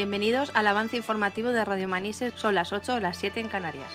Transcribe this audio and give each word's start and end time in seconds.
Bienvenidos 0.00 0.50
al 0.54 0.66
avance 0.66 0.96
informativo 0.96 1.50
de 1.50 1.62
Radio 1.62 1.86
Manises. 1.86 2.32
Son 2.34 2.54
las 2.54 2.72
8 2.72 2.94
o 2.94 3.00
las 3.00 3.18
7 3.18 3.38
en 3.38 3.48
Canarias. 3.48 3.92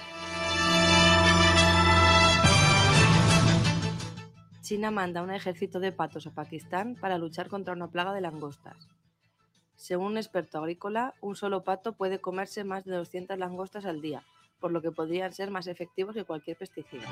China 4.62 4.92
manda 4.92 5.24
un 5.24 5.32
ejército 5.32 5.80
de 5.80 5.92
patos 5.92 6.28
a 6.28 6.32
Pakistán 6.36 6.94
para 6.94 7.18
luchar 7.18 7.50
contra 7.50 7.74
una 7.74 7.88
plaga 7.88 8.14
de 8.14 8.22
langostas. 8.22 8.88
Según 9.74 10.12
un 10.12 10.18
experto 10.18 10.60
agrícola, 10.60 11.16
un 11.22 11.36
solo 11.36 11.64
pato 11.64 11.94
puede 11.94 12.22
comerse 12.22 12.64
más 12.64 12.86
de 12.86 12.96
200 12.98 13.40
langostas 13.40 13.88
al 13.88 14.00
día, 14.00 14.24
por 14.60 14.72
lo 14.72 14.84
que 14.84 14.92
podrían 14.92 15.34
ser 15.34 15.50
más 15.50 15.66
efectivos 15.66 16.14
que 16.14 16.24
cualquier 16.24 16.56
pesticida. 16.56 17.08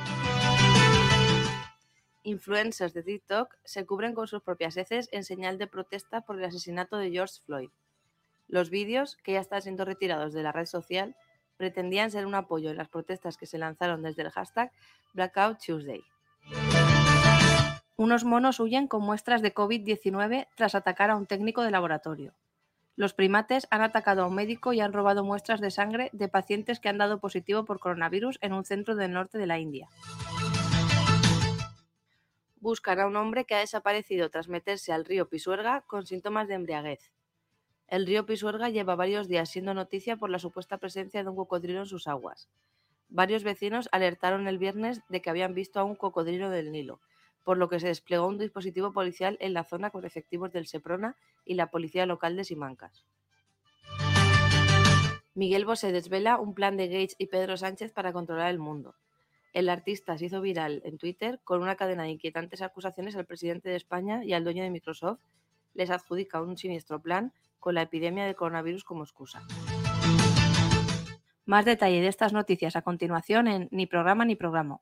Influencers 2.21 2.93
de 2.93 3.01
TikTok 3.01 3.55
se 3.63 3.87
cubren 3.87 4.13
con 4.13 4.27
sus 4.27 4.43
propias 4.43 4.77
heces 4.77 5.09
en 5.11 5.23
señal 5.23 5.57
de 5.57 5.65
protesta 5.65 6.21
por 6.21 6.37
el 6.37 6.45
asesinato 6.45 6.97
de 6.97 7.09
George 7.09 7.41
Floyd. 7.43 7.71
Los 8.47 8.69
vídeos, 8.69 9.17
que 9.23 9.33
ya 9.33 9.39
están 9.39 9.61
siendo 9.61 9.85
retirados 9.85 10.33
de 10.33 10.43
la 10.43 10.51
red 10.51 10.65
social, 10.65 11.15
pretendían 11.57 12.11
ser 12.11 12.25
un 12.25 12.35
apoyo 12.35 12.69
en 12.71 12.77
las 12.77 12.89
protestas 12.89 13.37
que 13.37 13.45
se 13.45 13.57
lanzaron 13.57 14.03
desde 14.03 14.23
el 14.23 14.31
hashtag 14.31 14.71
Blackout 15.13 15.59
Tuesday. 15.65 16.03
Unos 17.95 18.23
monos 18.23 18.59
huyen 18.59 18.87
con 18.87 19.03
muestras 19.03 19.41
de 19.41 19.53
COVID-19 19.53 20.47
tras 20.55 20.75
atacar 20.75 21.09
a 21.09 21.15
un 21.15 21.27
técnico 21.27 21.61
de 21.61 21.71
laboratorio. 21.71 22.33
Los 22.95 23.13
primates 23.13 23.67
han 23.71 23.81
atacado 23.81 24.23
a 24.23 24.27
un 24.27 24.35
médico 24.35 24.73
y 24.73 24.81
han 24.81 24.93
robado 24.93 25.23
muestras 25.23 25.61
de 25.61 25.71
sangre 25.71 26.09
de 26.11 26.27
pacientes 26.27 26.79
que 26.79 26.89
han 26.89 26.97
dado 26.97 27.19
positivo 27.19 27.65
por 27.65 27.79
coronavirus 27.79 28.37
en 28.41 28.53
un 28.53 28.65
centro 28.65 28.95
del 28.95 29.13
norte 29.13 29.37
de 29.37 29.47
la 29.47 29.57
India. 29.57 29.87
Buscan 32.57 32.99
a 32.99 33.07
un 33.07 33.15
hombre 33.15 33.45
que 33.45 33.55
ha 33.55 33.59
desaparecido 33.59 34.29
tras 34.29 34.47
meterse 34.47 34.93
al 34.93 35.05
río 35.05 35.27
Pisuerga 35.27 35.81
con 35.81 36.05
síntomas 36.05 36.47
de 36.47 36.53
embriaguez. 36.55 37.11
El 37.93 38.07
río 38.07 38.25
Pisuerga 38.25 38.69
lleva 38.69 38.95
varios 38.95 39.27
días 39.27 39.51
siendo 39.51 39.75
noticia 39.75 40.17
por 40.17 40.31
la 40.31 40.39
supuesta 40.39 40.79
presencia 40.79 41.21
de 41.21 41.29
un 41.29 41.35
cocodrilo 41.35 41.81
en 41.81 41.85
sus 41.85 42.07
aguas. 42.07 42.49
Varios 43.07 43.43
vecinos 43.43 43.87
alertaron 43.91 44.47
el 44.47 44.57
viernes 44.57 45.01
de 45.09 45.21
que 45.21 45.29
habían 45.29 45.53
visto 45.53 45.79
a 45.79 45.83
un 45.83 45.93
cocodrilo 45.95 46.49
del 46.49 46.71
Nilo 46.71 47.01
por 47.43 47.59
lo 47.59 47.69
que 47.69 47.79
se 47.79 47.85
desplegó 47.85 48.25
un 48.25 48.39
dispositivo 48.39 48.93
policial 48.93 49.37
en 49.39 49.53
la 49.53 49.63
zona 49.63 49.91
con 49.91 50.05
efectivos 50.05 50.51
del 50.51 50.65
Seprona 50.65 51.17
y 51.45 51.53
la 51.53 51.67
policía 51.67 52.07
local 52.07 52.35
de 52.35 52.45
Simancas. 52.45 53.05
Miguel 55.35 55.65
Bosé 55.65 55.91
desvela 55.91 56.39
un 56.39 56.55
plan 56.55 56.77
de 56.77 56.87
Gates 56.87 57.15
y 57.19 57.27
Pedro 57.27 57.57
Sánchez 57.57 57.91
para 57.91 58.11
controlar 58.11 58.49
el 58.49 58.57
mundo. 58.57 58.95
El 59.51 59.69
artista 59.69 60.17
se 60.17 60.25
hizo 60.25 60.41
viral 60.41 60.81
en 60.83 60.97
Twitter 60.97 61.39
con 61.43 61.61
una 61.61 61.75
cadena 61.75 62.03
de 62.03 62.09
inquietantes 62.09 62.63
acusaciones 62.63 63.15
al 63.15 63.25
presidente 63.25 63.69
de 63.69 63.75
España 63.75 64.23
y 64.23 64.33
al 64.33 64.43
dueño 64.43 64.63
de 64.63 64.71
Microsoft. 64.71 65.19
Les 65.75 65.91
adjudica 65.91 66.41
un 66.41 66.57
siniestro 66.57 66.99
plan 66.99 67.33
con 67.63 67.75
la 67.75 67.83
epidemia 67.83 68.25
de 68.25 68.35
coronavirus 68.35 68.83
como 68.83 69.05
excusa. 69.05 69.41
Más 71.45 71.63
detalle 71.63 72.01
de 72.01 72.09
estas 72.09 72.33
noticias 72.33 72.75
a 72.75 72.81
continuación 72.81 73.47
en 73.47 73.69
Ni 73.71 73.85
programa 73.85 74.25
ni 74.25 74.35
programa. 74.35 74.81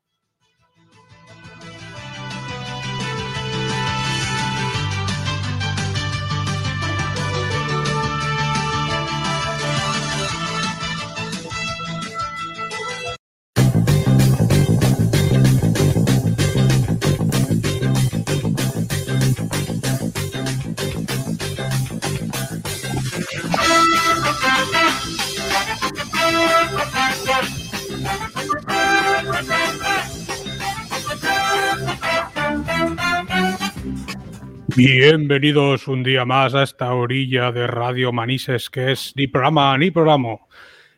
Bienvenidos 34.83 35.87
un 35.87 36.01
día 36.01 36.25
más 36.25 36.55
a 36.55 36.63
esta 36.63 36.91
orilla 36.95 37.51
de 37.51 37.67
Radio 37.67 38.11
Manises, 38.11 38.67
que 38.67 38.93
es 38.93 39.13
ni 39.15 39.27
programa 39.27 39.77
ni 39.77 39.91
programa, 39.91 40.37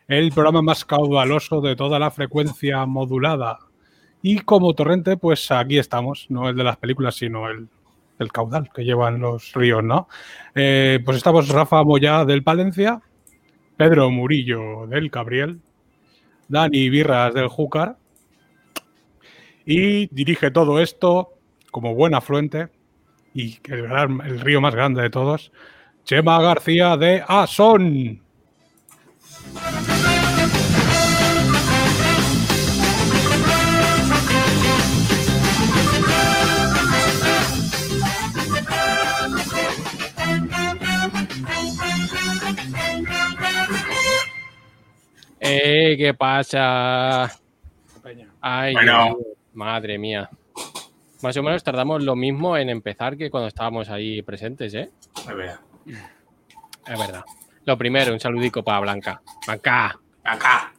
el 0.07 0.31
programa 0.31 0.61
más 0.61 0.85
caudaloso 0.85 1.59
de 1.59 1.75
toda 1.75 1.99
la 1.99 2.09
frecuencia 2.09 2.85
modulada. 2.85 3.59
Y 4.21 4.39
como 4.39 4.73
torrente, 4.73 5.17
pues 5.17 5.51
aquí 5.51 5.79
estamos, 5.79 6.27
no 6.29 6.47
el 6.47 6.55
de 6.55 6.63
las 6.63 6.77
películas, 6.77 7.15
sino 7.15 7.49
el, 7.49 7.67
el 8.19 8.31
caudal 8.31 8.69
que 8.73 8.85
llevan 8.85 9.19
los 9.19 9.51
ríos, 9.51 9.83
¿no? 9.83 10.07
Eh, 10.55 11.01
pues 11.03 11.17
estamos 11.17 11.49
Rafa 11.49 11.83
Moya 11.83 12.23
del 12.23 12.41
Palencia, 12.41 13.01
Pedro 13.75 14.09
Murillo 14.09 14.87
del 14.87 15.11
Cabriel, 15.11 15.59
Dani 16.47 16.89
Birras 16.89 17.33
del 17.33 17.49
Júcar, 17.49 17.97
y 19.65 20.07
dirige 20.15 20.51
todo 20.51 20.79
esto 20.79 21.33
como 21.69 21.93
buen 21.95 22.15
afluente 22.15 22.69
y 23.33 23.59
el, 23.65 23.85
el 24.25 24.39
río 24.39 24.61
más 24.61 24.75
grande 24.75 25.01
de 25.01 25.09
todos, 25.09 25.51
Chema 26.03 26.41
García 26.41 26.97
de 26.97 27.23
Asón. 27.27 28.21
Eh, 45.39 45.95
¿qué 45.97 46.13
pasa? 46.13 47.25
Ay, 48.41 48.73
Bueno. 48.73 49.17
madre 49.53 49.97
mía. 49.97 50.29
Más 51.23 51.37
o 51.37 51.41
menos 51.41 51.63
tardamos 51.63 52.03
lo 52.03 52.17
mismo 52.17 52.57
en 52.57 52.69
empezar 52.69 53.15
que 53.15 53.31
cuando 53.31 53.47
estábamos 53.47 53.89
ahí 53.89 54.21
presentes, 54.23 54.73
¿eh? 54.73 54.91
Es 55.17 55.25
verdad. 55.25 55.59
Es 55.85 56.99
verdad. 56.99 57.23
Lo 57.63 57.77
primero, 57.77 58.11
un 58.11 58.19
saludico 58.19 58.61
para 58.61 58.81
Blanca. 58.81 59.21
Blanca. 59.47 59.97
Acá. 60.25 60.73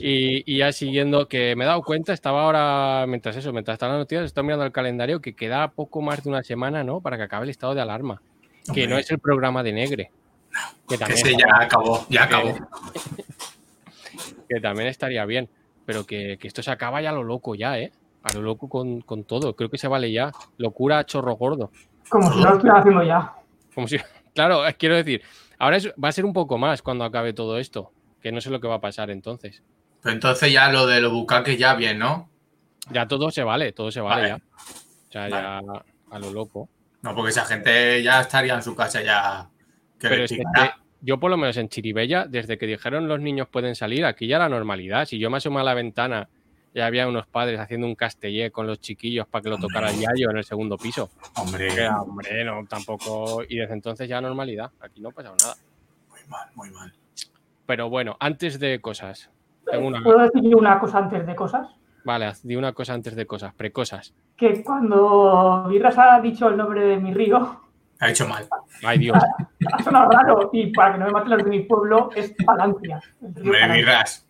Y, 0.00 0.42
y 0.52 0.58
ya 0.58 0.72
siguiendo, 0.72 1.28
que 1.28 1.54
me 1.54 1.62
he 1.64 1.66
dado 1.68 1.82
cuenta, 1.82 2.12
estaba 2.12 2.42
ahora, 2.42 3.06
mientras 3.06 3.36
eso, 3.36 3.52
mientras 3.52 3.76
estaba 3.76 3.92
la 3.92 4.00
noticia, 4.00 4.24
estoy 4.24 4.42
mirando 4.42 4.64
el 4.64 4.72
calendario, 4.72 5.20
que 5.20 5.34
queda 5.34 5.70
poco 5.70 6.02
más 6.02 6.24
de 6.24 6.28
una 6.30 6.42
semana, 6.42 6.82
¿no? 6.82 7.00
Para 7.00 7.16
que 7.16 7.22
acabe 7.22 7.44
el 7.44 7.50
estado 7.50 7.76
de 7.76 7.82
alarma. 7.82 8.20
Que 8.74 8.88
no 8.88 8.98
es 8.98 9.08
el 9.12 9.20
programa 9.20 9.62
de 9.62 9.72
Negre. 9.72 10.10
Que 10.88 10.96
Que 10.96 10.98
también, 10.98 11.26
ese 11.26 11.36
ya 11.36 11.46
acabó, 11.62 12.04
ya 12.08 12.24
acabó. 12.24 12.56
que 14.48 14.60
también 14.60 14.88
estaría 14.88 15.24
bien. 15.26 15.48
Pero 15.86 16.04
que, 16.04 16.38
que 16.38 16.48
esto 16.48 16.60
se 16.60 16.72
acaba 16.72 17.00
ya 17.00 17.12
lo 17.12 17.22
loco 17.22 17.54
ya, 17.54 17.78
¿eh? 17.78 17.92
A 18.22 18.32
lo 18.34 18.42
loco 18.42 18.68
con, 18.68 19.00
con 19.00 19.24
todo. 19.24 19.56
Creo 19.56 19.70
que 19.70 19.78
se 19.78 19.88
vale 19.88 20.12
ya. 20.12 20.30
Locura 20.58 20.98
a 20.98 21.04
chorro 21.06 21.34
gordo. 21.36 21.70
Como 22.08 22.30
si 22.32 22.38
no 22.40 22.44
lo 22.50 22.52
estuvieran 22.54 22.80
haciendo 22.80 23.02
ya. 23.02 23.32
Como 23.74 23.88
si, 23.88 23.96
claro, 24.34 24.66
eh, 24.66 24.74
quiero 24.78 24.96
decir, 24.96 25.22
ahora 25.58 25.76
es- 25.78 25.92
va 26.02 26.08
a 26.08 26.12
ser 26.12 26.24
un 26.24 26.32
poco 26.32 26.58
más 26.58 26.82
cuando 26.82 27.04
acabe 27.04 27.32
todo 27.32 27.58
esto. 27.58 27.92
Que 28.20 28.30
no 28.32 28.40
sé 28.40 28.50
lo 28.50 28.60
que 28.60 28.68
va 28.68 28.74
a 28.76 28.80
pasar 28.80 29.10
entonces. 29.10 29.62
Pero 30.02 30.12
entonces 30.14 30.52
ya 30.52 30.70
lo 30.70 30.86
de 30.86 31.00
los 31.00 31.12
bucaques 31.12 31.58
ya 31.58 31.74
bien, 31.74 31.98
¿no? 31.98 32.28
Ya 32.90 33.06
todo 33.06 33.30
se 33.30 33.42
vale, 33.44 33.72
todo 33.72 33.90
se 33.90 34.00
vale, 34.00 34.22
Vale. 34.22 34.28
ya. 34.28 34.56
O 35.08 35.12
sea, 35.12 35.28
ya 35.28 35.58
a 36.10 36.18
lo 36.18 36.30
loco. 36.32 36.68
No, 37.02 37.14
porque 37.14 37.30
esa 37.30 37.44
gente 37.46 38.02
ya 38.02 38.20
estaría 38.20 38.54
en 38.54 38.62
su 38.62 38.74
casa 38.74 39.02
ya. 39.02 39.48
Que 39.98 40.08
Pero 40.08 40.24
es 40.24 40.30
que 40.32 40.42
yo 41.02 41.18
por 41.18 41.30
lo 41.30 41.36
menos 41.38 41.56
en 41.56 41.68
Chiribella, 41.70 42.26
desde 42.26 42.58
que 42.58 42.66
dijeron 42.66 43.08
los 43.08 43.20
niños 43.20 43.48
pueden 43.48 43.74
salir, 43.74 44.04
aquí 44.04 44.26
ya 44.26 44.38
la 44.38 44.48
normalidad. 44.50 45.06
Si 45.06 45.18
yo 45.18 45.30
me 45.30 45.38
asomo 45.38 45.58
a 45.58 45.62
la 45.64 45.72
ventana, 45.74 46.28
ya 46.74 46.86
había 46.86 47.08
unos 47.08 47.26
padres 47.26 47.58
haciendo 47.58 47.86
un 47.86 47.94
castellé 47.94 48.50
con 48.50 48.66
los 48.66 48.80
chiquillos 48.80 49.26
para 49.26 49.42
que 49.42 49.48
lo 49.48 49.56
Hombre. 49.56 49.68
tocara 49.68 49.90
el 49.90 49.98
yayo 50.00 50.30
en 50.30 50.36
el 50.38 50.44
segundo 50.44 50.76
piso. 50.78 51.10
Hombre, 51.36 51.68
Que, 51.74 51.88
hombre, 51.88 52.44
no, 52.44 52.64
tampoco. 52.68 53.42
Y 53.48 53.56
desde 53.58 53.74
entonces 53.74 54.08
ya 54.08 54.20
normalidad. 54.20 54.70
Aquí 54.80 55.00
no 55.00 55.08
ha 55.08 55.12
pasado 55.12 55.34
nada. 55.40 55.54
muy 56.08 56.20
mal, 56.28 56.48
muy 56.54 56.70
mal. 56.70 56.92
Pero 57.66 57.88
bueno, 57.90 58.16
antes 58.20 58.58
de 58.60 58.80
cosas. 58.80 59.30
Tengo 59.70 59.86
una... 59.88 60.02
¿Puedo 60.02 60.18
decir 60.20 60.54
una 60.56 60.78
cosa 60.80 60.98
antes 60.98 61.26
de 61.26 61.34
cosas? 61.36 61.68
Vale, 62.04 62.32
di 62.42 62.56
una 62.56 62.72
cosa 62.72 62.94
antes 62.94 63.14
de 63.14 63.26
cosas, 63.26 63.52
precosas. 63.54 64.14
Que 64.36 64.62
cuando 64.64 65.66
Virras 65.68 65.98
ha 65.98 66.20
dicho 66.20 66.48
el 66.48 66.56
nombre 66.56 66.80
de 66.82 66.96
mi 66.96 67.12
río, 67.12 67.60
Ha 68.00 68.08
hecho 68.10 68.26
mal. 68.26 68.48
Ay, 68.82 68.98
Dios. 68.98 69.18
ha 69.72 69.82
sonado 69.82 70.10
raro. 70.10 70.50
Y 70.52 70.72
para 70.72 70.94
que 70.94 70.98
no 71.00 71.06
me 71.06 71.12
maten 71.12 71.30
los 71.30 71.44
de 71.44 71.50
mi 71.50 71.60
pueblo, 71.64 72.10
es 72.16 72.34
Palancia. 72.44 73.00
Palancia. 73.20 73.68
mirras. 73.74 74.26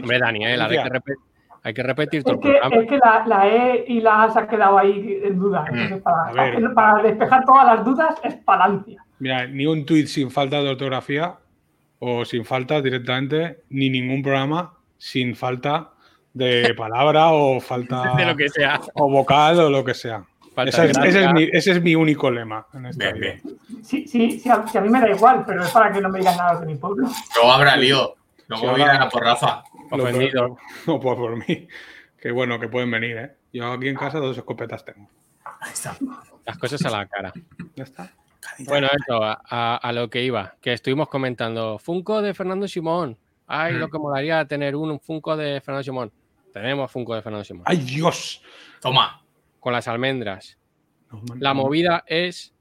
Hombre, 0.00 0.18
Daniel, 0.18 0.60
ahora 0.60 0.74
hay 0.82 0.82
que, 0.90 0.94
repe- 0.98 1.16
hay 1.64 1.74
que 1.74 1.82
repetir 1.82 2.22
todo 2.22 2.34
Es 2.34 2.38
el 2.38 2.42
que, 2.42 2.58
programa. 2.60 2.82
es 2.82 2.88
que 2.88 2.98
la, 2.98 3.24
la 3.26 3.48
E 3.48 3.84
y 3.88 4.00
la 4.00 4.22
A 4.22 4.30
se 4.30 4.38
ha 4.38 4.46
quedado 4.46 4.78
ahí 4.78 5.20
en 5.24 5.38
duda. 5.38 5.64
Entonces, 5.68 6.00
para, 6.02 6.22
A 6.28 6.32
ver. 6.32 6.54
para- 6.62 6.74
para 6.74 7.02
despejar 7.02 7.44
todas 7.44 7.66
las 7.66 7.84
dudas, 7.84 8.14
es 8.22 8.34
Palancia. 8.36 9.02
Mira, 9.18 9.46
ni 9.46 9.66
un 9.66 9.84
tuit 9.84 10.06
sin 10.06 10.30
falta 10.30 10.62
de 10.62 10.68
ortografía 10.70 11.34
o 11.98 12.24
sin 12.24 12.44
falta 12.44 12.80
directamente, 12.82 13.62
ni 13.70 13.88
ningún 13.90 14.22
programa 14.22 14.74
sin 14.98 15.34
falta 15.34 15.90
de 16.34 16.74
palabra 16.76 17.32
o 17.32 17.58
falta 17.60 18.12
De 18.16 18.26
lo 18.26 18.36
que 18.36 18.48
sea. 18.48 18.80
o 18.94 19.08
vocal 19.10 19.58
o 19.60 19.70
lo 19.70 19.84
que 19.84 19.94
sea. 19.94 20.22
Ese 20.56 20.86
es, 20.86 20.92
gracia. 20.92 21.08
ese 21.10 21.24
es 21.24 21.32
mi, 21.32 21.42
ese 21.50 21.70
es 21.72 21.82
mi 21.82 21.94
único 21.96 22.30
lema. 22.30 22.64
en 22.74 22.86
esta 22.86 23.04
Bien, 23.12 23.20
vida. 23.20 23.32
bien. 23.42 23.82
Sí, 23.82 24.06
sí, 24.06 24.38
sí, 24.38 24.48
a, 24.48 24.64
sí, 24.68 24.78
a 24.78 24.80
mí 24.82 24.88
me 24.88 25.00
da 25.00 25.10
igual, 25.10 25.42
pero 25.46 25.64
es 25.64 25.70
para 25.72 25.90
que 25.90 26.00
no 26.00 26.08
me 26.10 26.20
digan 26.20 26.36
nada 26.36 26.60
de 26.60 26.66
mi 26.66 26.76
pueblo. 26.76 27.08
Luego 27.34 27.52
habrá 27.52 27.76
lío. 27.76 28.14
Luego 28.48 28.70
a 28.84 29.08
por 29.08 29.22
Rafa. 29.22 29.64
Lo- 29.90 30.04
Ofendido. 30.04 30.56
No, 30.86 31.00
pues 31.00 31.16
por 31.16 31.36
mí. 31.36 31.68
Que 32.20 32.30
bueno, 32.30 32.58
que 32.58 32.68
pueden 32.68 32.90
venir, 32.90 33.16
¿eh? 33.16 33.36
Yo 33.52 33.70
aquí 33.72 33.88
en 33.88 33.96
casa 33.96 34.18
dos 34.18 34.36
escopetas 34.36 34.84
tengo. 34.84 35.08
Ahí 35.60 35.72
está. 35.72 35.96
Las 36.44 36.58
cosas 36.58 36.84
a 36.84 36.90
la 36.90 37.06
cara. 37.06 37.32
Ya 37.76 37.84
está. 37.84 38.10
Bueno, 38.60 38.86
eso, 38.88 39.20
a, 39.22 39.90
lo 39.94 40.08
que 40.10 40.22
iba, 40.22 40.54
que 40.60 40.72
estuvimos 40.72 41.08
comentando. 41.08 41.78
Funko 41.78 42.22
de 42.22 42.34
Fernando 42.34 42.66
Simón. 42.68 43.18
Ay, 43.46 43.74
Mm. 43.74 43.76
lo 43.78 43.88
que 43.90 43.98
molaría 43.98 44.44
tener 44.46 44.74
un 44.76 44.98
Funko 45.00 45.36
de 45.36 45.60
Fernando 45.60 45.82
Simón. 45.82 46.12
Tenemos 46.52 46.90
Funko 46.90 47.14
de 47.14 47.22
Fernando 47.22 47.44
Simón. 47.44 47.64
¡Ay, 47.66 47.78
Dios! 47.78 48.42
Toma. 48.80 49.22
Con 49.60 49.72
las 49.72 49.86
almendras. 49.88 50.58
No, 51.10 51.18
man, 51.28 51.38
La 51.40 51.52
no. 51.54 51.62
movida 51.62 52.04
es. 52.06 52.53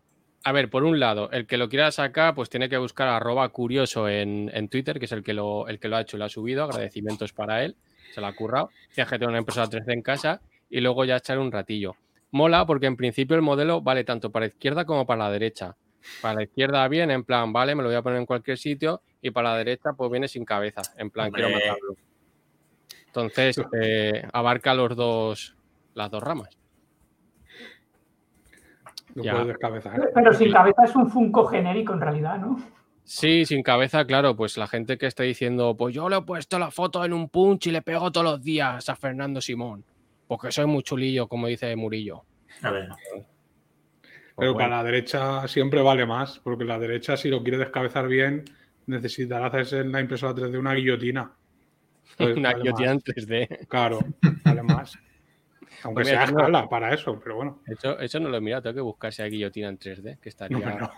A 0.45 0.51
ver, 0.51 0.69
por 0.69 0.84
un 0.84 1.00
lado, 1.00 1.31
el 1.31 1.48
que 1.48 1.57
lo 1.57 1.69
quiera 1.69 1.90
sacar, 1.92 2.36
pues 2.36 2.50
tiene 2.50 2.68
que 2.68 2.78
buscar 2.78 3.07
arroba 3.07 3.48
curioso 3.50 4.10
en, 4.10 4.51
en 4.54 4.68
Twitter, 4.68 5.00
que 5.00 5.06
es 5.06 5.12
el 5.13 5.24
que, 5.24 5.34
lo, 5.34 5.69
el 5.69 5.80
que 5.80 5.88
lo 5.88 5.95
ha 5.95 6.01
hecho 6.01 6.18
y 6.18 6.19
lo 6.19 6.25
ha 6.25 6.30
subido. 6.30 6.66
Agradecimientos 6.66 7.31
para 7.31 7.63
él. 7.63 7.78
Se 8.13 8.19
lo 8.19 8.28
ha 8.28 8.36
currado. 8.36 8.69
Tienes 8.94 9.10
que 9.10 9.16
tener 9.18 9.30
una 9.30 9.40
impresora 9.40 9.68
3D 9.68 9.94
en 9.94 10.01
casa 10.01 10.42
y 10.69 10.81
luego 10.81 11.06
ya 11.06 11.16
echar 11.16 11.40
un 11.40 11.51
ratillo. 11.51 11.95
Mola 12.31 12.66
porque 12.66 12.88
en 12.88 12.98
principio 12.98 13.38
el 13.38 13.42
modelo 13.42 13.81
vale 13.81 14.04
tanto 14.04 14.31
para 14.31 14.45
la 14.45 14.48
izquierda 14.48 14.84
como 14.86 15.06
para 15.06 15.24
la 15.24 15.31
derecha. 15.31 15.78
Para 16.22 16.36
la 16.36 16.44
izquierda 16.44 16.86
bien, 16.90 17.10
en 17.12 17.24
plan, 17.24 17.54
vale, 17.54 17.74
me 17.74 17.81
lo 17.81 17.88
voy 17.88 17.95
a 17.95 18.01
poner 18.01 18.19
en 18.19 18.25
cualquier 18.25 18.57
sitio. 18.57 19.01
Y 19.22 19.31
para 19.31 19.51
la 19.51 19.57
derecha, 19.60 19.94
pues 19.94 20.12
viene 20.12 20.28
sin 20.28 20.44
cabeza. 20.44 20.81
En 20.98 21.10
plan, 21.10 21.31
quiero 21.31 21.51
matarlo. 21.51 21.95
Entonces, 23.06 23.62
eh, 23.81 24.28
abarca 24.34 24.74
los 24.74 24.94
dos, 24.95 25.56
las 25.94 26.12
dos 26.12 26.22
ramas. 26.22 26.57
Lo 29.15 29.24
Ya. 29.24 29.31
puedes 29.33 29.48
descabezar. 29.48 30.12
Pero 30.13 30.33
sin 30.33 30.51
cabeza 30.51 30.83
es 30.86 30.95
un 30.95 31.10
Funko 31.10 31.45
genérico 31.45 31.94
en 31.94 32.01
realidad, 32.01 32.39
¿no? 32.39 32.57
Sí, 33.06 33.45
sin 33.45 33.63
cabeza, 33.63 34.06
claro, 34.06 34.36
pues 34.36 34.57
la 34.57 34.65
gente 34.68 34.98
que 34.98 35.07
está 35.07 35.24
diciendo, 35.24 35.75
pues 35.75 35.94
yo 35.94 36.07
le 36.07 36.18
he 36.18 36.21
puesto 36.21 36.57
la 36.57 36.71
foto 36.71 37.04
en 37.04 37.12
un 37.13 37.27
punch 37.30 37.68
y 37.68 37.71
le 37.71 37.81
pego 37.81 38.12
todos 38.12 38.25
los 38.25 38.42
días 38.42 38.88
a 38.88 38.95
Fernando 38.95 39.42
Simón, 39.42 39.83
porque 40.25 40.51
soy 40.51 40.68
muy 40.68 40.83
chulillo, 40.83 41.27
como 41.27 41.48
dice 41.48 41.75
Murillo. 41.75 42.24
A 42.62 42.71
ver. 42.71 42.88
Pues 42.89 43.25
Pero 44.38 44.54
bueno, 44.54 44.69
para 44.69 44.77
la 44.77 44.83
derecha 44.83 45.48
siempre 45.50 45.81
vale 45.81 46.06
más, 46.06 46.39
porque 46.39 46.63
la 46.63 46.80
derecha, 46.80 47.18
si 47.18 47.30
lo 47.30 47.44
quiere 47.44 47.57
descabezar 47.57 48.07
bien, 48.07 48.45
necesitará 48.88 49.48
hacerse 49.48 49.80
en 49.80 49.92
la 49.92 50.00
impresora 50.00 50.33
3D 50.33 50.57
una 50.57 50.74
guillotina. 50.74 51.31
Entonces, 52.12 52.38
una 52.38 52.51
vale 52.54 52.63
guillotina 52.63 52.92
en 52.92 52.95
más. 52.95 53.04
3D. 53.04 53.68
Claro, 53.68 54.00
vale 54.45 54.63
más. 54.63 54.98
Aunque 55.83 56.01
Pues 56.03 56.07
sea 56.09 56.25
tengo- 56.25 56.39
escala 56.39 56.69
para 56.69 56.94
eso, 56.94 57.19
pero 57.21 57.35
bueno. 57.35 57.62
Eso, 57.68 58.00
eso 58.00 58.19
no 58.19 58.30
lo 58.30 58.38
he 58.38 58.41
mirado, 58.41 58.62
tengo 58.63 58.75
que 58.75 58.81
buscar 58.81 59.12
si 59.13 59.21
hay 59.21 59.30
guillotina 59.31 59.68
en 59.69 59.77
3D, 59.80 60.19
que 60.19 60.30
estaría... 60.30 60.57
No, 60.57 60.80
no. 60.80 60.91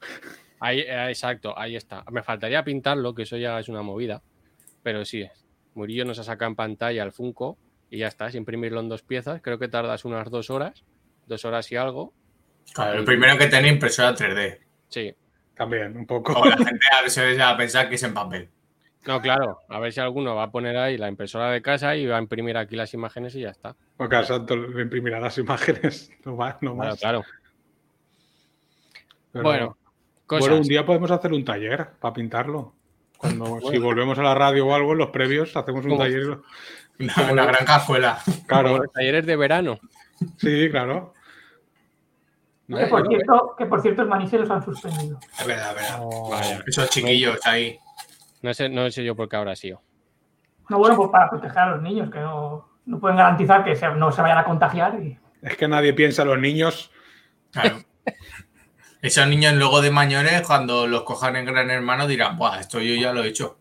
Ahí, 0.60 0.80
eh, 0.80 1.08
exacto, 1.08 1.56
ahí 1.58 1.76
está. 1.76 2.02
Me 2.10 2.22
faltaría 2.22 2.64
pintarlo, 2.64 3.14
que 3.14 3.22
eso 3.24 3.36
ya 3.36 3.58
es 3.60 3.68
una 3.68 3.82
movida, 3.82 4.22
pero 4.82 5.04
sí, 5.04 5.28
Murillo 5.74 6.06
nos 6.06 6.18
ha 6.18 6.24
sacado 6.24 6.48
en 6.50 6.56
pantalla 6.56 7.02
el 7.02 7.12
Funko 7.12 7.58
y 7.90 7.98
ya 7.98 8.06
está, 8.08 8.28
es 8.28 8.34
imprimirlo 8.36 8.80
en 8.80 8.88
dos 8.88 9.02
piezas, 9.02 9.42
creo 9.42 9.58
que 9.58 9.68
tardas 9.68 10.06
unas 10.06 10.30
dos 10.30 10.48
horas, 10.48 10.82
dos 11.26 11.44
horas 11.44 11.70
y 11.72 11.76
algo, 11.76 12.14
Claro, 12.74 12.98
el 12.98 13.04
primero 13.04 13.36
que 13.38 13.46
tiene 13.48 13.68
impresora 13.68 14.14
3D. 14.14 14.58
sí. 14.88 15.14
También, 15.54 15.96
un 15.96 16.06
poco. 16.06 16.32
La 16.44 16.54
gente 16.56 16.80
a 16.98 17.02
veces 17.02 17.38
va 17.40 17.50
a 17.50 17.56
pensar 17.56 17.88
que 17.88 17.94
es 17.94 18.02
en 18.02 18.12
papel. 18.12 18.50
No, 19.06 19.20
claro, 19.22 19.60
a 19.68 19.78
ver 19.78 19.92
si 19.92 20.00
alguno 20.00 20.34
va 20.34 20.44
a 20.44 20.50
poner 20.50 20.76
ahí 20.76 20.96
la 20.98 21.08
impresora 21.08 21.50
de 21.50 21.62
casa 21.62 21.94
y 21.94 22.06
va 22.06 22.16
a 22.16 22.20
imprimir 22.20 22.56
aquí 22.56 22.74
las 22.76 22.92
imágenes 22.94 23.34
y 23.36 23.40
ya 23.42 23.50
está. 23.50 23.76
Porque 23.96 24.16
al 24.16 24.26
santo 24.26 24.56
le 24.56 24.82
imprimirá 24.82 25.20
las 25.20 25.38
imágenes, 25.38 26.10
no 26.24 26.34
más. 26.36 26.56
No 26.60 26.74
más. 26.74 26.98
claro. 26.98 27.22
Pero- 29.32 29.42
Bueno, 29.44 29.76
cosas. 30.26 30.48
Bueno, 30.48 30.56
un 30.62 30.68
día 30.68 30.84
podemos 30.84 31.10
hacer 31.10 31.32
un 31.32 31.44
taller 31.44 31.90
para 32.00 32.14
pintarlo. 32.14 32.74
Cuando, 33.16 33.60
Si 33.70 33.78
volvemos 33.78 34.18
a 34.18 34.22
la 34.22 34.34
radio 34.34 34.66
o 34.66 34.74
algo, 34.74 34.92
en 34.92 34.98
los 34.98 35.10
previos 35.10 35.56
hacemos 35.56 35.84
un 35.84 35.90
Como- 35.92 36.02
taller. 36.02 36.38
Una, 36.98 37.32
una 37.32 37.44
gran 37.44 37.66
cazuela. 37.66 38.18
Claro, 38.46 38.78
los 38.78 38.90
talleres 38.92 39.26
de 39.26 39.36
verano. 39.36 39.78
sí, 40.38 40.68
claro. 40.70 41.12
No, 42.68 42.78
Que 42.78 42.86
por, 42.86 43.06
cierto, 43.06 43.54
que 43.56 43.66
por 43.66 43.80
cierto, 43.82 44.02
el 44.02 44.08
Maniche 44.08 44.38
los 44.38 44.50
han 44.50 44.64
suspendido. 44.64 45.20
Es 45.38 45.46
verdad, 45.46 45.70
es 45.70 45.74
verdad. 45.76 46.00
Vaya. 46.30 46.64
Esos 46.66 46.90
chiquillos 46.90 47.38
ahí. 47.46 47.78
No 48.42 48.54
sé, 48.54 48.68
no 48.68 48.90
sé 48.90 49.04
yo 49.04 49.14
por 49.16 49.28
qué 49.28 49.36
habrá 49.36 49.56
sido. 49.56 49.82
No, 50.68 50.78
bueno, 50.78 50.96
pues 50.96 51.10
para 51.10 51.30
proteger 51.30 51.58
a 51.58 51.70
los 51.70 51.82
niños, 51.82 52.10
que 52.10 52.18
no, 52.18 52.68
no 52.86 52.98
pueden 53.00 53.16
garantizar 53.16 53.64
que 53.64 53.76
se- 53.76 53.90
no 53.94 54.10
se 54.12 54.22
vayan 54.22 54.38
a 54.38 54.44
contagiar. 54.44 55.00
Y... 55.02 55.18
Es 55.42 55.56
que 55.56 55.68
nadie 55.68 55.92
piensa 55.92 56.22
en 56.22 56.28
los 56.28 56.38
niños. 56.38 56.90
Claro. 57.52 57.78
Esos 59.02 59.26
niños 59.28 59.54
luego 59.54 59.80
de 59.80 59.90
mayores, 59.90 60.42
cuando 60.46 60.86
los 60.86 61.02
cojan 61.04 61.36
en 61.36 61.44
Gran 61.44 61.70
Hermano, 61.70 62.06
dirán, 62.06 62.36
Buah, 62.36 62.60
esto 62.60 62.80
yo 62.80 62.94
ya 62.94 63.12
lo 63.12 63.22
he 63.22 63.28
hecho. 63.28 63.58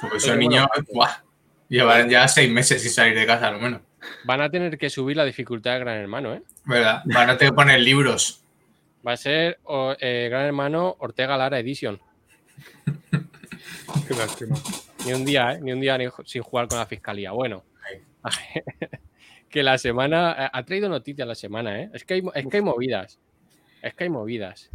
Porque 0.00 0.16
esos 0.16 0.36
niños, 0.36 0.66
buah, 0.92 1.22
llevarán 1.68 2.08
ya 2.08 2.26
seis 2.26 2.50
meses 2.50 2.82
sin 2.82 2.90
salir 2.90 3.14
de 3.14 3.26
casa, 3.26 3.48
al 3.48 3.60
menos. 3.60 3.82
Van 4.24 4.40
a 4.40 4.50
tener 4.50 4.78
que 4.78 4.88
subir 4.90 5.16
la 5.16 5.24
dificultad 5.24 5.74
de 5.74 5.78
Gran 5.80 5.96
Hermano, 5.98 6.34
¿eh? 6.34 6.42
¿Verdad? 6.64 7.02
Van 7.04 7.30
a 7.30 7.36
tener 7.36 7.52
que 7.52 7.56
poner 7.56 7.80
libros. 7.80 8.42
Va 9.06 9.12
a 9.12 9.16
ser 9.16 9.58
eh, 10.00 10.28
Gran 10.30 10.46
Hermano 10.46 10.96
Ortega 10.98 11.36
Lara 11.36 11.58
Edition. 11.58 12.00
Qué 14.06 14.14
lástima. 14.14 14.56
Ni 15.04 15.12
un 15.12 15.24
día, 15.24 15.52
¿eh? 15.52 15.60
Ni 15.60 15.72
un 15.72 15.80
día 15.80 15.98
sin 16.24 16.42
jugar 16.42 16.68
con 16.68 16.78
la 16.78 16.86
fiscalía. 16.86 17.32
Bueno, 17.32 17.64
que 19.48 19.62
la 19.62 19.78
semana. 19.78 20.36
eh, 20.46 20.50
Ha 20.52 20.62
traído 20.64 20.88
noticias 20.88 21.26
la 21.26 21.34
semana, 21.34 21.80
¿eh? 21.82 21.90
Es 21.92 22.04
que, 22.04 22.14
hay, 22.14 22.22
es 22.34 22.46
que 22.46 22.56
hay 22.58 22.62
movidas. 22.62 23.18
Es 23.82 23.94
que 23.94 24.04
hay 24.04 24.10
movidas. 24.10 24.70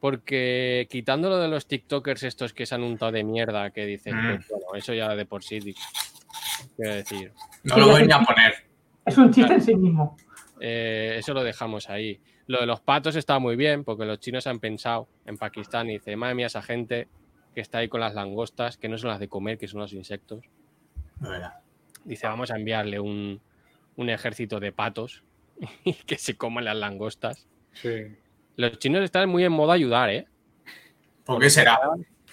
Porque 0.00 0.86
quitándolo 0.90 1.38
de 1.38 1.48
los 1.48 1.66
TikTokers 1.66 2.22
estos 2.22 2.52
que 2.54 2.64
se 2.66 2.74
han 2.74 2.82
untado 2.82 3.12
de 3.12 3.22
mierda, 3.24 3.70
que 3.70 3.84
dicen, 3.86 4.16
Mm. 4.16 4.36
pues, 4.36 4.48
bueno, 4.48 4.66
eso 4.74 4.94
ya 4.94 5.14
de 5.14 5.26
por 5.26 5.42
sí. 5.44 5.60
Quiero 6.76 6.94
decir, 6.94 7.32
No 7.64 7.76
lo 7.78 7.88
voy 7.88 8.06
ni 8.06 8.12
a 8.12 8.20
poner. 8.20 8.54
Es 9.04 9.16
un 9.18 9.30
chiste 9.32 9.54
en 9.54 9.62
sí 9.62 9.74
mismo. 9.76 10.16
eh, 10.60 11.16
eso 11.18 11.34
lo 11.34 11.42
dejamos 11.42 11.88
ahí. 11.90 12.20
Lo 12.46 12.60
de 12.60 12.66
los 12.66 12.80
patos 12.80 13.14
está 13.16 13.38
muy 13.38 13.56
bien, 13.56 13.84
porque 13.84 14.04
los 14.04 14.18
chinos 14.20 14.46
han 14.46 14.58
pensado 14.58 15.08
en 15.26 15.36
Pakistán 15.38 15.88
y 15.88 15.94
dice, 15.94 16.16
madre 16.16 16.34
mía, 16.34 16.46
esa 16.46 16.62
gente 16.62 17.08
que 17.54 17.60
está 17.60 17.78
ahí 17.78 17.88
con 17.88 18.00
las 18.00 18.14
langostas, 18.14 18.76
que 18.76 18.88
no 18.88 18.98
son 18.98 19.10
las 19.10 19.20
de 19.20 19.28
comer, 19.28 19.58
que 19.58 19.68
son 19.68 19.80
los 19.80 19.92
insectos. 19.92 20.44
Dice, 22.04 22.26
vamos 22.26 22.50
a 22.50 22.56
enviarle 22.56 23.00
un, 23.00 23.40
un 23.96 24.10
ejército 24.10 24.60
de 24.60 24.72
patos 24.72 25.22
y 25.84 25.94
que 25.94 26.18
se 26.18 26.36
coman 26.36 26.64
las 26.64 26.76
langostas. 26.76 27.46
Sí. 27.72 28.16
Los 28.56 28.78
chinos 28.78 29.02
están 29.02 29.28
muy 29.28 29.44
en 29.44 29.52
modo 29.52 29.72
ayudar, 29.72 30.10
¿eh? 30.10 30.26
¿Por 31.24 31.40
qué 31.40 31.50
será? 31.50 31.78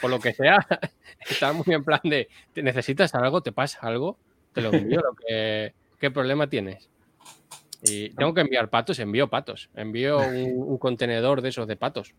Por 0.01 0.09
lo 0.09 0.19
que 0.19 0.33
sea, 0.33 0.65
están 1.29 1.57
muy 1.57 1.75
en 1.75 1.83
plan 1.83 2.01
de, 2.03 2.29
¿te 2.53 2.61
necesitas 2.61 3.13
algo? 3.15 3.41
¿Te 3.41 3.51
pasa 3.51 3.79
algo? 3.81 4.17
Te 4.53 4.61
lo 4.61 4.73
envío, 4.73 5.01
lo 5.01 5.13
que, 5.15 5.73
¿qué 5.99 6.11
problema 6.11 6.47
tienes? 6.47 6.89
Y 7.83 8.09
tengo 8.09 8.33
que 8.33 8.41
enviar 8.41 8.69
patos, 8.69 8.99
envío 8.99 9.27
patos. 9.27 9.69
Envío 9.75 10.17
un, 10.17 10.63
un 10.63 10.77
contenedor 10.77 11.41
de 11.41 11.49
esos 11.49 11.67
de 11.67 11.75
patos. 11.75 12.13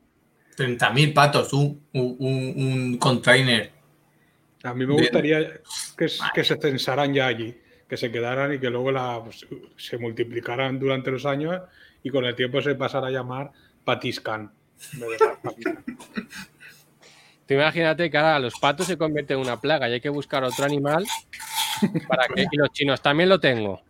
30.000 0.58 1.12
patos, 1.14 1.52
un, 1.52 1.86
un, 1.92 2.16
un- 2.56 2.98
container. 2.98 3.70
A 4.64 4.74
mí 4.74 4.84
me 4.86 4.94
gustaría 4.94 5.60
que, 5.96 6.08
se 6.08 6.56
censaran 6.60 7.14
ya 7.14 7.26
allí, 7.26 7.56
que 7.88 7.96
se 7.96 8.10
quedaran 8.10 8.52
y 8.54 8.58
que 8.58 8.68
luego 8.70 8.90
la, 8.90 9.22
pues, 9.22 9.46
se 9.76 9.98
multiplicaran 9.98 10.78
durante 10.78 11.10
los 11.10 11.24
años 11.26 11.60
y 12.02 12.10
con 12.10 12.24
el 12.24 12.34
tiempo 12.34 12.60
se 12.60 12.74
pasara 12.74 13.06
a 13.06 13.10
llamar 13.10 13.52
Patiscan. 13.84 14.50
Tú 17.46 17.54
imagínate 17.54 18.10
que 18.10 18.18
ahora 18.18 18.38
los 18.40 18.54
patos 18.60 18.86
se 18.86 18.98
convierten 18.98 19.38
en 19.38 19.44
una 19.44 19.58
plaga 19.60 19.88
y 19.88 19.94
hay 19.94 20.00
que 20.00 20.10
buscar 20.10 20.44
otro 20.44 20.64
animal 20.64 21.06
para 22.06 22.26
que. 22.28 22.46
Y 22.50 22.56
los 22.56 22.70
chinos 22.72 23.00
también 23.00 23.28
lo 23.30 23.40
tengo. 23.40 23.82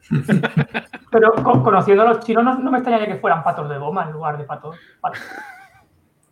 Pero 1.10 1.32
co- 1.42 1.62
conociendo 1.64 2.02
a 2.04 2.12
los 2.12 2.24
chinos, 2.24 2.44
no, 2.44 2.58
no 2.58 2.70
me 2.70 2.78
extrañaría 2.78 3.12
que 3.14 3.20
fueran 3.20 3.42
patos 3.42 3.68
de 3.68 3.78
goma 3.78 4.04
en 4.04 4.12
lugar 4.12 4.38
de 4.38 4.44
patos. 4.44 4.76
patos. 5.00 5.20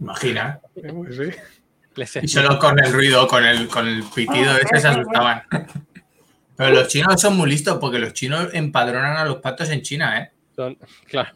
Imagina. 0.01 0.61
Pues 0.75 1.17
sí. 1.17 2.21
Y 2.23 2.29
solo 2.29 2.59
con 2.59 2.79
el 2.79 2.93
ruido, 2.93 3.27
con 3.27 3.45
el, 3.45 3.69
con 3.69 3.89
el 3.89 4.05
pitido 4.05 4.57
ese 4.59 4.81
se 4.81 4.89
asustaban. 4.89 5.43
Pero 6.57 6.71
los 6.71 6.89
chinos 6.89 7.21
son 7.21 7.37
muy 7.37 7.49
listos 7.51 7.79
porque 7.81 7.99
los 7.99 8.13
chinos 8.13 8.49
empadronan 8.53 9.17
a 9.17 9.25
los 9.25 9.37
patos 9.37 9.71
en 9.71 9.83
China, 9.83 10.19
¿eh? 10.19 10.31
son- 10.55 10.79
claro. 11.07 11.31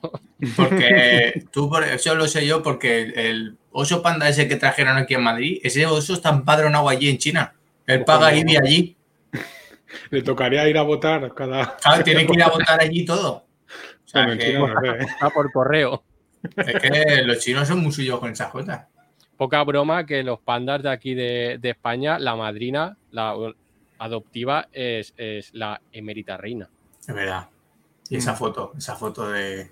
Porque 0.57 1.45
tú, 1.53 1.69
por 1.69 1.85
eso 1.85 2.15
lo 2.15 2.27
sé 2.27 2.47
yo, 2.47 2.63
porque 2.63 3.13
el, 3.15 3.57
oso 3.71 4.03
panda 4.03 4.29
ese 4.29 4.49
que 4.49 4.57
trajeron 4.57 4.97
aquí 4.97 5.15
en 5.15 5.23
Madrid, 5.23 5.61
ese 5.63 5.87
oso 5.87 6.15
está 6.15 6.31
empadronado 6.31 6.89
allí 6.89 7.09
en 7.09 7.19
China. 7.19 7.55
Él 7.87 8.05
paga 8.05 8.35
IBI 8.35 8.57
allí. 8.57 8.97
Le 10.11 10.23
tocaría 10.23 10.69
ir 10.69 10.79
a 10.79 10.83
votar 10.83 11.35
cada. 11.35 11.77
Claro, 11.77 12.05
tiene 12.05 12.27
que 12.27 12.33
ir 12.35 12.43
a 12.43 12.49
votar 12.51 12.81
allí 12.81 13.05
todo. 13.05 13.33
O 13.35 14.09
sea, 14.09 14.25
Bueno, 14.25 14.39
que, 14.39 14.47
China 14.47 14.59
no 14.61 14.81
sé, 14.81 15.05
¿eh? 15.05 15.07
Ah, 15.21 15.31
por 15.31 15.51
correo. 15.53 16.03
Es 16.57 16.81
que 16.81 17.23
los 17.25 17.39
chinos 17.39 17.69
son 17.69 17.81
muy 17.81 17.93
suyos 17.93 18.19
con 18.19 18.31
esas 18.31 18.51
cosas. 18.51 18.87
Poca 19.37 19.63
broma 19.65 20.05
que 20.05 20.23
los 20.23 20.41
pandas 20.41 20.83
de 20.83 20.91
aquí 20.91 21.15
de, 21.15 21.59
de 21.61 21.71
España, 21.71 22.19
la 22.19 22.37
madrina, 22.37 22.97
la 23.11 23.35
adoptiva, 23.99 24.69
es, 24.73 25.15
es 25.17 25.53
la 25.55 25.81
emérita 25.93 26.37
reina. 26.37 26.69
Es 27.01 27.15
verdad. 27.15 27.49
Y 28.09 28.17
esa 28.17 28.35
foto, 28.35 28.73
esa 28.77 28.97
foto 28.97 29.31
de, 29.31 29.71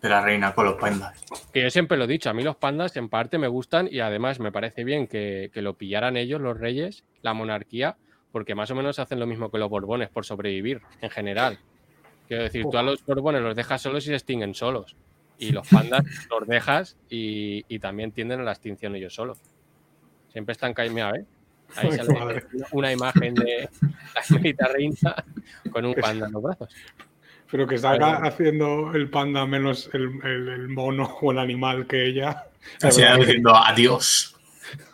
de 0.00 0.08
la 0.08 0.22
reina 0.22 0.54
con 0.54 0.66
los 0.66 0.74
pandas. 0.74 1.24
Que 1.52 1.62
yo 1.62 1.70
siempre 1.70 1.98
lo 1.98 2.04
he 2.04 2.06
dicho, 2.06 2.30
a 2.30 2.34
mí 2.34 2.42
los 2.42 2.56
pandas 2.56 2.96
en 2.96 3.08
parte 3.08 3.38
me 3.38 3.48
gustan 3.48 3.88
y 3.90 4.00
además 4.00 4.38
me 4.38 4.52
parece 4.52 4.84
bien 4.84 5.06
que, 5.06 5.50
que 5.52 5.62
lo 5.62 5.74
pillaran 5.74 6.16
ellos, 6.16 6.40
los 6.40 6.58
reyes, 6.58 7.04
la 7.22 7.34
monarquía, 7.34 7.96
porque 8.32 8.54
más 8.54 8.70
o 8.70 8.74
menos 8.74 8.98
hacen 8.98 9.18
lo 9.18 9.26
mismo 9.26 9.50
que 9.50 9.58
los 9.58 9.68
borbones 9.68 10.08
por 10.08 10.24
sobrevivir 10.24 10.82
en 11.00 11.10
general. 11.10 11.58
Quiero 12.28 12.44
decir, 12.44 12.64
tú 12.70 12.78
a 12.78 12.82
los 12.82 13.04
borbones 13.04 13.42
los 13.42 13.56
dejas 13.56 13.82
solos 13.82 14.04
y 14.04 14.08
se 14.08 14.14
extinguen 14.14 14.54
solos. 14.54 14.94
Y 15.40 15.52
los 15.52 15.66
pandas 15.68 16.04
los 16.30 16.46
dejas 16.46 16.96
y, 17.08 17.64
y 17.68 17.78
también 17.78 18.12
tienden 18.12 18.40
a 18.40 18.42
la 18.44 18.52
extinción 18.52 18.94
ellos 18.94 19.14
solos. 19.14 19.38
Siempre 20.32 20.52
están 20.52 20.74
caídos, 20.74 20.98
¿eh? 21.16 21.24
Ahí 21.76 21.88
Ay, 21.92 21.96
sale 21.98 22.18
madre. 22.18 22.44
una 22.72 22.92
imagen 22.92 23.34
de 23.34 23.68
la 24.14 24.22
señorita 24.22 24.68
reina 24.68 25.24
con 25.72 25.84
un 25.86 25.94
panda 25.94 26.26
en 26.26 26.32
los 26.32 26.42
brazos. 26.42 26.68
Pero 27.50 27.66
que 27.66 27.78
salga 27.78 28.16
haciendo 28.18 28.92
el 28.94 29.08
panda 29.10 29.44
menos 29.46 29.88
el, 29.92 30.20
el- 30.24 30.48
el 30.48 30.68
mono 30.68 31.16
o 31.20 31.32
el 31.32 31.38
animal 31.38 31.86
que 31.86 32.06
ella. 32.06 32.44
Así 32.82 33.02
diciendo 33.18 33.54
adiós. 33.56 34.36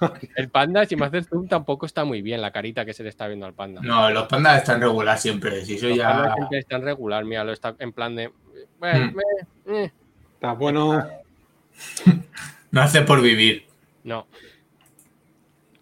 El 0.37 0.49
panda, 0.49 0.87
si 0.87 0.97
me 0.97 1.05
haces 1.05 1.29
zoom, 1.29 1.49
tampoco 1.49 1.85
está 1.85 2.03
muy 2.05 2.23
bien 2.23 2.41
la 2.41 2.50
carita 2.50 2.87
que 2.87 2.95
se 2.95 3.03
le 3.03 3.11
está 3.11 3.26
viendo 3.26 3.45
al 3.45 3.53
panda. 3.53 3.83
No, 3.85 4.09
los 4.11 4.26
pandas 4.26 4.59
están 4.59 4.81
regular 4.81 5.19
siempre. 5.19 5.62
Si 5.67 5.79
Los 5.79 5.95
ya. 5.97 6.09
pandas 6.09 6.35
siempre 6.35 6.59
están 6.61 6.83
regular, 6.83 7.25
mira, 7.26 7.45
lo 7.45 7.53
está 7.53 7.75
en 7.79 7.93
plan 7.93 8.17
de. 8.17 8.31
Bueno, 8.79 9.12
Mm. 9.12 9.19
eh, 9.19 9.85
eh. 9.85 9.93
Está 10.37 10.52
bueno. 10.52 11.05
No 12.73 12.83
hace 12.83 13.00
por 13.02 13.23
vivir. 13.23 13.64
No. 14.05 14.26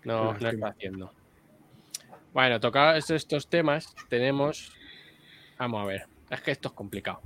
No, 0.05 0.35
no 0.35 0.49
está 0.49 0.69
haciendo. 0.69 1.13
Bueno, 2.33 2.61
tocados 2.61 3.11
estos 3.11 3.49
temas, 3.49 3.97
tenemos. 4.09 4.73
Vamos 5.59 5.83
a 5.83 5.87
ver. 5.87 6.07
Es 6.31 6.41
que 6.43 6.53
esto 6.53 6.69
es 6.69 6.75
complicado. 6.75 7.21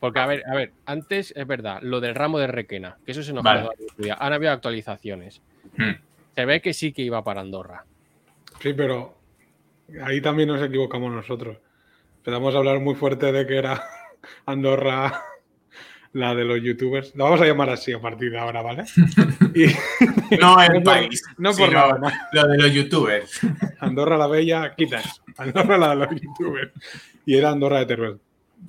Porque, 0.00 0.18
a 0.18 0.26
ver, 0.26 0.42
a 0.46 0.54
ver, 0.54 0.72
antes 0.84 1.32
es 1.34 1.46
verdad, 1.46 1.78
lo 1.82 2.00
del 2.00 2.14
ramo 2.14 2.38
de 2.38 2.48
Requena, 2.48 2.98
que 3.06 3.12
eso 3.12 3.22
se 3.22 3.32
nos 3.32 3.42
Vale. 3.44 3.68
día. 3.96 4.16
Han 4.20 4.32
habido 4.34 4.52
actualizaciones. 4.52 5.40
Hmm. 5.78 5.92
Se 6.34 6.44
ve 6.44 6.60
que 6.60 6.74
sí 6.74 6.92
que 6.92 7.02
iba 7.02 7.22
para 7.24 7.40
Andorra. 7.40 7.86
Sí, 8.60 8.74
pero 8.74 9.14
ahí 10.02 10.20
también 10.20 10.48
nos 10.48 10.62
equivocamos 10.62 11.10
nosotros. 11.12 11.56
Empezamos 12.18 12.54
a 12.54 12.58
hablar 12.58 12.80
muy 12.80 12.96
fuerte 12.96 13.32
de 13.32 13.46
que 13.46 13.56
era 13.56 13.82
Andorra 14.46 15.22
la 16.12 16.34
de 16.34 16.44
los 16.44 16.60
youtubers. 16.62 17.14
La 17.16 17.24
vamos 17.24 17.40
a 17.40 17.46
llamar 17.46 17.70
así 17.70 17.92
a 17.92 18.00
partir 18.00 18.30
de 18.30 18.38
ahora, 18.38 18.62
¿vale? 18.62 18.84
Y 19.54 19.66
No 20.36 20.60
el 20.62 20.82
país. 20.84 21.22
no 21.38 21.52
por 21.52 21.72
nada. 21.72 22.28
Lo 22.32 22.46
de 22.48 22.58
los 22.58 22.72
youtubers. 22.72 23.40
Andorra 23.80 24.16
la 24.16 24.26
Bella, 24.26 24.74
quitas. 24.76 25.22
Andorra 25.36 25.76
la 25.78 25.90
de 25.90 25.96
los 25.96 26.08
youtubers. 26.20 26.72
Y 27.26 27.36
era 27.36 27.50
Andorra 27.50 27.80
de 27.80 27.86
Teruel. 27.86 28.20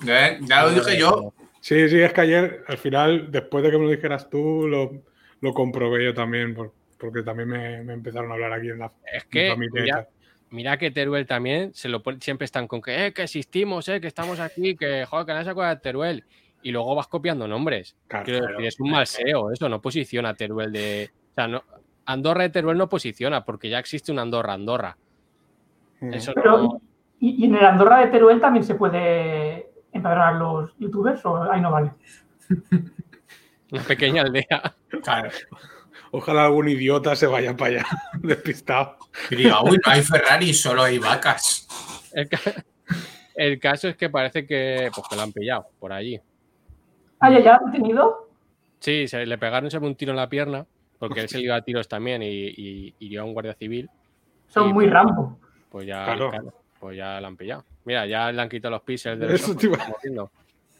¿Eh? 0.07 0.39
Ya 0.41 0.63
lo 0.63 0.71
dije 0.71 0.97
yo. 0.97 1.33
Sí, 1.59 1.87
sí, 1.89 1.99
es 1.99 2.11
que 2.13 2.21
ayer, 2.21 2.63
al 2.67 2.77
final, 2.77 3.31
después 3.31 3.63
de 3.63 3.69
que 3.71 3.77
me 3.77 3.83
lo 3.85 3.91
dijeras 3.91 4.29
tú, 4.29 4.67
lo, 4.67 5.03
lo 5.41 5.53
comprobé 5.53 6.03
yo 6.05 6.13
también, 6.13 6.55
por- 6.55 6.73
porque 6.97 7.21
también 7.23 7.49
me, 7.49 7.83
me 7.83 7.93
empezaron 7.93 8.31
a 8.31 8.33
hablar 8.35 8.53
aquí 8.53 8.69
en 8.69 8.79
la 8.79 8.91
Es 9.11 9.25
que, 9.25 9.49
familia 9.49 10.07
mira 10.51 10.77
que 10.77 10.91
Teruel 10.91 11.25
también 11.25 11.73
se 11.73 11.87
lo 11.87 12.03
pone- 12.03 12.19
siempre 12.19 12.45
están 12.45 12.67
con 12.67 12.81
que, 12.81 13.05
eh, 13.07 13.13
que 13.13 13.23
existimos, 13.23 13.87
eh, 13.89 14.01
que 14.01 14.07
estamos 14.07 14.39
aquí, 14.39 14.75
que 14.75 15.05
joder, 15.05 15.25
que 15.25 15.31
nadie 15.33 15.45
se 15.45 15.49
acuerda 15.51 15.75
de 15.75 15.81
Teruel. 15.81 16.23
Y 16.63 16.71
luego 16.71 16.95
vas 16.95 17.07
copiando 17.07 17.47
nombres. 17.47 17.95
Claro, 18.07 18.25
Quiero 18.25 18.45
decir, 18.47 18.65
es 18.65 18.79
un 18.79 18.91
mal 18.91 19.07
SEO, 19.07 19.51
eso 19.51 19.67
no 19.69 19.81
posiciona 19.81 20.33
Teruel 20.35 20.71
de. 20.71 21.09
O 21.31 21.33
sea, 21.33 21.47
no, 21.47 21.63
Andorra 22.05 22.43
de 22.43 22.49
Teruel 22.49 22.77
no 22.77 22.87
posiciona, 22.89 23.43
porque 23.45 23.69
ya 23.69 23.79
existe 23.79 24.11
una 24.11 24.21
Andorra, 24.21 24.53
Andorra. 24.53 24.97
Eso 26.01 26.33
Pero, 26.33 26.57
no. 26.57 26.81
¿y, 27.19 27.43
y 27.43 27.45
en 27.45 27.55
el 27.55 27.65
Andorra 27.65 27.99
de 27.99 28.07
Teruel 28.07 28.39
también 28.41 28.63
se 28.63 28.75
puede 28.75 29.71
empadronar 29.93 30.35
los 30.35 30.77
youtubers 30.79 31.23
o 31.25 31.51
ahí 31.51 31.61
no 31.61 31.71
vale? 31.71 31.91
Una 33.71 33.83
pequeña 33.83 34.23
aldea. 34.23 34.75
Claro. 35.03 35.29
Ojalá 36.11 36.45
algún 36.45 36.67
idiota 36.67 37.15
se 37.15 37.25
vaya 37.25 37.55
para 37.55 37.71
allá, 37.71 37.85
despistado. 38.19 38.97
Y 39.29 39.35
diga, 39.37 39.63
uy, 39.63 39.79
no 39.85 39.91
hay 39.91 40.01
Ferrari, 40.01 40.53
solo 40.53 40.83
hay 40.83 40.99
vacas. 40.99 41.67
El, 42.13 42.27
ca- 42.27 42.39
el 43.35 43.59
caso 43.59 43.87
es 43.87 43.95
que 43.95 44.09
parece 44.09 44.45
que, 44.45 44.89
pues, 44.93 45.07
que 45.09 45.15
lo 45.15 45.21
han 45.21 45.31
pillado 45.31 45.67
por 45.79 45.93
allí. 45.93 46.19
Ah, 47.21 47.29
ya, 47.31 47.39
ya 47.39 47.55
han 47.55 47.71
tenido. 47.71 48.29
Sí, 48.79 49.07
se 49.07 49.25
le 49.25 49.37
pegaron 49.37 49.69
sobre 49.71 49.87
un 49.87 49.95
tiro 49.95 50.11
en 50.11 50.17
la 50.17 50.27
pierna, 50.27 50.65
porque 50.99 51.21
él 51.21 51.29
se 51.29 51.37
le 51.37 51.45
iba 51.45 51.55
a 51.55 51.61
tiros 51.61 51.87
también 51.87 52.23
y, 52.23 52.27
y 52.27 52.95
hirió 52.99 53.21
a 53.21 53.25
un 53.25 53.33
guardia 53.33 53.53
civil. 53.53 53.89
Son 54.47 54.73
muy 54.73 54.87
Rambo. 54.87 55.37
Pues 55.69 55.85
ya, 55.85 56.03
Claro. 56.03 56.31
pues 56.79 56.97
ya 56.97 57.21
la 57.21 57.27
han 57.27 57.37
pillado. 57.37 57.63
Mira, 57.85 58.05
ya 58.05 58.31
le 58.31 58.41
han 58.41 58.49
quitado 58.49 58.71
los 58.71 58.81
píxeles 58.81 59.19
de 59.19 59.25
los 59.27 59.35
Eso 59.35 59.51
ojos, 59.51 59.57
te 59.61 59.67
iba-. 59.67 60.29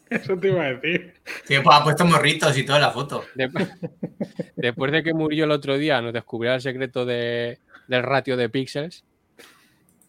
Eso 0.10 0.36
te 0.38 0.48
iba 0.50 0.62
a 0.64 0.74
decir. 0.74 1.14
Sí, 1.46 1.56
pues 1.64 1.78
ha 1.80 1.84
puesto 1.84 2.06
morritos 2.06 2.58
y 2.58 2.66
toda 2.66 2.80
la 2.80 2.92
foto. 2.92 3.24
De- 3.36 3.50
Después 4.58 4.92
de 4.92 5.04
que 5.04 5.14
murió 5.14 5.46
el 5.46 5.52
otro 5.52 5.78
día, 5.78 6.02
nos 6.02 6.12
descubrió 6.12 6.54
el 6.54 6.60
secreto 6.62 7.06
de- 7.06 7.60
del 7.88 8.04
ratio 8.04 8.36
de 8.36 8.50
píxeles. 8.50 9.06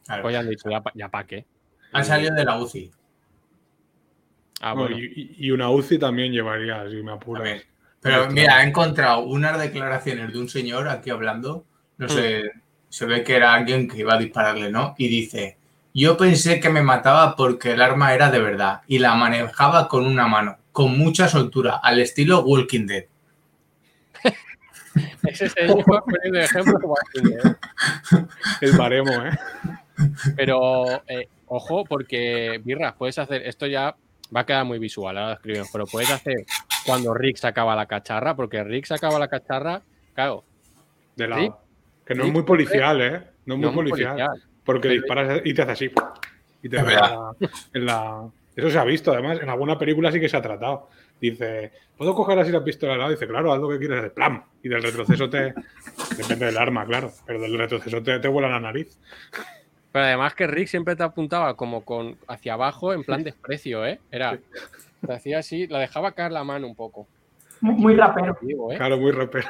Claro. 0.07 0.23
Pues 0.23 0.33
ya 0.33 0.41
han 0.41 0.49
dicho, 0.49 0.69
ya, 0.71 0.81
pa- 0.81 0.93
ya 0.95 1.09
pa' 1.09 1.25
qué. 1.25 1.45
Han 1.93 2.05
salido 2.05 2.35
de 2.35 2.45
la 2.45 2.59
UCI. 2.61 2.91
Ah, 4.65 4.75
Bueno, 4.75 4.95
bueno. 4.97 5.13
y, 5.15 5.35
y 5.39 5.51
una 5.51 5.71
UCI 5.71 5.99
también 5.99 6.33
llevaría, 6.33 6.89
si 6.89 7.03
me 7.03 7.13
apuras. 7.13 7.63
Pero 8.01 8.31
mira, 8.31 8.63
he 8.63 8.69
encontrado 8.69 9.21
unas 9.21 9.59
declaraciones 9.61 10.33
de 10.33 10.39
un 10.39 10.49
señor 10.49 10.89
aquí 10.89 11.11
hablando. 11.11 11.65
No 11.99 12.09
sé, 12.09 12.51
se 12.89 13.07
ve 13.07 13.23
que 13.25 13.35
era 13.37 13.55
alguien 13.55 13.89
que 13.89 13.99
iba 13.99 14.15
a 14.15 14.19
dispararle, 14.19 14.71
¿no? 14.71 14.95
Y 14.99 15.09
dice: 15.09 15.57
Yo 15.93 16.17
pensé 16.17 16.61
que 16.61 16.69
me 16.69 16.83
mataba 16.83 17.35
porque 17.37 17.73
el 17.73 17.83
arma 17.83 18.15
era 18.15 18.31
de 18.31 18.41
verdad 18.41 18.83
y 18.87 18.99
la 18.99 19.15
manejaba 19.15 19.89
con 19.89 20.07
una 20.07 20.27
mano, 20.29 20.59
con 20.71 20.97
mucha 20.97 21.29
soltura, 21.29 21.81
al 21.83 22.01
estilo 22.01 22.41
Walking 22.45 22.87
Dead. 22.87 23.05
Ese 25.25 25.49
señor 25.49 25.85
poniendo 26.05 26.39
ejemplo 26.39 26.79
como 26.81 26.95
¿eh? 26.97 27.57
El 28.61 28.77
baremo, 28.77 29.13
¿eh? 29.25 29.31
Pero, 30.37 31.03
eh, 31.09 31.29
ojo, 31.47 31.85
porque, 31.85 32.61
Birras, 32.65 32.95
puedes 32.97 33.19
hacer, 33.19 33.43
esto 33.47 33.67
ya 33.67 33.95
va 34.35 34.41
a 34.41 34.47
quedar 34.47 34.65
muy 34.65 34.79
visual, 34.79 35.17
ahora 35.17 35.29
lo 35.31 35.35
escribimos, 35.37 35.69
pero 35.73 35.87
puedes 35.87 36.11
hacer 36.11 36.45
cuando 36.87 37.13
Rick 37.15 37.37
sacaba 37.37 37.77
la 37.77 37.87
cacharra, 37.87 38.35
porque 38.35 38.63
Rick 38.65 38.87
sacaba 38.87 39.19
la 39.19 39.29
cacharra, 39.29 39.83
claro, 40.15 40.45
De 41.17 41.29
la, 41.29 41.37
Sí. 41.39 41.51
Que 42.07 42.15
no 42.15 42.25
es 42.25 42.33
muy 42.33 42.43
policial, 42.43 43.01
¿eh? 43.03 43.11
No 43.47 43.55
es 43.55 43.59
muy 43.61 43.67
no 43.67 43.73
muy 43.73 43.91
policial. 43.91 44.13
policial. 44.17 44.43
Porque 44.65 44.89
Pero- 44.89 45.01
disparas 45.03 45.41
y 45.45 45.55
te 45.55 45.63
hace 45.63 45.73
así. 45.73 45.91
Y 46.63 46.69
te 46.69 46.79
en 46.79 47.87
la- 47.87 48.29
Eso 48.57 48.71
se 48.71 48.79
ha 48.79 48.85
visto, 48.85 49.13
además. 49.13 49.39
En 49.41 49.49
alguna 49.49 49.79
película 49.79 50.11
sí 50.13 50.21
que 50.21 50.29
se 50.29 50.37
ha 50.37 50.43
tratado. 50.43 50.89
Dice, 51.21 51.73
¿puedo 51.97 52.15
coger 52.15 52.39
así 52.39 52.51
la 52.53 52.63
pistola 52.63 52.93
al 52.95 52.99
lado? 52.99 53.11
Dice, 53.11 53.27
claro, 53.27 53.53
haz 53.53 53.61
lo 53.61 53.69
que 53.69 53.79
quieres 53.79 53.99
hacer. 53.99 54.13
¡Plam! 54.13 54.43
Y 54.63 54.69
del 54.69 54.83
retroceso 54.83 55.31
te. 55.31 55.55
Depende 56.17 56.47
del 56.47 56.59
arma, 56.59 56.85
claro. 56.85 57.13
Pero 57.27 57.41
del 57.41 57.57
retroceso 57.57 58.03
te, 58.03 58.19
te 58.19 58.29
vuela 58.29 58.49
la 58.49 58.61
nariz. 58.61 58.99
Pero 59.93 60.07
además 60.07 60.35
que 60.35 60.47
Rick 60.47 60.69
siempre 60.69 60.97
te 60.97 61.03
apuntaba 61.03 61.55
como 61.55 61.85
con 61.85 62.17
hacia 62.27 62.55
abajo 62.55 62.95
en 62.95 63.05
plan 63.05 63.23
desprecio, 63.23 63.87
¿eh? 63.87 64.01
Era, 64.11 64.39
te 65.07 65.13
hacía 65.13 65.41
así, 65.41 65.67
la 65.67 65.79
dejaba 65.79 66.13
caer 66.13 66.33
la 66.33 66.45
mano 66.45 66.67
un 66.67 66.75
poco. 66.75 67.07
Muy, 67.61 67.75
muy 67.75 67.97
rapero. 67.97 68.37
Digo, 68.41 68.73
¿eh? 68.73 68.77
Claro, 68.77 68.97
muy 68.97 69.13
repero. 69.13 69.49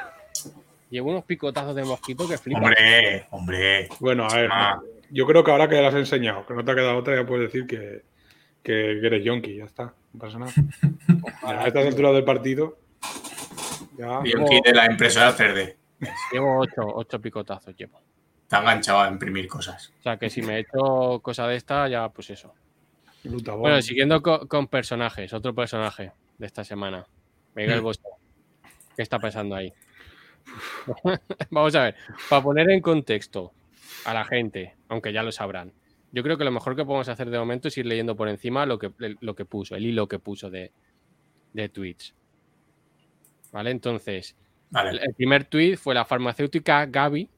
Llevo 0.89 1.09
unos 1.09 1.23
picotazos 1.23 1.75
de 1.75 1.83
mosquito 1.85 2.27
que 2.27 2.37
flipan. 2.37 2.65
Hombre, 2.65 3.25
hombre. 3.31 3.89
Bueno, 3.99 4.27
a 4.29 4.35
ver. 4.35 4.49
Ah. 4.51 4.79
Yo 5.09 5.25
creo 5.25 5.43
que 5.43 5.51
ahora 5.51 5.67
que 5.67 5.75
ya 5.75 5.81
las 5.81 5.93
has 5.93 6.01
enseñado, 6.01 6.45
que 6.45 6.53
no 6.53 6.63
te 6.63 6.71
ha 6.71 6.75
quedado 6.75 6.97
otra, 6.97 7.15
ya 7.15 7.25
puedes 7.25 7.51
decir 7.51 7.65
que, 7.65 8.03
que 8.61 8.91
eres 8.99 9.23
yonki. 9.23 9.55
Ya 9.55 9.65
está. 9.65 9.93
No 10.13 10.19
pasa 10.19 10.39
nada. 10.39 10.51
Ya 11.41 11.61
a 11.61 11.67
estas 11.67 11.87
alturas 11.87 12.13
del 12.13 12.23
partido. 12.23 12.77
Ya. 13.97 14.21
Y 14.23 14.31
el 14.31 14.45
kit 14.45 14.65
de 14.65 14.73
la 14.73 14.85
impresora 14.85 15.35
3D. 15.35 15.75
Llevo 16.31 16.59
ocho, 16.59 16.81
ocho 16.93 17.19
picotazos, 17.19 17.75
llevo. 17.75 17.99
Está 18.53 18.61
enganchado 18.61 18.99
a 19.01 19.07
imprimir 19.09 19.47
cosas. 19.47 19.91
O 19.99 20.03
sea 20.03 20.17
que 20.17 20.29
si 20.29 20.41
me 20.43 20.57
he 20.57 20.59
hecho 20.59 21.19
cosa 21.21 21.47
de 21.47 21.55
esta, 21.55 21.87
ya 21.87 22.09
pues 22.09 22.29
eso. 22.29 22.53
Luta, 23.23 23.53
Bueno, 23.53 23.81
siguiendo 23.81 24.21
co- 24.21 24.47
con, 24.47 24.67
personajes, 24.67 25.33
otro 25.33 25.55
personaje 25.55 26.11
de 26.37 26.45
esta 26.45 26.63
semana. 26.63 27.05
Miguel 27.55 27.81
Mm. 27.81 27.83
Bosé. 27.83 28.01
¿Qué 28.95 29.01
está 29.01 29.17
pasando 29.17 29.55
ahí? 29.55 29.73
Vamos 31.49 31.73
a 31.75 31.83
ver, 31.85 31.95
para 32.29 32.43
poner 32.43 32.69
en 32.69 32.81
contexto 32.81 33.53
a 34.05 34.13
la 34.13 34.25
gente, 34.25 34.75
aunque 34.89 35.11
ya 35.13 35.23
lo 35.23 35.31
sabrán, 35.31 35.71
yo 36.11 36.21
creo 36.21 36.37
que 36.37 36.43
lo 36.43 36.51
mejor 36.51 36.75
que 36.75 36.85
podemos 36.85 37.09
hacer 37.09 37.29
de 37.29 37.39
momento 37.39 37.69
es 37.69 37.77
ir 37.77 37.85
leyendo 37.87 38.15
por 38.15 38.27
encima 38.29 38.65
lo 38.65 38.77
que, 38.77 38.91
lo 39.19 39.35
que 39.35 39.45
puso, 39.45 39.75
el 39.75 39.85
hilo 39.85 40.07
que 40.07 40.19
puso 40.19 40.49
de, 40.51 40.71
de 41.53 41.69
tweets. 41.69 42.13
¿Vale? 43.51 43.71
Entonces, 43.71 44.35
el, 44.39 44.67
Vale. 44.71 45.01
el 45.01 45.13
primer 45.15 45.45
tweet 45.45 45.77
fue 45.77 45.95
la 45.95 46.05
farmacéutica 46.05 46.85
Gavi, 46.85 47.29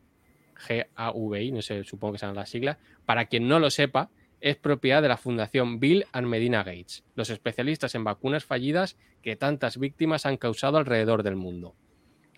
G-A-V-I, 0.55 1.51
no 1.51 1.61
sé, 1.61 1.83
supongo 1.83 2.13
que 2.13 2.19
sean 2.19 2.35
las 2.35 2.49
siglas. 2.49 2.77
Para 3.05 3.25
quien 3.25 3.47
no 3.47 3.59
lo 3.59 3.69
sepa, 3.69 4.09
es 4.41 4.55
propiedad 4.57 5.01
de 5.01 5.07
la 5.07 5.17
Fundación 5.17 5.79
Bill 5.79 6.05
and 6.11 6.27
Medina 6.27 6.63
Gates, 6.63 7.03
los 7.15 7.29
especialistas 7.29 7.95
en 7.95 8.03
vacunas 8.03 8.45
fallidas 8.45 8.97
que 9.21 9.35
tantas 9.35 9.77
víctimas 9.77 10.25
han 10.25 10.37
causado 10.37 10.77
alrededor 10.77 11.23
del 11.23 11.35
mundo. 11.35 11.75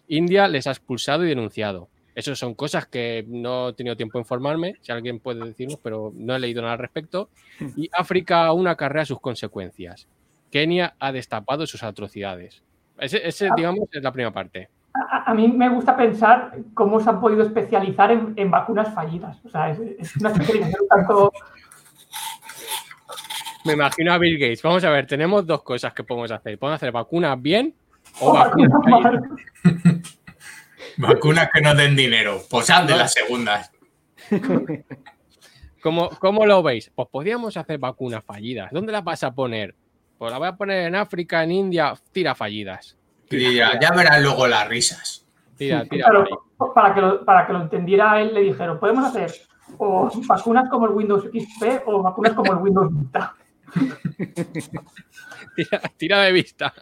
India 0.08 0.48
les 0.48 0.68
ha 0.68 0.72
expulsado 0.72 1.26
y 1.26 1.30
denunciado. 1.30 1.90
Esas 2.16 2.40
son 2.40 2.56
cosas 2.56 2.88
que 2.88 3.26
no 3.28 3.70
he 3.70 3.74
tenido 3.74 3.96
tiempo 3.98 4.18
de 4.18 4.22
informarme, 4.24 4.76
si 4.82 4.92
alguien 4.92 5.20
puede 5.20 5.46
decirnos, 5.46 5.80
pero 5.84 6.12
no 6.16 6.36
he 6.36 6.40
leído 6.40 6.62
nada 6.62 6.74
al 6.74 6.80
respecto. 6.80 7.30
Y 7.76 7.90
África 7.92 8.46
aún 8.46 8.68
acarrea 8.68 9.06
sus 9.06 9.20
consecuencias. 9.20 10.08
Kenia 10.50 10.96
ha 11.00 11.12
destapado 11.12 11.68
sus 11.68 11.84
atrocidades. 11.84 12.64
Ese, 12.98 13.28
ese, 13.28 13.48
Ah. 13.50 13.54
digamos, 13.56 13.90
es 13.92 14.02
la 14.02 14.12
primera 14.12 14.32
parte. 14.34 14.70
A, 15.12 15.32
a 15.32 15.34
mí 15.34 15.48
me 15.48 15.70
gusta 15.70 15.96
pensar 15.96 16.56
cómo 16.74 17.00
se 17.00 17.10
han 17.10 17.20
podido 17.20 17.44
especializar 17.44 18.12
en, 18.12 18.34
en 18.36 18.52
vacunas 18.52 18.94
fallidas. 18.94 19.40
O 19.46 19.50
sea, 19.50 19.72
es, 19.72 19.80
es 19.80 20.16
una 20.18 20.32
especialización 20.32 20.88
tanto. 20.90 21.32
Me 23.66 23.74
imagino 23.74 24.14
a 24.14 24.18
Bill 24.18 24.38
Gates. 24.40 24.62
Vamos 24.62 24.84
a 24.84 24.90
ver, 24.90 25.08
tenemos 25.08 25.46
dos 25.46 25.62
cosas 25.64 25.94
que 25.94 26.04
podemos 26.04 26.32
hacer. 26.32 26.58
Podemos 26.58 26.78
hacer 26.78 26.92
vacunas 26.92 27.42
bien 27.42 27.76
o 28.20 28.30
o 28.30 28.34
vacunas 28.34 28.72
fallidas. 28.84 29.14
mal. 29.64 30.02
Vacunas 30.98 31.50
que 31.54 31.62
no 31.62 31.76
den 31.76 31.96
dinero. 31.96 32.42
Pues 32.50 32.68
de 32.68 32.96
las 32.96 33.14
segundas. 33.14 33.72
¿Cómo, 35.82 36.10
cómo 36.20 36.46
lo 36.46 36.64
veis? 36.64 36.92
Pues 36.94 37.08
podríamos 37.10 37.56
hacer 37.56 37.78
vacunas 37.78 38.24
fallidas. 38.24 38.72
¿Dónde 38.72 38.92
las 38.92 39.04
vas 39.04 39.24
a 39.24 39.32
poner? 39.34 39.76
Pues 40.18 40.32
las 40.32 40.40
voy 40.40 40.48
a 40.48 40.56
poner 40.56 40.88
en 40.88 40.96
África, 40.96 41.44
en 41.44 41.52
India. 41.52 41.94
Tira 42.12 42.34
fallidas. 42.34 42.98
Y 43.30 43.56
ya, 43.56 43.92
verás 43.96 44.22
luego 44.22 44.48
las 44.48 44.68
risas. 44.68 45.26
Tira, 45.58 45.84
tira 45.86 46.10
Claro, 46.10 46.26
para 46.74 46.94
que, 46.94 47.02
lo, 47.02 47.26
para 47.26 47.48
que 47.48 47.54
lo 47.54 47.62
entendiera 47.62 48.22
él, 48.22 48.34
le 48.34 48.42
dijeron: 48.42 48.80
podemos 48.80 49.06
hacer 49.06 49.32
o 49.78 50.10
vacunas 50.28 50.70
como 50.70 50.86
el 50.86 50.94
Windows 50.94 51.26
XP 51.26 51.84
o 51.86 52.02
vacunas 52.02 52.34
como 52.34 52.54
el 52.54 52.60
Windows 52.60 52.90
Vista. 52.98 53.36
Tira, 55.56 55.82
tira 55.98 56.22
de 56.22 56.32
vista. 56.32 56.74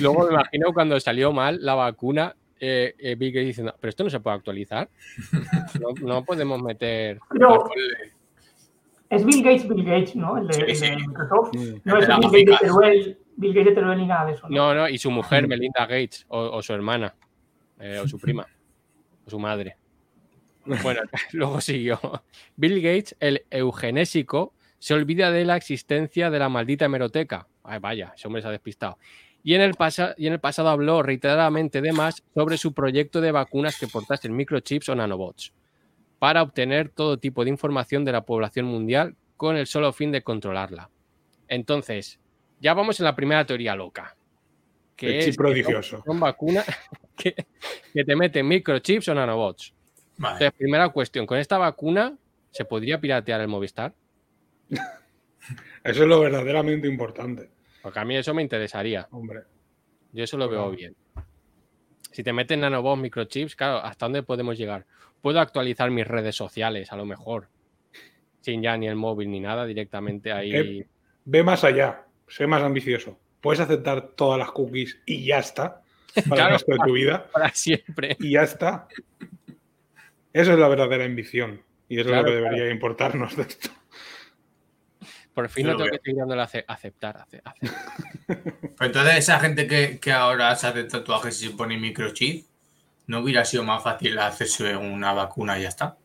Luego 0.00 0.26
me 0.26 0.34
imagino 0.34 0.72
cuando 0.74 1.00
salió 1.00 1.32
mal 1.32 1.58
la 1.60 1.74
vacuna, 1.74 2.36
eh, 2.60 2.94
eh, 2.98 3.14
Bill 3.16 3.32
Gates 3.32 3.46
diciendo, 3.46 3.74
pero 3.80 3.88
esto 3.88 4.04
no 4.04 4.10
se 4.10 4.20
puede 4.20 4.36
actualizar. 4.36 4.88
No, 5.80 5.88
no 6.06 6.24
podemos 6.24 6.62
meter. 6.62 7.18
Pero 7.32 7.64
es 9.10 9.24
Bill 9.24 9.42
Gates, 9.42 9.68
Bill 9.68 9.84
Gates, 9.84 10.14
¿no? 10.14 10.38
El 10.38 10.46
de, 10.46 10.54
Sí, 10.54 10.60
el 10.60 10.66
de 10.68 10.74
sí. 10.74 10.90
Microsoft. 11.06 11.54
No 11.84 11.96
El 11.96 12.02
es 12.02 12.30
Bill 12.30 12.46
Gates 12.46 12.72
gráfica. 12.76 13.18
Bill 13.36 13.54
Gates 13.54 13.74
Teruel 13.74 13.98
ni 13.98 14.06
nada 14.06 14.26
de 14.26 14.32
eso. 14.32 14.48
¿no? 14.48 14.54
No, 14.56 14.74
no, 14.74 14.88
y 14.88 14.98
su 14.98 15.10
mujer, 15.10 15.46
Melinda 15.48 15.80
Gates, 15.86 16.24
o, 16.28 16.38
o 16.40 16.62
su 16.62 16.72
hermana, 16.72 17.14
eh, 17.80 17.98
o 18.02 18.06
su 18.08 18.18
prima, 18.18 18.46
o 19.26 19.30
su 19.30 19.38
madre. 19.38 19.76
Bueno, 20.82 21.00
luego 21.32 21.60
siguió. 21.60 22.00
Bill 22.56 22.80
Gates, 22.80 23.16
el 23.20 23.44
eugenésico, 23.50 24.54
se 24.78 24.94
olvida 24.94 25.30
de 25.30 25.44
la 25.44 25.56
existencia 25.56 26.30
de 26.30 26.38
la 26.38 26.48
maldita 26.48 26.84
hemeroteca. 26.86 27.46
Ay, 27.64 27.78
vaya, 27.78 28.12
ese 28.16 28.26
hombre 28.26 28.42
se 28.42 28.48
ha 28.48 28.52
despistado. 28.52 28.98
Y 29.44 29.54
en, 29.54 29.60
el 29.60 29.74
pasa- 29.74 30.14
y 30.16 30.26
en 30.28 30.34
el 30.34 30.40
pasado 30.40 30.68
habló 30.68 31.02
reiteradamente 31.02 31.80
de 31.80 31.92
más 31.92 32.22
sobre 32.34 32.56
su 32.56 32.72
proyecto 32.74 33.20
de 33.20 33.32
vacunas 33.32 33.78
que 33.78 33.88
portasen 33.88 34.34
microchips 34.36 34.88
o 34.88 34.94
nanobots 34.94 35.52
para 36.20 36.42
obtener 36.42 36.88
todo 36.90 37.18
tipo 37.18 37.42
de 37.42 37.50
información 37.50 38.04
de 38.04 38.12
la 38.12 38.24
población 38.24 38.66
mundial 38.66 39.16
con 39.36 39.56
el 39.56 39.66
solo 39.66 39.92
fin 39.92 40.12
de 40.12 40.22
controlarla. 40.22 40.90
Entonces, 41.48 42.20
ya 42.62 42.74
vamos 42.74 42.98
en 43.00 43.04
la 43.04 43.16
primera 43.16 43.44
teoría 43.44 43.74
loca. 43.74 44.16
Que 44.94 45.06
El 45.08 45.14
es 45.16 45.24
chip 45.24 45.32
que 45.34 45.38
prodigioso. 45.38 45.96
Son, 45.96 46.04
son 46.04 46.20
vacunas 46.20 46.64
que, 47.16 47.34
que 47.92 48.04
te 48.04 48.14
meten 48.16 48.46
microchips 48.46 49.08
o 49.08 49.14
nanobots. 49.14 49.74
Vale. 50.16 50.34
Entonces, 50.34 50.58
primera 50.58 50.88
cuestión, 50.90 51.26
¿con 51.26 51.38
esta 51.38 51.58
vacuna 51.58 52.16
se 52.50 52.64
podría 52.64 53.00
piratear 53.00 53.40
el 53.40 53.48
Movistar? 53.48 53.94
Eso 55.82 56.02
es 56.02 56.08
lo 56.08 56.20
verdaderamente 56.20 56.86
importante, 56.86 57.50
Porque 57.82 57.98
a 57.98 58.04
mí 58.04 58.16
eso 58.16 58.32
me 58.32 58.42
interesaría. 58.42 59.08
hombre. 59.10 59.40
Yo 60.12 60.22
eso 60.22 60.36
lo 60.36 60.48
veo 60.48 60.70
bien. 60.70 60.94
Si 62.12 62.22
te 62.22 62.32
meten 62.32 62.60
nanobots, 62.60 63.00
microchips, 63.02 63.56
claro, 63.56 63.78
¿hasta 63.78 64.06
dónde 64.06 64.22
podemos 64.22 64.56
llegar? 64.56 64.86
Puedo 65.20 65.40
actualizar 65.40 65.90
mis 65.90 66.06
redes 66.06 66.36
sociales, 66.36 66.92
a 66.92 66.96
lo 66.96 67.06
mejor. 67.06 67.48
Sin 68.40 68.62
ya 68.62 68.76
ni 68.76 68.86
el 68.86 68.96
móvil 68.96 69.30
ni 69.30 69.40
nada, 69.40 69.64
directamente 69.64 70.30
ahí. 70.32 70.54
Eh, 70.54 70.86
Ve 71.24 71.42
más 71.42 71.64
allá, 71.64 72.04
sé 72.28 72.46
más 72.46 72.62
ambicioso. 72.62 73.18
Puedes 73.40 73.60
aceptar 73.60 74.08
todas 74.16 74.38
las 74.38 74.50
cookies 74.52 74.98
y 75.06 75.24
ya 75.26 75.38
está. 75.38 75.80
Para 76.14 76.24
Claro. 76.26 76.46
el 76.46 76.52
resto 76.52 76.72
de 76.72 76.78
tu 76.78 76.92
vida. 76.92 77.26
Para 77.32 77.48
siempre. 77.54 78.16
Y 78.20 78.32
ya 78.32 78.42
está. 78.42 78.86
Eso 80.32 80.52
es 80.52 80.58
la 80.58 80.68
verdadera 80.68 81.04
ambición. 81.04 81.62
Y 81.88 81.98
eso 82.00 82.08
Claro, 82.08 82.28
es 82.28 82.34
lo 82.34 82.40
que 82.40 82.44
debería 82.44 82.70
importarnos 82.72 83.36
de 83.36 83.42
esto. 83.42 83.70
Por 85.34 85.48
fin 85.48 85.66
no 85.66 85.72
lo 85.72 85.78
tengo 85.78 85.90
que 85.92 85.98
seguir 86.04 86.18
dándole 86.18 86.42
a 86.42 86.44
ace- 86.44 86.64
aceptar. 86.68 87.16
ace- 87.16 87.40
ace- 87.44 87.74
Pero 88.26 88.86
entonces 88.86 89.16
esa 89.16 89.40
gente 89.40 89.66
que, 89.66 89.98
que 89.98 90.12
ahora 90.12 90.54
se 90.56 90.66
hace 90.66 90.84
tatuajes 90.84 91.42
y 91.42 91.46
se 91.48 91.54
pone 91.56 91.78
microchip, 91.78 92.46
¿no 93.06 93.20
hubiera 93.20 93.44
sido 93.44 93.64
más 93.64 93.82
fácil 93.82 94.18
hacerse 94.18 94.76
una 94.76 95.12
vacuna 95.14 95.58
y 95.58 95.62
ya 95.62 95.68
está? 95.68 95.96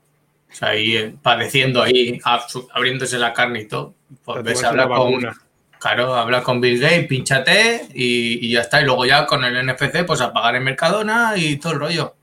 O 0.50 0.56
sea, 0.56 0.70
ahí 0.70 0.96
eh, 0.96 1.16
padeciendo 1.22 1.82
ahí, 1.84 2.20
ab- 2.24 2.68
abriéndose 2.72 3.18
la 3.20 3.34
carne 3.34 3.62
y 3.62 3.68
todo. 3.68 3.96
Pues 4.24 4.44
ves, 4.44 4.62
Tatuarse 4.62 4.66
habla 4.66 4.86
una 4.86 4.96
con, 4.96 5.12
vacuna. 5.12 5.42
Claro, 5.80 6.16
habla 6.16 6.44
con 6.44 6.60
Bill 6.62 6.80
Gates, 6.80 7.08
pinchate 7.08 7.88
y, 7.94 8.46
y 8.48 8.52
ya 8.54 8.62
está. 8.62 8.82
Y 8.82 8.86
luego 8.86 9.06
ya 9.06 9.26
con 9.26 9.44
el 9.44 9.66
NFC, 9.66 10.06
pues 10.06 10.22
a 10.22 10.34
pagar 10.34 10.56
en 10.56 10.64
Mercadona 10.64 11.34
y 11.38 11.58
todo 11.58 11.74
el 11.74 11.80
rollo. 11.80 12.16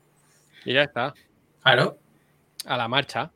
Y 0.65 0.73
ya 0.73 0.83
está. 0.83 1.13
Claro. 1.63 1.97
a 2.65 2.77
la 2.77 2.87
marcha. 2.87 3.31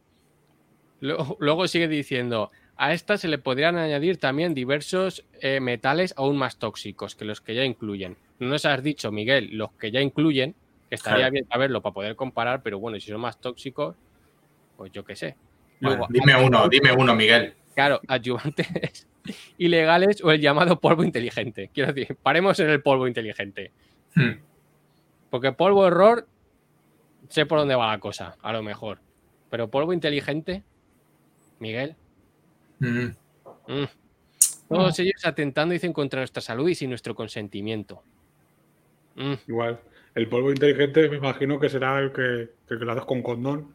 Luego, 1.02 1.38
luego 1.40 1.68
sigue 1.68 1.88
diciendo, 1.88 2.52
a 2.76 2.94
esta 2.94 3.18
se 3.18 3.28
le 3.28 3.38
podrían 3.38 3.78
añadir 3.78 4.18
también 4.18 4.54
diversos 4.54 5.24
eh, 5.42 5.60
metales 5.60 6.14
aún 6.18 6.38
más 6.38 6.58
tóxicos 6.58 7.16
que 7.16 7.26
los 7.26 7.42
que 7.42 7.56
ya 7.56 7.64
incluyen. 7.64 8.18
No 8.40 8.48
nos 8.50 8.66
has 8.66 8.84
dicho, 8.84 9.12
Miguel, 9.12 9.50
los 9.54 9.72
que 9.74 9.92
ya 9.92 10.02
incluyen, 10.02 10.56
que 10.90 10.96
estaría 10.96 11.20
Claro. 11.20 11.32
bien 11.34 11.48
saberlo 11.48 11.82
para 11.82 11.94
poder 11.94 12.16
comparar, 12.16 12.62
pero 12.64 12.80
bueno, 12.80 13.00
si 13.00 13.10
son 13.10 13.22
más 13.22 13.40
tóxicos, 13.40 13.96
pues 14.78 14.92
yo 14.92 15.04
qué 15.06 15.16
sé. 15.16 15.36
Luego, 15.80 16.08
Bueno, 16.08 16.14
dime 16.26 16.44
uno, 16.46 16.68
dime 16.70 16.92
uno, 16.92 17.16
Miguel. 17.16 17.54
Claro, 17.80 18.02
ayudantes 18.10 19.08
ilegales 19.58 20.22
o 20.22 20.32
el 20.32 20.42
llamado 20.42 20.82
polvo 20.82 21.06
inteligente. 21.06 21.70
Quiero 21.74 21.94
decir, 21.94 22.18
paremos 22.22 22.60
en 22.60 22.70
el 22.70 22.82
polvo 22.82 23.08
inteligente. 23.08 23.72
Hmm. 24.16 24.32
Porque 25.30 25.54
polvo 25.54 25.88
error, 25.88 26.28
sé 27.30 27.46
por 27.46 27.58
dónde 27.58 27.76
va 27.76 27.88
la 27.88 28.00
cosa, 28.02 28.36
a 28.42 28.52
lo 28.52 28.62
mejor. 28.64 29.00
Pero 29.50 29.70
polvo 29.70 29.94
inteligente, 29.94 30.62
Miguel. 31.60 31.96
Mm. 32.80 33.06
Mm. 33.68 33.88
Todos 34.68 35.00
ellos 35.00 35.24
atentando, 35.24 35.72
dicen, 35.72 35.94
contra 35.94 36.20
nuestra 36.20 36.42
salud 36.42 36.68
y 36.68 36.76
sin 36.76 36.90
nuestro 36.90 37.16
consentimiento. 37.16 38.04
Mm. 39.16 39.36
Igual. 39.48 39.80
El 40.16 40.28
polvo 40.28 40.52
inteligente 40.52 41.08
me 41.08 41.16
imagino 41.16 41.58
que 41.60 41.70
será 41.70 42.00
el 42.00 42.12
que, 42.12 42.22
el 42.68 42.80
que 42.80 42.86
lo 42.86 42.92
haces 42.92 43.06
con 43.06 43.22
condón 43.22 43.74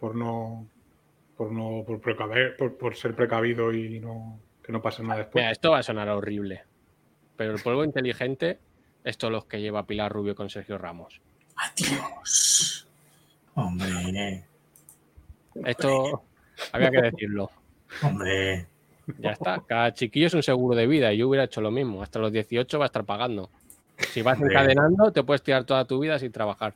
por 0.00 0.16
no 0.16 0.66
por 1.36 1.52
no 1.52 1.84
por 1.86 2.00
precaver, 2.00 2.56
por, 2.56 2.76
por 2.76 2.96
ser 2.96 3.14
precavido 3.14 3.72
y 3.72 4.00
no 4.00 4.38
que 4.64 4.72
no 4.72 4.82
pase 4.82 5.02
nada 5.02 5.18
después. 5.20 5.42
Mira, 5.42 5.52
esto 5.52 5.70
va 5.70 5.78
a 5.78 5.82
sonar 5.82 6.08
horrible. 6.08 6.64
Pero 7.36 7.52
el 7.54 7.62
polvo 7.62 7.84
inteligente, 7.84 8.58
esto 9.04 9.30
los 9.30 9.44
que 9.44 9.60
lleva 9.60 9.86
Pilar 9.86 10.10
Rubio 10.12 10.34
con 10.34 10.50
Sergio 10.50 10.78
Ramos. 10.78 11.20
Adiós. 11.56 12.88
Hombre, 13.54 14.44
Esto 15.64 16.22
había 16.72 16.90
que 16.90 17.02
decirlo. 17.02 17.50
hombre. 18.02 18.66
Ya 19.18 19.30
está. 19.30 19.62
Cada 19.66 19.94
chiquillo 19.94 20.26
es 20.26 20.34
un 20.34 20.42
seguro 20.42 20.76
de 20.76 20.86
vida 20.86 21.12
y 21.12 21.18
yo 21.18 21.28
hubiera 21.28 21.44
hecho 21.44 21.60
lo 21.60 21.70
mismo. 21.70 22.02
Hasta 22.02 22.18
los 22.18 22.32
18 22.32 22.78
va 22.78 22.84
a 22.84 22.88
estar 22.88 23.04
pagando. 23.04 23.50
Si 24.12 24.20
vas 24.20 24.36
Hombre. 24.38 24.52
encadenando, 24.54 25.12
te 25.12 25.22
puedes 25.22 25.42
tirar 25.42 25.64
toda 25.64 25.84
tu 25.84 26.00
vida 26.00 26.18
sin 26.18 26.32
trabajar. 26.32 26.74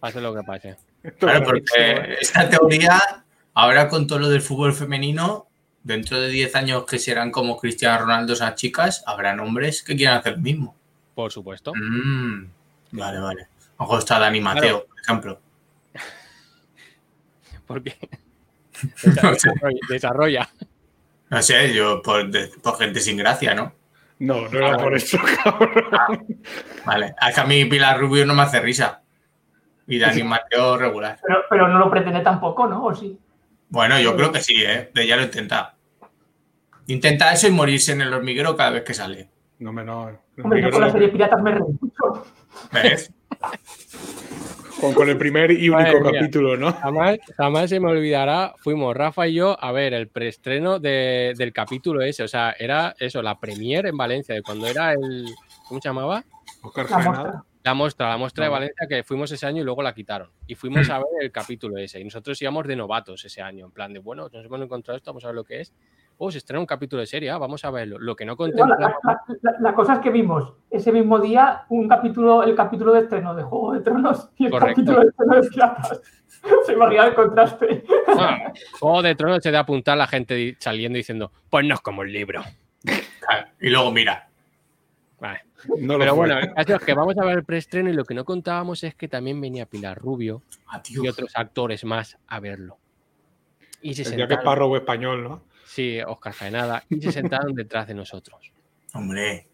Pase 0.00 0.20
lo 0.20 0.34
que 0.34 0.42
pase. 0.42 0.76
Claro, 1.18 1.38
es 1.38 1.44
porque 1.44 2.16
esta 2.20 2.48
teoría, 2.48 2.98
ahora 3.58 3.88
con 3.88 4.06
todo 4.06 4.20
lo 4.20 4.28
del 4.28 4.40
fútbol 4.40 4.72
femenino, 4.72 5.48
dentro 5.82 6.20
de 6.20 6.28
10 6.28 6.54
años 6.54 6.84
que 6.86 6.98
serán 6.98 7.32
como 7.32 7.56
Cristiano 7.56 7.98
Ronaldo 7.98 8.34
esas 8.34 8.54
chicas, 8.54 9.02
habrán 9.04 9.40
hombres 9.40 9.82
que 9.82 9.96
quieran 9.96 10.18
hacer 10.18 10.34
lo 10.34 10.38
mismo. 10.42 10.76
Por 11.16 11.32
supuesto. 11.32 11.72
Mm, 11.74 12.44
vale, 12.92 13.18
vale. 13.18 13.48
Mejor 13.80 13.98
está 13.98 14.18
Dani 14.20 14.40
Mateo, 14.40 14.86
por 14.86 15.00
ejemplo. 15.00 15.40
Porque 17.66 17.96
No 19.22 19.34
sé. 19.34 19.50
desarrolla, 19.50 19.78
desarrolla. 19.88 20.48
No 21.30 21.42
sé, 21.42 21.74
yo 21.74 22.00
por, 22.00 22.30
de- 22.30 22.50
por 22.62 22.78
gente 22.78 23.00
sin 23.00 23.16
gracia, 23.16 23.54
¿no? 23.54 23.72
No, 24.20 24.48
no 24.48 24.58
era 24.58 24.76
por 24.78 24.94
eso, 24.94 25.18
cabrón. 25.42 25.84
Vale. 26.84 27.14
Es 27.28 27.34
que 27.34 27.40
a 27.40 27.44
mí 27.44 27.64
Pilar 27.66 27.98
Rubio 28.00 28.24
no 28.24 28.34
me 28.34 28.42
hace 28.42 28.60
risa. 28.60 29.02
Y 29.88 29.98
Dani 29.98 30.22
Mateo 30.22 30.76
regular. 30.76 31.18
Pero, 31.26 31.40
pero 31.50 31.68
no 31.68 31.78
lo 31.78 31.90
pretende 31.90 32.20
tampoco, 32.20 32.66
¿no? 32.66 32.84
¿O 32.84 32.94
sí? 32.94 33.18
Bueno, 33.70 33.98
yo 34.00 34.16
creo 34.16 34.32
que 34.32 34.40
sí, 34.40 34.54
¿eh? 34.64 34.90
De 34.94 35.06
ya 35.06 35.16
lo 35.16 35.22
intenta. 35.24 35.74
Intenta 36.86 37.32
eso 37.32 37.48
y 37.48 37.50
morirse 37.50 37.92
en 37.92 38.00
el 38.00 38.12
hormiguero 38.14 38.56
cada 38.56 38.70
vez 38.70 38.82
que 38.82 38.94
sale. 38.94 39.28
No 39.58 39.72
me 39.72 39.84
no. 39.84 40.10
Hombre, 40.42 40.62
yo 40.62 40.70
con 40.70 40.80
la 40.80 40.90
serie 40.90 41.08
Piratas 41.08 41.42
me 41.42 41.50
reí 41.52 41.62
mucho. 41.80 42.26
¿Ves? 42.72 43.12
Con, 44.80 44.94
con 44.94 45.08
el 45.08 45.18
primer 45.18 45.50
y 45.50 45.68
único 45.68 45.72
Madre 45.82 46.00
mía. 46.00 46.20
capítulo, 46.20 46.56
¿no? 46.56 46.72
Jamás, 46.72 47.18
jamás 47.36 47.68
se 47.68 47.80
me 47.80 47.88
olvidará, 47.90 48.54
fuimos 48.58 48.96
Rafa 48.96 49.26
y 49.26 49.34
yo 49.34 49.56
a 49.62 49.72
ver 49.72 49.92
el 49.92 50.06
preestreno 50.08 50.78
de- 50.78 51.34
del 51.36 51.52
capítulo 51.52 52.00
ese. 52.00 52.22
O 52.22 52.28
sea, 52.28 52.54
era 52.58 52.94
eso, 53.00 53.20
la 53.20 53.38
premiere 53.38 53.88
en 53.88 53.96
Valencia, 53.96 54.34
de 54.36 54.42
cuando 54.42 54.66
era 54.68 54.92
el. 54.92 55.26
¿Cómo 55.68 55.80
se 55.80 55.88
llamaba? 55.88 56.24
Oscar 56.62 56.86
muestra. 56.90 57.44
La 57.68 57.74
muestra, 57.74 58.08
la 58.08 58.16
muestra 58.16 58.44
de. 58.44 58.50
Valencia 58.50 58.86
que 58.88 59.02
fuimos 59.04 59.30
ese 59.30 59.44
año 59.46 59.60
y 59.60 59.64
luego 59.64 59.82
la 59.82 59.92
quitaron. 59.92 60.30
Y 60.46 60.54
fuimos 60.54 60.88
a 60.90 60.98
ver 60.98 61.06
el 61.20 61.30
capítulo 61.32 61.76
ese. 61.76 62.00
Y 62.00 62.04
nosotros 62.04 62.40
íbamos 62.40 62.66
de 62.66 62.76
novatos 62.76 63.24
ese 63.24 63.42
año, 63.42 63.66
en 63.66 63.72
plan 63.72 63.92
de, 63.92 63.98
bueno, 63.98 64.28
nos 64.32 64.44
hemos 64.44 64.60
encontrado 64.62 64.96
esto, 64.96 65.10
vamos 65.10 65.24
a 65.24 65.28
ver 65.28 65.34
lo 65.36 65.44
que 65.44 65.60
es. 65.60 65.74
oh, 66.16 66.30
se 66.30 66.38
estrena 66.38 66.60
un 66.60 66.66
capítulo 66.66 67.00
de 67.00 67.06
serie, 67.06 67.30
ah, 67.30 67.38
vamos 67.38 67.64
a 67.64 67.70
verlo. 67.70 67.98
Lo 67.98 68.16
que 68.16 68.24
no 68.24 68.34
No, 68.38 68.46
la, 68.46 68.56
contemplamos. 68.56 68.96
la- 69.04 69.22
la- 69.42 69.56
la 69.60 69.74
cosa 69.74 69.92
es 69.94 69.98
que 70.00 70.10
vimos 70.10 70.52
ese 70.70 70.90
mismo 70.92 71.18
día 71.20 71.64
un 71.68 71.86
capítulo, 71.88 72.42
el 72.42 72.54
capítulo 72.56 72.92
de 72.92 73.00
estreno 73.00 73.34
de 73.34 73.42
Juego 73.42 73.72
de 73.74 73.80
Tronos 73.80 74.30
y 74.38 74.46
el 74.46 74.50
Correcto. 74.50 74.74
capítulo 74.82 75.00
de 75.02 75.08
estreno 75.10 75.34
de 75.40 75.48
Piratas. 75.48 76.02
Se 76.66 76.72
imagina 76.72 77.06
el 77.06 77.14
contraste. 77.14 77.84
Ah, 78.18 78.52
Juego 78.80 79.02
de 79.02 79.14
Tronos 79.14 79.42
se 79.42 79.50
de 79.50 79.56
apuntar 79.58 79.96
la 79.98 80.06
gente 80.06 80.56
saliendo 80.58 80.96
diciendo, 80.96 81.30
pues 81.50 81.66
no 81.66 81.74
es 81.74 81.80
como 81.80 82.02
el 82.02 82.12
libro. 82.12 82.42
Claro, 82.82 83.46
Y 83.60 83.68
luego 83.70 83.90
mira. 83.92 84.28
Vale. 85.20 85.40
No 85.78 85.94
lo 85.94 85.98
Pero 85.98 86.14
fue. 86.14 86.26
bueno, 86.26 86.38
el 86.38 86.54
caso 86.54 86.76
es 86.76 86.82
que 86.82 86.94
vamos 86.94 87.16
a 87.18 87.24
ver 87.24 87.38
el 87.38 87.44
preestreno 87.44 87.90
y 87.90 87.92
lo 87.92 88.04
que 88.04 88.14
no 88.14 88.24
contábamos 88.24 88.84
es 88.84 88.94
que 88.94 89.08
también 89.08 89.40
venía 89.40 89.66
Pilar 89.66 89.98
Rubio 89.98 90.42
y 90.88 91.08
otros 91.08 91.32
actores 91.34 91.84
más 91.84 92.16
a 92.26 92.40
verlo. 92.40 92.78
Y 93.82 93.94
se 93.94 94.02
El 94.02 94.08
día 94.10 94.16
que 94.16 94.22
es 94.34 94.38
sentaron, 94.38 94.44
párroco 94.44 94.76
español, 94.76 95.22
¿no? 95.24 95.42
sí, 95.64 95.98
Oscar 96.06 96.32
Faenada, 96.32 96.84
y 96.88 97.00
se 97.00 97.12
sentaron 97.12 97.54
detrás 97.54 97.86
de 97.88 97.94
nosotros. 97.94 98.52
Hombre. 98.94 99.46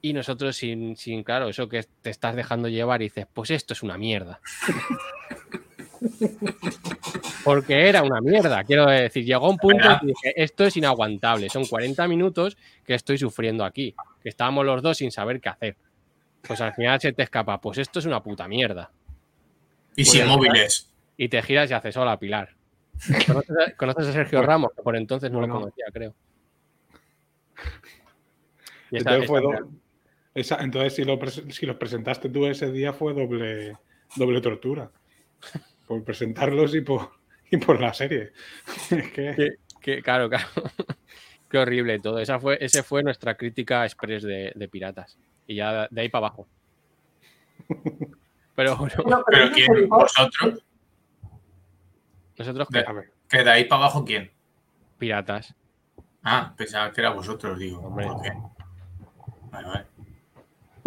Y 0.00 0.12
nosotros 0.12 0.56
sin, 0.56 0.96
sin, 0.96 1.22
claro, 1.22 1.48
eso 1.48 1.68
que 1.68 1.84
te 2.02 2.10
estás 2.10 2.34
dejando 2.34 2.68
llevar 2.68 3.02
y 3.02 3.04
dices, 3.04 3.26
pues 3.32 3.50
esto 3.52 3.72
es 3.72 3.82
una 3.84 3.96
mierda. 3.96 4.40
Porque 7.44 7.88
era 7.88 8.02
una 8.02 8.20
mierda, 8.20 8.62
quiero 8.64 8.86
decir, 8.86 9.24
llegó 9.24 9.48
un 9.50 9.56
punto 9.56 9.90
en 9.90 9.98
que 10.00 10.06
dije, 10.06 10.32
esto 10.42 10.64
es 10.64 10.76
inaguantable, 10.76 11.48
son 11.48 11.66
40 11.66 12.06
minutos 12.08 12.56
que 12.84 12.94
estoy 12.94 13.18
sufriendo 13.18 13.64
aquí, 13.64 13.94
que 14.22 14.28
estábamos 14.28 14.64
los 14.64 14.82
dos 14.82 14.98
sin 14.98 15.10
saber 15.10 15.40
qué 15.40 15.48
hacer. 15.48 15.76
Pues 16.42 16.60
al 16.60 16.72
final 16.74 17.00
se 17.00 17.12
te 17.12 17.22
escapa, 17.22 17.60
pues 17.60 17.78
esto 17.78 17.98
es 17.98 18.06
una 18.06 18.22
puta 18.22 18.46
mierda. 18.48 18.90
Y 19.96 20.04
Pues 20.04 20.10
sin 20.10 20.26
móviles. 20.26 20.90
Y 21.16 21.28
te 21.28 21.42
giras 21.42 21.70
y 21.70 21.74
haces, 21.74 21.96
hola 21.96 22.18
Pilar. 22.18 22.50
¿Conoces 23.26 23.56
a, 23.56 23.72
conoces 23.76 24.08
a 24.08 24.12
Sergio 24.12 24.42
Ramos? 24.42 24.70
Que 24.76 24.82
por 24.82 24.96
entonces 24.96 25.30
no 25.30 25.40
lo 25.40 25.46
conocía, 25.52 25.86
creo. 25.92 26.14
Y 28.90 28.96
esa- 28.98 29.16
Entonces, 29.16 29.26
fue 29.28 29.40
esa- 29.40 29.48
do- 29.60 29.70
esa- 30.34 30.56
entonces 30.62 30.94
si, 30.94 31.04
lo 31.04 31.18
si 31.50 31.66
los 31.66 31.76
presentaste 31.76 32.28
tú 32.28 32.46
ese 32.46 32.70
día 32.70 32.92
fue 32.92 33.12
doble, 33.14 33.76
doble 34.16 34.40
tortura. 34.40 34.90
Por 35.92 36.04
presentarlos 36.04 36.74
y 36.74 36.80
por, 36.80 37.10
y 37.50 37.58
por 37.58 37.78
la 37.78 37.92
serie. 37.92 38.32
Es 38.90 39.10
que- 39.12 39.34
que, 39.36 39.50
que- 39.80 40.02
claro, 40.02 40.30
claro. 40.30 40.46
Qué 41.50 41.58
horrible 41.58 41.98
todo. 41.98 42.18
Esa 42.18 42.40
fue, 42.40 42.56
ese 42.64 42.82
fue 42.82 43.02
nuestra 43.02 43.36
crítica 43.36 43.84
express 43.84 44.22
de, 44.22 44.52
de 44.54 44.68
piratas. 44.68 45.18
Y 45.46 45.56
ya 45.56 45.86
de 45.90 46.00
ahí 46.00 46.08
para 46.08 46.28
abajo. 46.28 46.48
Pero 48.54 48.76
bueno, 48.78 49.22
Pero, 49.26 49.50
¿quién? 49.52 49.86
¿Vosotros? 49.88 50.64
nosotros 52.38 52.68
De- 52.70 52.82
que 52.82 52.88
a 52.88 52.92
ver, 52.92 53.10
¿Que 53.28 53.44
de 53.44 53.50
ahí 53.50 53.64
para 53.64 53.82
abajo 53.82 54.02
quién? 54.02 54.30
piratas. 54.96 55.54
Ah, 56.22 56.54
pensaba 56.56 56.90
que 56.90 57.02
era 57.02 57.10
vosotros, 57.10 57.58
digo. 57.58 57.80
Hombre. 57.80 58.06
¿Por 58.06 58.22
qué? 58.22 58.32
Vale, 59.50 59.68
vale. 59.68 59.84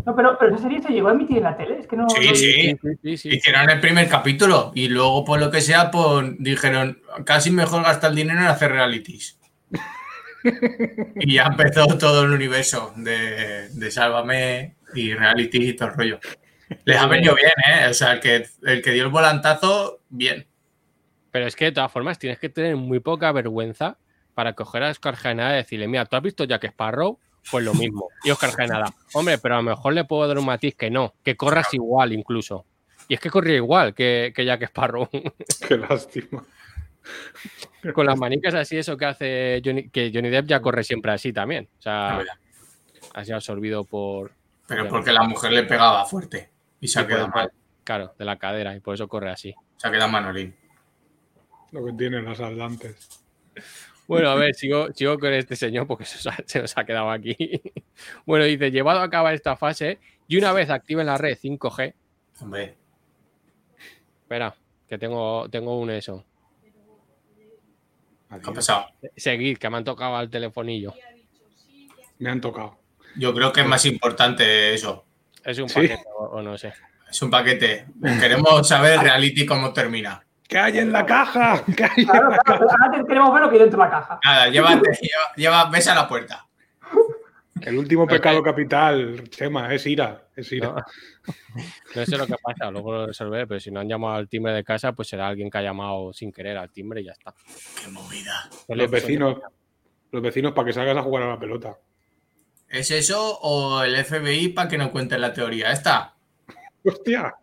No, 0.06 0.16
pero, 0.16 0.38
pero 0.40 0.54
esa 0.54 0.64
serie 0.64 0.82
se 0.82 0.90
llegó 0.94 1.08
a 1.10 1.14
emitir 1.14 1.38
en 1.38 1.44
la 1.44 1.58
tele. 1.58 1.80
Es 1.80 1.88
que 1.88 1.96
no. 1.96 2.08
Sí, 2.10 2.28
no- 2.28 2.36
sí. 2.36 2.52
sí, 2.54 2.78
sí, 3.02 3.18
sí. 3.18 3.30
Hicieron 3.30 3.70
el 3.70 3.80
primer 3.80 4.08
capítulo 4.08 4.72
y 4.76 4.88
luego, 4.88 5.26
por 5.26 5.40
lo 5.40 5.50
que 5.50 5.62
sea, 5.62 5.90
pues 5.92 6.28
dijeron, 6.40 7.02
casi 7.26 7.50
mejor 7.52 7.84
gastar 7.84 8.12
el 8.12 8.18
dinero 8.18 8.40
en 8.40 8.48
hacer 8.48 8.72
realities. 8.72 9.40
y 11.20 11.34
ya 11.36 11.46
empezó 11.46 11.98
todo 11.98 12.24
el 12.24 12.32
universo 12.32 12.94
de, 12.98 13.70
de 13.70 13.92
Sálvame 13.92 14.76
y 14.94 15.14
reality 15.14 15.70
y 15.70 15.76
todo 15.76 15.90
el 15.90 15.96
rollo. 15.96 16.20
Les 16.84 16.98
ha 16.98 17.08
venido 17.08 17.36
bien, 17.36 17.52
¿eh? 17.68 17.88
O 17.90 17.94
sea, 17.94 18.14
el 18.14 18.20
que, 18.20 18.46
el 18.64 18.82
que 18.82 18.92
dio 18.92 19.04
el 19.04 19.10
volantazo, 19.10 20.02
bien. 20.10 20.46
Pero 21.32 21.48
es 21.48 21.56
que 21.56 21.66
de 21.66 21.72
todas 21.74 21.92
formas 21.92 22.18
tienes 22.20 22.40
que 22.40 22.50
tener 22.50 22.76
muy 22.76 23.00
poca 23.00 23.32
vergüenza 23.32 23.98
para 24.36 24.54
coger 24.54 24.84
a 24.84 24.90
Oscar 24.90 25.16
Jaenada 25.16 25.54
y 25.54 25.58
decirle, 25.58 25.88
mira, 25.88 26.06
¿tú 26.06 26.16
has 26.16 26.22
visto 26.24 26.44
Jack 26.44 26.66
Sparrow? 26.66 27.20
Pues 27.52 27.64
lo 27.64 27.74
mismo. 27.74 28.10
Y 28.24 28.32
Oscar 28.32 28.52
Jaenada, 28.52 28.94
hombre, 29.14 29.38
pero 29.38 29.56
a 29.56 29.58
lo 29.58 29.64
mejor 29.64 29.94
le 29.94 30.06
puedo 30.06 30.28
dar 30.28 30.38
un 30.38 30.46
matiz 30.46 30.76
que 30.76 30.90
no, 30.90 31.14
que 31.24 31.36
corras 31.36 31.74
igual 31.74 32.14
incluso. 32.14 32.66
Y 33.08 33.14
es 33.14 33.20
que 33.20 33.30
corría 33.30 33.56
igual 33.56 33.94
que, 33.94 34.34
que 34.36 34.46
Jack 34.46 34.64
Sparrow. 34.64 35.08
qué 35.68 35.78
lástima. 35.78 36.44
Con 37.94 38.06
las 38.08 38.18
manicas 38.18 38.56
así, 38.56 38.78
eso 38.78 38.98
que 38.98 39.06
hace 39.06 39.62
Johnny, 39.64 39.90
que 39.90 40.12
Johnny 40.14 40.30
Depp 40.30 40.48
ya 40.48 40.60
corre 40.60 40.84
siempre 40.84 41.12
así 41.12 41.32
también. 41.32 41.70
O 41.78 41.82
sea, 41.82 42.24
ha 43.14 43.24
sido 43.24 43.36
absorbido 43.36 43.84
por, 43.84 44.32
Pero 44.68 44.88
porque 44.90 45.12
la 45.12 45.24
mujer 45.24 45.52
le 45.52 45.64
pegaba 45.64 46.04
fuerte 46.06 46.50
y 46.80 46.88
se 46.88 47.00
ha 47.00 47.08
quedado 47.08 47.28
mal. 47.28 47.52
claro, 47.84 48.14
de 48.18 48.26
la 48.26 48.38
cadera 48.38 48.76
y 48.76 48.80
por 48.80 48.96
eso 48.96 49.08
corre 49.08 49.32
así. 49.32 49.54
Se 49.78 49.88
ha 49.88 49.92
quedado 49.92 50.10
Manolín. 50.10 50.56
Lo 51.72 51.86
que 51.86 51.94
tienen 51.94 52.26
las 52.26 52.40
atlantes. 52.40 53.22
Bueno, 54.08 54.30
a 54.30 54.36
ver, 54.36 54.54
sigo, 54.56 54.92
sigo 54.94 55.18
con 55.18 55.34
este 55.34 55.56
señor 55.56 55.88
porque 55.88 56.06
se, 56.06 56.18
os 56.18 56.28
ha- 56.28 56.44
se 56.46 56.62
nos 56.62 56.78
ha 56.78 56.86
quedado 56.86 57.10
aquí. 57.10 57.36
Bueno, 58.26 58.44
dice, 58.46 58.72
llevado 58.72 59.00
a 59.02 59.10
cabo 59.10 59.30
esta 59.30 59.56
fase 59.56 60.00
y 60.28 60.38
una 60.38 60.52
vez 60.52 60.70
activen 60.70 61.06
la 61.06 61.18
red 61.18 61.38
5G, 61.38 61.94
Hombre, 62.42 62.76
espera, 64.22 64.54
que 64.90 64.98
tengo, 64.98 65.48
tengo 65.50 65.80
un 65.80 65.90
eso. 65.92 66.26
¿qué 68.30 68.50
ha 68.50 68.54
pasado? 68.54 68.88
Seguid, 69.16 69.58
que 69.58 69.70
me 69.70 69.78
han 69.78 69.86
tocado 69.86 70.18
al 70.18 70.30
telefonillo. 70.30 70.94
Me 72.20 72.30
han 72.30 72.42
tocado. 72.42 72.78
Yo 73.16 73.34
creo 73.34 73.54
que 73.54 73.62
es 73.62 73.68
más 73.68 73.86
importante 73.86 74.74
eso. 74.74 75.06
Es 75.44 75.58
un 75.60 75.70
Sí. 75.70 75.76
paquete 75.76 76.04
o, 76.18 76.24
o 76.26 76.42
no 76.42 76.58
sé. 76.58 76.74
Es 77.10 77.22
un 77.22 77.30
paquete. 77.30 77.86
Queremos 78.20 78.68
saber 78.68 79.00
reality 79.00 79.46
cómo 79.46 79.72
termina. 79.72 80.25
¿Qué 80.48 80.58
hay 80.60 80.78
en 80.80 80.92
la 80.92 81.06
caja? 81.06 81.64
¿Qué 81.76 81.84
hay 81.84 81.90
en 81.98 82.06
Claro, 82.08 82.30
la 82.30 82.38
claro, 82.38 82.68
ahora 82.70 83.04
queremos 83.08 83.34
ver 83.34 83.42
lo 83.44 83.50
que 83.50 83.56
hay 83.56 83.62
dentro 83.62 83.80
de 83.82 83.86
la 83.86 83.92
caja. 83.92 84.20
Nada, 84.24 84.48
llévate, 84.50 84.90
lleva, 85.02 85.34
lleva, 85.36 85.70
ves 85.70 85.88
a 85.88 85.96
la 85.96 86.08
puerta. 86.08 86.46
El 87.62 87.78
último 87.78 88.06
pecado 88.06 88.44
que- 88.44 88.50
capital, 88.52 89.30
Chema, 89.30 89.74
es 89.74 89.86
ira. 89.88 90.28
Es 90.36 90.52
ira. 90.52 90.68
No, 90.68 90.76
no 91.96 92.06
sé 92.06 92.18
lo 92.18 92.28
que 92.28 92.36
pasa, 92.42 92.70
luego 92.70 92.92
lo 92.94 93.08
resolveré, 93.08 93.48
pero 93.48 93.60
si 93.60 93.72
no 93.72 93.80
han 93.80 93.88
llamado 93.88 94.16
al 94.16 94.28
timbre 94.30 94.52
de 94.54 94.64
casa, 94.64 94.92
pues 94.92 95.08
será 95.08 95.28
alguien 95.28 95.50
que 95.50 95.58
ha 95.58 95.62
llamado 95.62 96.12
sin 96.14 96.32
querer 96.32 96.58
al 96.58 96.70
timbre 96.72 97.02
y 97.02 97.06
ya 97.06 97.14
está. 97.14 97.34
Qué 97.82 97.90
movida. 97.90 98.50
Los 98.68 98.92
vecinos, 98.92 99.38
los 100.12 100.22
vecinos 100.22 100.52
para 100.52 100.66
que 100.68 100.74
salgas 100.74 100.98
a 100.98 101.02
jugar 101.02 101.24
a 101.24 101.28
la 101.30 101.40
pelota. 101.40 101.78
¿Es 102.68 102.92
eso 102.92 103.40
o 103.42 103.82
el 103.84 103.96
FBI 104.04 104.50
para 104.50 104.68
que 104.68 104.78
no 104.78 104.92
cuentes 104.92 105.18
la 105.20 105.32
teoría 105.34 105.72
esta? 105.72 106.14
Hostia. 106.84 107.34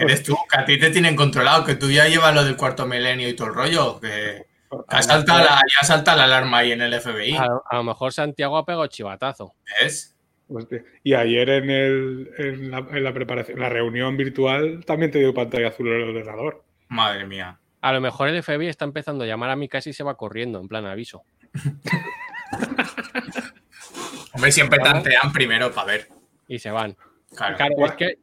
Que 0.00 0.12
eres 0.12 0.22
tú, 0.22 0.36
que 0.50 0.58
a 0.58 0.64
ti 0.64 0.78
te 0.78 0.90
tienen 0.90 1.14
controlado, 1.14 1.64
que 1.64 1.74
tú 1.74 1.90
ya 1.90 2.08
llevas 2.08 2.34
lo 2.34 2.44
del 2.44 2.56
cuarto 2.56 2.86
milenio 2.86 3.28
y 3.28 3.34
todo 3.34 3.48
el 3.48 3.54
rollo, 3.54 4.00
que 4.00 4.46
que 4.70 4.96
ha 4.96 5.02
saltado 5.02 5.40
la, 5.40 5.62
ya 5.66 5.86
salta 5.86 6.14
la 6.14 6.24
alarma 6.24 6.58
ahí 6.58 6.72
en 6.72 6.80
el 6.80 7.00
FBI. 7.00 7.36
A, 7.36 7.48
a 7.68 7.76
lo 7.76 7.82
mejor 7.82 8.12
Santiago 8.12 8.56
ha 8.56 8.64
pegado 8.64 8.86
chivatazo. 8.86 9.54
¿Ves? 9.82 10.16
Hostia. 10.48 10.84
Y 11.02 11.14
ayer 11.14 11.48
en, 11.50 11.70
el, 11.70 12.30
en, 12.38 12.70
la, 12.70 12.78
en 12.78 13.04
la 13.04 13.12
preparación, 13.12 13.58
en 13.58 13.62
la 13.62 13.68
reunión 13.68 14.16
virtual, 14.16 14.84
también 14.84 15.10
te 15.10 15.18
dio 15.18 15.34
pantalla 15.34 15.68
azul 15.68 15.88
en 15.88 15.94
el 15.94 16.16
ordenador. 16.16 16.64
Madre 16.88 17.26
mía. 17.26 17.58
A 17.80 17.92
lo 17.92 18.00
mejor 18.00 18.28
el 18.28 18.42
FBI 18.42 18.68
está 18.68 18.84
empezando 18.84 19.24
a 19.24 19.26
llamar 19.26 19.50
a 19.50 19.56
mi 19.56 19.68
casa 19.68 19.90
y 19.90 19.92
se 19.92 20.04
va 20.04 20.16
corriendo, 20.16 20.60
en 20.60 20.68
plan 20.68 20.86
aviso. 20.86 21.24
Hombre, 24.32 24.52
siempre 24.52 24.78
tantean 24.78 25.32
primero 25.32 25.72
para 25.72 25.86
ver. 25.86 26.08
Y 26.46 26.60
se 26.60 26.70
van. 26.70 26.96
Claro. 27.34 27.56
Claro, 27.56 27.86
es 27.86 27.92
que. 27.92 28.18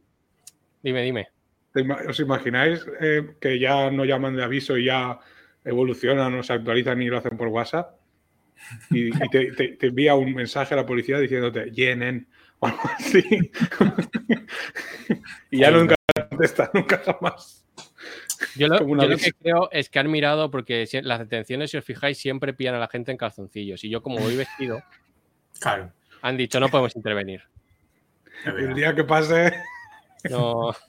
Dime, 0.81 1.01
dime. 1.01 1.27
¿Te 1.73 1.81
ima- 1.81 2.01
¿Os 2.09 2.19
imagináis 2.19 2.85
eh, 2.99 3.35
que 3.39 3.59
ya 3.59 3.91
no 3.91 4.05
llaman 4.05 4.35
de 4.35 4.43
aviso 4.43 4.77
y 4.77 4.85
ya 4.85 5.19
evolucionan 5.63 6.33
o 6.35 6.43
se 6.43 6.53
actualizan 6.53 7.01
y 7.01 7.07
lo 7.07 7.17
hacen 7.17 7.37
por 7.37 7.47
WhatsApp? 7.49 7.95
Y, 8.89 9.07
y 9.09 9.29
te, 9.31 9.51
te- 9.51 9.67
te 9.77 9.87
envía 9.87 10.15
un 10.15 10.33
mensaje 10.33 10.73
a 10.73 10.77
la 10.77 10.85
policía 10.85 11.19
diciéndote 11.19 11.71
llenen 11.71 12.27
o 12.59 12.67
algo 12.67 12.81
así. 12.97 13.23
y 15.51 15.59
ya 15.59 15.71
nunca 15.71 15.95
contesta, 16.29 16.69
nunca 16.73 16.97
jamás. 17.05 17.63
Yo 18.55 18.67
lo, 18.67 18.79
yo 18.79 19.17
que 19.17 19.31
creo 19.33 19.69
es 19.71 19.89
que 19.89 19.99
han 19.99 20.11
mirado, 20.11 20.49
porque 20.51 20.85
si- 20.87 21.01
las 21.01 21.19
detenciones, 21.19 21.71
si 21.71 21.77
os 21.77 21.85
fijáis, 21.85 22.17
siempre 22.17 22.53
pillan 22.53 22.75
a 22.75 22.79
la 22.79 22.87
gente 22.87 23.11
en 23.11 23.17
calzoncillos. 23.17 23.83
Y 23.83 23.89
yo, 23.89 24.01
como 24.01 24.19
voy 24.19 24.35
vestido, 24.35 24.81
Claro. 25.59 25.91
han 26.21 26.37
dicho 26.37 26.59
no 26.59 26.69
podemos 26.69 26.95
intervenir. 26.95 27.41
El 28.45 28.73
día 28.75 28.93
que 28.95 29.03
pase, 29.03 29.53
No. 30.29 30.71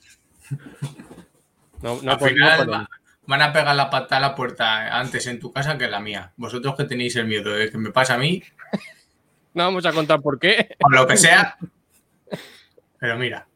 No, 1.81 2.01
no, 2.01 2.11
Al 2.11 2.19
no 2.19 2.19
final 2.19 2.69
va- 2.71 2.89
van 3.25 3.41
a 3.41 3.53
pegar 3.53 3.75
la 3.75 3.89
pata 3.89 4.17
a 4.17 4.19
la 4.19 4.35
puerta 4.35 4.97
antes 4.99 5.27
en 5.27 5.39
tu 5.39 5.51
casa 5.51 5.77
que 5.77 5.85
en 5.85 5.91
la 5.91 5.99
mía. 5.99 6.33
Vosotros 6.37 6.75
que 6.75 6.83
tenéis 6.85 7.15
el 7.15 7.25
miedo 7.27 7.51
de 7.53 7.69
que 7.69 7.77
me 7.77 7.91
pase 7.91 8.13
a 8.13 8.17
mí, 8.17 8.41
No 9.53 9.63
vamos 9.63 9.85
a 9.85 9.91
contar 9.93 10.21
por 10.21 10.39
qué, 10.39 10.75
o 10.83 10.89
lo 10.89 11.07
que 11.07 11.17
sea. 11.17 11.57
Pero 12.99 13.17
mira, 13.17 13.47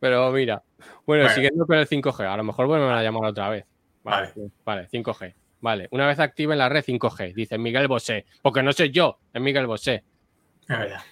pero 0.00 0.30
mira. 0.32 0.62
Bueno, 1.04 1.22
Bueno. 1.24 1.28
siguiendo 1.34 1.66
con 1.66 1.76
el 1.76 1.86
5G, 1.88 2.24
a 2.26 2.36
lo 2.36 2.44
mejor 2.44 2.66
vuelven 2.66 2.90
a 2.90 3.02
llamar 3.02 3.24
otra 3.26 3.48
vez. 3.48 3.64
Vale, 4.02 4.32
vale, 4.64 4.88
5G. 4.90 5.34
Vale, 5.60 5.88
una 5.90 6.06
vez 6.06 6.18
activen 6.20 6.58
la 6.58 6.68
red 6.68 6.84
5G, 6.84 7.32
dice 7.34 7.58
Miguel 7.58 7.88
Bosé, 7.88 8.26
porque 8.42 8.62
no 8.62 8.72
soy 8.72 8.90
yo, 8.90 9.18
es 9.32 9.40
Miguel 9.40 9.66
Bosé. 9.66 10.04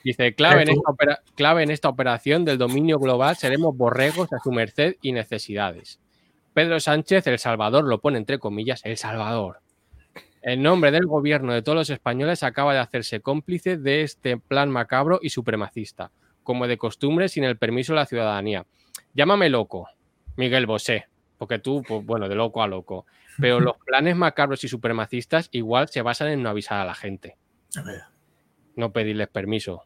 Dice, 0.03 0.35
clave 0.35 0.63
en, 0.63 0.69
tú. 0.69 0.75
esta 0.75 0.91
opera- 0.91 1.21
clave 1.35 1.63
en 1.63 1.71
esta 1.71 1.89
operación 1.89 2.45
del 2.45 2.59
dominio 2.59 2.99
global 2.99 3.37
seremos 3.37 3.77
borregos 3.77 4.33
a 4.33 4.39
su 4.41 4.51
merced 4.53 4.97
y 5.03 5.13
necesidades. 5.13 6.01
Pedro 6.53 6.79
Sánchez, 6.81 7.27
El 7.27 7.39
Salvador, 7.39 7.85
lo 7.85 8.01
pone 8.01 8.19
entre 8.19 8.39
comillas, 8.39 8.85
El 8.85 8.97
Salvador. 8.97 9.61
En 10.43 10.63
nombre 10.63 10.91
del 10.91 11.07
gobierno 11.07 11.53
de 11.53 11.63
todos 11.63 11.77
los 11.77 11.91
españoles 11.91 12.43
acaba 12.43 12.75
de 12.75 12.81
hacerse 12.81 13.21
cómplice 13.21 13.77
de 13.77 14.03
este 14.03 14.37
plan 14.37 14.71
macabro 14.71 15.19
y 15.23 15.31
supremacista, 15.31 16.11
como 16.43 16.67
de 16.67 16.77
costumbre 16.77 17.29
sin 17.29 17.45
el 17.45 17.57
permiso 17.57 17.93
de 17.95 18.01
la 18.01 18.07
ciudadanía. 18.07 18.67
Llámame 19.15 19.49
loco, 19.49 19.89
Miguel 20.37 20.67
Bosé, 20.67 21.07
porque 21.39 21.59
tú, 21.59 21.83
pues 21.87 22.05
bueno, 22.05 22.29
de 22.29 22.35
loco 22.35 22.63
a 22.63 22.67
loco. 22.69 23.07
Pero 23.41 23.59
los 23.61 23.77
planes 23.79 24.17
macabros 24.17 24.63
y 24.65 24.69
supremacistas 24.69 25.49
igual 25.53 25.89
se 25.89 26.03
basan 26.03 26.29
en 26.29 26.43
no 26.43 26.51
avisar 26.51 26.79
a 26.81 26.85
la 26.85 26.95
gente, 26.95 27.37
A 27.77 27.83
ver, 27.83 28.03
no 28.77 28.93
pedirles 28.93 29.29
permiso. 29.29 29.85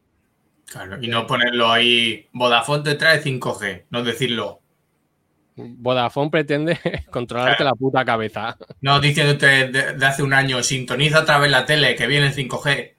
Claro, 0.65 0.97
y 1.01 1.07
no 1.07 1.25
ponerlo 1.25 1.71
ahí, 1.71 2.27
Vodafone 2.31 2.83
te 2.83 2.95
trae 2.95 3.23
5G, 3.23 3.85
no 3.89 4.03
decirlo. 4.03 4.61
Vodafone 5.55 6.29
pretende 6.29 6.79
controlarte 7.11 7.63
la 7.63 7.73
puta 7.73 8.05
cabeza. 8.05 8.57
No 8.81 8.99
diciéndote 8.99 9.67
de, 9.67 9.93
de 9.93 10.05
hace 10.05 10.23
un 10.23 10.33
año, 10.33 10.61
sintoniza 10.61 11.21
otra 11.21 11.39
vez 11.39 11.51
la 11.51 11.65
tele, 11.65 11.95
que 11.95 12.07
viene 12.07 12.27
el 12.27 12.35
5G. 12.35 12.93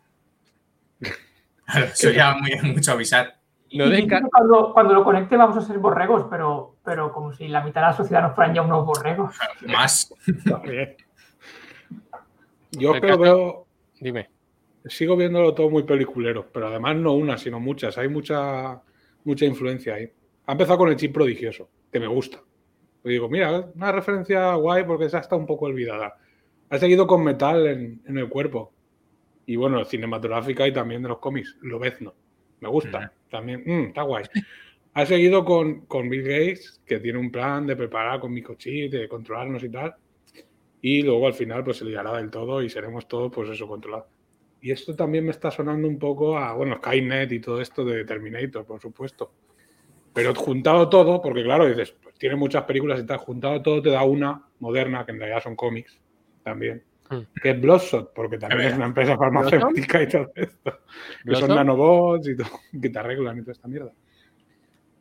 Claro, 1.65 1.87
eso 1.87 2.11
ya 2.11 2.35
muy, 2.35 2.51
mucho 2.73 2.93
avisar. 2.93 3.37
No 3.73 3.85
cuando, 4.29 4.73
cuando 4.73 4.95
lo 4.95 5.05
conecte 5.05 5.37
vamos 5.37 5.57
a 5.57 5.61
ser 5.61 5.79
borregos, 5.79 6.27
pero, 6.29 6.77
pero 6.85 7.13
como 7.13 7.33
si 7.33 7.47
la 7.47 7.63
mitad 7.63 7.83
de 7.83 7.87
la 7.89 7.93
sociedad 7.93 8.23
nos 8.23 8.35
fueran 8.35 8.55
ya 8.55 8.63
unos 8.63 8.85
borregos. 8.85 9.37
Más. 9.67 10.13
También. 10.45 10.97
Yo 12.73 12.93
creo 13.01 13.19
veo, 13.19 13.67
Dime. 14.01 14.29
Sigo 14.87 15.17
viéndolo 15.17 15.55
todo 15.55 15.71
muy 15.71 15.83
peliculero, 15.83 16.47
pero 16.53 16.69
además 16.69 16.97
no 16.97 17.13
una, 17.13 17.37
sino 17.37 17.61
muchas. 17.61 17.99
Hay 17.99 18.09
mucha, 18.09 18.83
mucha 19.25 19.45
influencia 19.45 19.95
ahí. 19.95 20.11
Ha 20.47 20.53
empezado 20.53 20.79
con 20.79 20.89
el 20.89 20.97
chip 20.97 21.13
prodigioso, 21.13 21.69
que 21.93 22.01
me 22.01 22.07
gusta. 22.07 22.43
Y 23.05 23.11
digo, 23.11 23.29
mira, 23.29 23.71
una 23.75 23.93
referencia 23.93 24.55
guay 24.55 24.85
porque 24.85 25.07
esa 25.07 25.19
está 25.19 25.37
un 25.37 25.47
poco 25.47 25.67
olvidada. 25.67 26.17
Ha 26.69 26.79
seguido 26.79 27.07
con 27.07 27.25
metal 27.25 27.67
en, 27.67 28.03
en 28.07 28.19
el 28.19 28.29
cuerpo. 28.29 28.73
Y 29.47 29.57
bueno, 29.57 29.85
cinematográfica 29.85 30.67
y 30.67 30.73
también 30.73 31.03
de 31.03 31.09
los 31.09 31.19
cómics. 31.19 31.57
Lo 31.63 31.81
no. 32.01 32.15
Me 32.61 32.69
gusta. 32.69 33.13
También, 33.31 33.63
mm, 33.65 33.87
está 33.89 34.03
guay. 34.03 34.25
Ha 34.93 35.07
seguido 35.07 35.45
con, 35.45 35.87
con 35.87 36.09
Bill 36.09 36.23
Gates, 36.23 36.83
que 36.85 36.99
tiene 36.99 37.19
un 37.19 37.31
plan 37.31 37.67
de 37.67 37.77
preparar 37.77 38.21
con 38.21 38.33
microchip, 38.33 38.93
de 38.93 39.09
controlarnos 39.09 39.63
y 39.63 39.71
tal. 39.71 39.95
Y 40.83 41.03
luego 41.03 41.27
al 41.27 41.35
final 41.35 41.63
pues 41.65 41.79
se 41.79 41.85
liará 41.85 42.17
del 42.17 42.31
todo 42.31 42.63
y 42.63 42.69
seremos 42.69 43.07
todos 43.07 43.31
pues 43.33 43.51
eso 43.51 43.69
controlados. 43.69 44.07
Y 44.61 44.71
esto 44.71 44.95
también 44.95 45.25
me 45.25 45.31
está 45.31 45.51
sonando 45.51 45.89
un 45.89 45.99
poco 45.99 46.37
a, 46.37 46.53
bueno, 46.53 46.77
Skynet 46.77 47.33
y 47.33 47.41
todo 47.41 47.61
esto 47.61 47.85
de 47.85 48.05
Terminator, 48.05 48.65
por 48.65 48.81
supuesto. 48.81 49.33
Pero 50.13 50.35
juntado 50.35 50.89
todo, 50.89 51.23
porque 51.23 51.43
claro, 51.43 51.67
dices, 51.67 51.95
pues 52.03 52.15
tiene 52.17 52.37
muchas 52.37 52.65
películas 52.65 53.01
y 53.01 53.07
tal, 53.07 53.19
juntado 53.19 53.63
todo 53.63 53.81
te 53.81 53.91
da 53.91 54.05
una 54.05 54.43
moderna, 54.59 55.07
que 55.07 55.13
en 55.13 55.19
realidad 55.19 55.43
son 55.43 55.57
cómics 55.57 55.99
también, 56.43 56.83
Hmm. 57.11 57.23
que 57.43 57.51
es 57.51 57.61
Bloodshot, 57.61 58.15
porque 58.15 58.39
también 58.39 58.69
es 58.71 58.75
una 58.77 58.87
empresa 58.87 59.17
farmacéutica 59.17 60.01
y 60.01 60.09
todo 60.09 60.31
esto. 60.33 60.79
Que 61.25 61.35
son 61.35 61.49
nanobots 61.49 62.29
y 62.29 62.37
todo, 62.37 62.49
que 62.81 62.89
te 62.89 62.99
arreglan 63.01 63.39
y 63.39 63.41
toda 63.41 63.53
esta 63.53 63.67
mierda. 63.67 63.93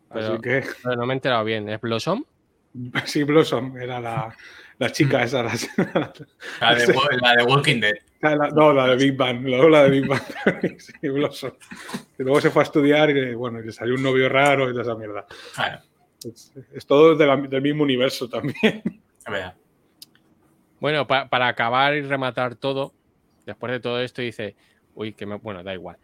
Así 0.10 0.40
que 0.42 0.64
Pero 0.84 0.96
no 0.96 1.06
me 1.06 1.14
he 1.14 1.18
enterado 1.18 1.46
bien. 1.46 1.70
¿Es 1.70 1.80
Blossom? 1.80 2.26
sí, 3.06 3.24
Blossom 3.24 3.78
era 3.78 4.00
la, 4.00 4.36
la 4.80 4.92
chica 4.92 5.24
esa. 5.24 5.44
La, 5.44 5.52
La 6.62 6.76
de, 6.76 6.96
la 7.22 7.36
de 7.36 7.44
Walking 7.44 7.80
Dead. 7.80 7.98
La- 8.22 8.36
la- 8.36 8.50
no, 8.50 8.74
la 8.74 8.88
de 8.88 8.96
Big 8.98 9.16
Bang, 9.16 9.42
luego 9.44 9.70
la 9.70 9.84
de 9.84 9.90
Big 9.92 10.08
Bang. 10.08 10.22
sí. 10.80 10.92
Y 11.02 11.08
luego 11.08 12.42
se 12.42 12.50
fue 12.50 12.62
a 12.62 12.66
estudiar 12.66 13.10
y 13.12 13.34
bueno, 13.34 13.60
y 13.62 13.66
le 13.66 13.72
salió 13.72 13.96
un 13.96 14.04
novio 14.04 14.28
raro 14.30 14.68
y 14.70 14.72
toda 14.72 14.82
esa 14.84 14.96
mierda. 14.96 15.26
Claro, 15.56 15.80
Es, 16.26 16.52
es 16.74 16.86
todo 16.86 17.16
de 17.16 17.26
la- 17.26 17.38
del 17.38 17.62
mismo 17.62 17.84
universo 17.84 18.28
también. 18.30 18.84
Bueno, 20.80 21.06
pa- 21.08 21.30
para 21.30 21.48
acabar 21.48 21.94
y 21.96 22.02
rematar 22.02 22.56
todo, 22.56 22.94
después 23.46 23.72
de 23.72 23.80
todo 23.80 24.02
esto 24.02 24.22
dice, 24.22 24.56
uy, 24.96 25.14
que 25.14 25.26
me, 25.26 25.36
bueno, 25.36 25.64
da 25.64 25.74
igual. 25.74 25.98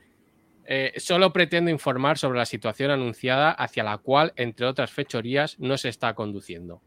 Eh, 0.65 0.93
solo 0.97 1.31
pretendo 1.31 1.69
informar 1.71 2.17
sobre 2.17 2.37
la 2.39 2.45
situación 2.45 2.91
anunciada 2.91 3.51
hacia 3.51 3.83
la 3.83 3.97
cual, 3.99 4.33
entre 4.35 4.65
otras 4.65 4.91
fechorías, 4.91 5.59
no 5.59 5.77
se 5.77 5.89
está 5.89 6.13
conduciendo. 6.13 6.81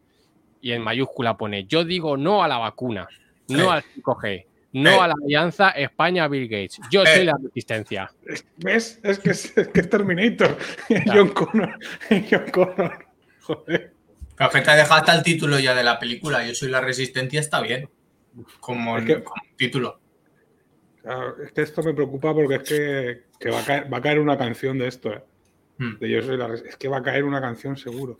Y 0.60 0.72
en 0.72 0.82
mayúscula 0.82 1.36
pone, 1.36 1.64
yo 1.64 1.84
digo 1.84 2.16
no 2.16 2.42
a 2.42 2.48
la 2.48 2.58
vacuna, 2.58 3.08
no 3.48 3.70
al 3.70 3.82
5G, 3.82 4.46
no 4.82 4.90
Eh. 4.90 4.98
a 5.00 5.08
la 5.08 5.14
alianza 5.24 5.70
España-Bill 5.70 6.48
Gates. 6.48 6.80
Yo 6.90 7.04
soy 7.04 7.20
Eh. 7.20 7.24
la 7.24 7.34
resistencia. 7.42 8.10
¿Ves? 8.56 9.00
Es 9.02 9.18
que 9.18 9.30
es, 9.30 9.56
es 9.56 9.68
que 9.68 9.80
es 9.80 9.90
Terminator. 9.90 10.56
John 11.06 11.28
Connor. 11.30 11.78
John 12.30 12.50
Connor. 12.52 13.06
Joder. 13.42 13.92
Pero 14.36 14.50
que 14.50 14.60
te 14.60 14.70
ha 14.70 14.76
dejado 14.76 15.00
hasta 15.00 15.14
el 15.16 15.22
título 15.22 15.58
ya 15.58 15.74
de 15.74 15.82
la 15.82 15.98
película. 15.98 16.46
Yo 16.46 16.54
soy 16.54 16.68
la 16.70 16.80
resistencia, 16.80 17.40
está 17.40 17.60
bien. 17.60 17.88
Como, 18.60 18.98
Es 18.98 19.04
que- 19.04 19.22
como 19.24 19.42
título. 19.56 20.00
Claro, 21.02 21.42
es 21.42 21.52
que 21.52 21.62
esto 21.62 21.82
me 21.82 21.94
preocupa 21.94 22.34
porque 22.34 22.56
es 22.56 22.62
que, 22.62 23.22
que 23.40 23.50
va, 23.50 23.60
a 23.60 23.64
caer, 23.64 23.92
va 23.92 23.98
a 23.98 24.02
caer 24.02 24.18
una 24.20 24.36
canción 24.36 24.78
de 24.78 24.88
esto. 24.88 25.10
¿eh? 25.12 25.24
Hmm. 25.78 25.98
De 25.98 26.10
Yo 26.10 26.22
soy 26.22 26.36
la 26.36 26.46
Es 26.54 26.76
que 26.76 26.88
va 26.88 26.98
a 26.98 27.02
caer 27.02 27.24
una 27.24 27.40
canción 27.40 27.76
seguro. 27.76 28.16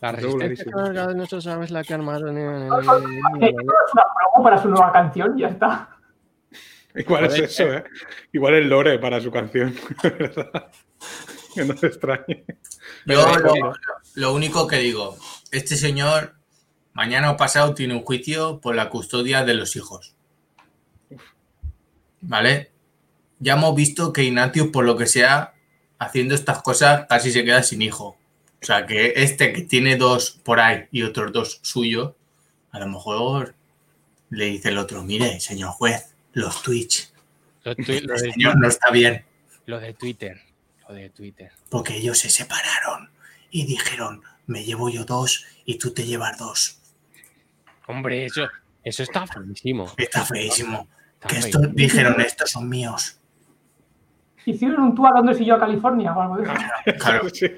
La 0.00 0.12
resistencia 0.12 0.38
clarísimo. 0.64 0.76
cargada, 0.84 1.14
no 1.14 1.26
se 1.26 1.40
sabe 1.40 1.64
es 1.64 1.70
la 1.72 1.82
que 1.82 1.94
armaron. 1.94 2.38
Es 2.38 2.44
una 2.70 2.82
promo 2.86 4.44
para 4.44 4.58
su 4.58 4.68
nueva 4.68 4.92
canción 4.92 5.36
y 5.36 5.42
ya 5.42 5.48
está. 5.48 5.88
Igual 6.98 7.26
es 7.26 7.34
eso, 7.38 7.72
¿eh? 7.72 7.84
Igual 8.32 8.54
es 8.54 8.66
Lore 8.66 8.98
para 8.98 9.20
su 9.20 9.30
canción. 9.30 9.74
¿verdad? 10.02 10.70
que 11.54 11.64
no 11.64 11.76
se 11.76 11.86
extrañe. 11.86 12.44
Yo 13.06 13.24
lo 14.14 14.34
único 14.34 14.66
que 14.66 14.76
digo, 14.76 15.16
este 15.50 15.76
señor 15.76 16.34
mañana 16.92 17.30
o 17.30 17.36
pasado 17.36 17.74
tiene 17.74 17.94
un 17.94 18.02
juicio 18.02 18.60
por 18.60 18.74
la 18.74 18.90
custodia 18.90 19.44
de 19.44 19.54
los 19.54 19.76
hijos. 19.76 20.14
¿Vale? 22.20 22.72
Ya 23.38 23.54
hemos 23.54 23.74
visto 23.74 24.12
que 24.12 24.24
Ignatius, 24.24 24.68
por 24.68 24.84
lo 24.84 24.96
que 24.96 25.06
sea, 25.06 25.54
haciendo 25.98 26.34
estas 26.34 26.62
cosas, 26.62 27.06
casi 27.08 27.30
se 27.30 27.44
queda 27.44 27.62
sin 27.62 27.82
hijo. 27.82 28.16
O 28.60 28.64
sea, 28.64 28.86
que 28.86 29.12
este 29.16 29.52
que 29.52 29.62
tiene 29.62 29.96
dos 29.96 30.40
por 30.42 30.58
ahí 30.58 30.86
y 30.90 31.02
otros 31.02 31.32
dos 31.32 31.60
suyos, 31.62 32.14
a 32.72 32.80
lo 32.80 32.88
mejor 32.88 33.54
le 34.30 34.46
dice 34.46 34.70
el 34.70 34.78
otro, 34.78 35.04
mire, 35.04 35.38
señor 35.40 35.70
juez, 35.70 36.07
los 36.32 36.62
Twitch, 36.62 37.10
Lo, 37.64 37.74
tui- 37.76 38.00
lo 38.00 38.14
de, 38.14 38.18
señor, 38.32 38.58
no 38.58 38.68
está 38.68 38.90
bien. 38.90 39.24
lo 39.66 39.78
de 39.80 39.94
Twitter. 39.94 40.40
Lo 40.88 40.94
de 40.94 41.10
Twitter. 41.10 41.50
porque 41.70 41.96
ellos 41.96 42.18
se 42.18 42.30
separaron 42.30 43.10
y 43.50 43.66
dijeron, 43.66 44.22
me 44.46 44.64
llevo 44.64 44.88
yo 44.88 45.04
dos 45.04 45.44
y 45.66 45.78
tú 45.78 45.92
te 45.92 46.04
llevas 46.06 46.38
dos. 46.38 46.80
Hombre, 47.86 48.24
eso, 48.26 48.48
eso 48.84 49.02
está 49.02 49.26
feísimo. 49.26 49.92
Está 49.96 50.24
feísimo. 50.24 50.88
Está 51.14 51.28
Que 51.28 51.34
feísimo. 51.42 51.62
estos 51.64 51.74
dijeron, 51.76 52.20
estos 52.20 52.50
son 52.50 52.68
míos. 52.68 53.14
Hicieron 54.46 54.80
un 54.82 54.94
tour 54.94 55.08
a 55.08 55.10
Londres 55.12 55.38
y 55.40 55.44
yo 55.44 55.56
a 55.56 55.60
California 55.60 56.14
o 56.16 56.22
algo 56.22 56.36
de 56.38 56.44
eso. 56.44 56.52
Claro, 56.98 57.28
Sí. 57.34 57.48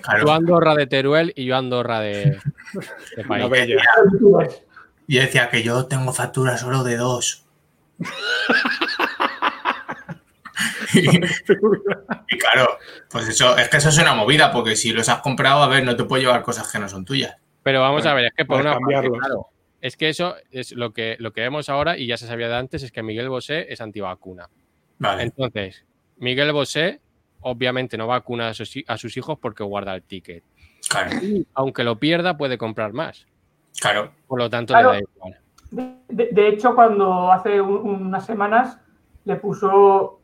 claro. 0.00 0.24
Tú 0.24 0.30
Andorra 0.30 0.74
de 0.74 0.86
Teruel 0.86 1.32
y 1.36 1.44
yo 1.44 1.56
Andorra 1.56 2.00
de, 2.00 2.38
de 3.16 3.24
país. 3.24 3.44
Y 5.06 5.16
decía 5.18 5.50
que 5.50 5.62
yo 5.62 5.84
tengo 5.86 6.12
factura 6.14 6.56
solo 6.56 6.84
de 6.84 6.96
dos. 6.96 7.44
Y, 10.94 11.08
y 11.08 12.38
claro, 12.38 12.78
pues 13.10 13.28
eso, 13.28 13.56
es 13.56 13.68
que 13.68 13.76
eso 13.78 13.88
es 13.88 13.98
una 13.98 14.14
movida, 14.14 14.52
porque 14.52 14.76
si 14.76 14.92
los 14.92 15.08
has 15.08 15.20
comprado, 15.20 15.62
a 15.62 15.68
ver, 15.68 15.84
no 15.84 15.96
te 15.96 16.04
puedes 16.04 16.24
llevar 16.24 16.42
cosas 16.42 16.70
que 16.70 16.78
no 16.78 16.88
son 16.88 17.04
tuyas. 17.04 17.34
Pero 17.62 17.80
vamos 17.80 18.04
a 18.06 18.14
ver, 18.14 18.26
es 18.26 18.32
que 18.36 18.44
por 18.44 18.60
una 18.60 18.72
parte, 18.78 19.08
claro, 19.10 19.48
es 19.80 19.96
que 19.96 20.08
eso 20.08 20.36
es 20.50 20.72
lo 20.72 20.92
que, 20.92 21.16
lo 21.18 21.32
que 21.32 21.40
vemos 21.42 21.68
ahora 21.68 21.96
y 21.96 22.06
ya 22.06 22.16
se 22.16 22.26
sabía 22.26 22.48
de 22.48 22.56
antes, 22.56 22.82
es 22.82 22.92
que 22.92 23.02
Miguel 23.02 23.28
Bosé 23.28 23.66
es 23.72 23.80
antivacuna. 23.80 24.48
Vale, 24.98 25.22
Entonces, 25.24 25.84
Miguel 26.18 26.52
Bosé 26.52 27.00
obviamente 27.40 27.96
no 27.96 28.06
vacuna 28.06 28.48
a 28.48 28.54
sus, 28.54 28.76
hi- 28.76 28.84
a 28.86 28.96
sus 28.98 29.16
hijos 29.16 29.38
porque 29.40 29.64
guarda 29.64 29.94
el 29.94 30.02
ticket. 30.02 30.44
claro, 30.88 31.10
Y 31.22 31.46
aunque 31.54 31.82
lo 31.82 31.98
pierda, 31.98 32.36
puede 32.36 32.58
comprar 32.58 32.92
más. 32.92 33.26
claro. 33.80 34.12
Por 34.28 34.38
lo 34.38 34.48
tanto, 34.50 34.74
Claro. 34.74 34.92
le 34.92 34.98
da 34.98 35.02
igual. 35.16 35.38
De, 35.72 36.48
hecho, 36.48 36.74
cuando 36.74 37.32
hace 37.32 37.60
un- 37.60 38.06
unas 38.06 38.26
semanas 38.26 38.78
le 39.24 39.36
puso 39.36 40.20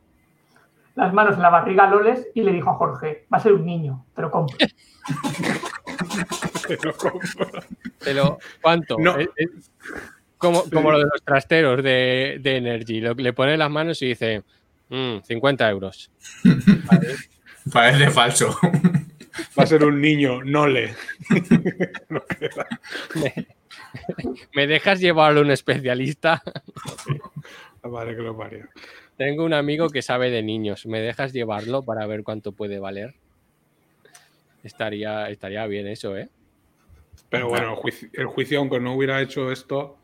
las 0.94 1.12
manos 1.14 1.36
en 1.36 1.42
la 1.42 1.50
barriga 1.50 1.84
a 1.84 1.90
Loles 1.90 2.28
y 2.34 2.42
le 2.42 2.52
dijo 2.52 2.70
a 2.70 2.74
Jorge, 2.74 3.26
va 3.32 3.38
a 3.38 3.40
ser 3.40 3.52
un 3.54 3.64
niño, 3.64 4.04
te 4.14 4.22
lo 4.22 4.30
compro. 4.30 4.56
Te 6.68 6.76
lo 6.82 6.92
compro. 6.94 7.62
Pero, 8.04 8.38
¿cuánto? 8.60 8.96
No. 8.98 9.16
Es- 9.16 9.30
es 9.36 9.48
como, 10.36 10.64
como 10.70 10.90
lo 10.92 10.98
de 10.98 11.04
los 11.04 11.22
trasteros 11.24 11.82
de, 11.82 12.38
de 12.42 12.56
Energy. 12.58 13.00
Lo- 13.00 13.14
le 13.14 13.32
pone 13.32 13.56
las 13.56 13.70
manos 13.70 14.02
y 14.02 14.08
dice, 14.08 14.42
"Mm, 14.90 15.20
50 15.24 15.68
euros. 15.70 16.10
Parece 17.72 18.10
falso. 18.10 18.54
Va 19.58 19.62
a 19.62 19.66
ser 19.66 19.82
un 19.84 20.00
niño, 20.00 20.42
no 20.44 20.66
le. 20.66 20.94
¿Me 24.54 24.66
dejas 24.66 25.00
llevarlo 25.00 25.40
a 25.40 25.42
un 25.44 25.50
especialista? 25.50 26.42
Vale, 27.82 28.16
que 28.16 28.22
lo 28.22 28.36
parió. 28.36 28.66
Tengo 29.16 29.44
un 29.44 29.52
amigo 29.54 29.88
que 29.88 30.02
sabe 30.02 30.30
de 30.30 30.42
niños. 30.42 30.86
¿Me 30.86 31.00
dejas 31.00 31.32
llevarlo 31.32 31.82
para 31.82 32.06
ver 32.06 32.22
cuánto 32.22 32.52
puede 32.52 32.78
valer? 32.78 33.14
Estaría, 34.62 35.28
estaría 35.30 35.66
bien 35.66 35.86
eso, 35.86 36.16
¿eh? 36.16 36.28
Pero 37.30 37.48
bueno, 37.48 37.70
el 37.70 37.76
juicio, 37.76 38.08
el 38.12 38.26
juicio, 38.26 38.58
aunque 38.58 38.80
no 38.80 38.94
hubiera 38.94 39.20
hecho 39.20 39.52
esto, 39.52 39.98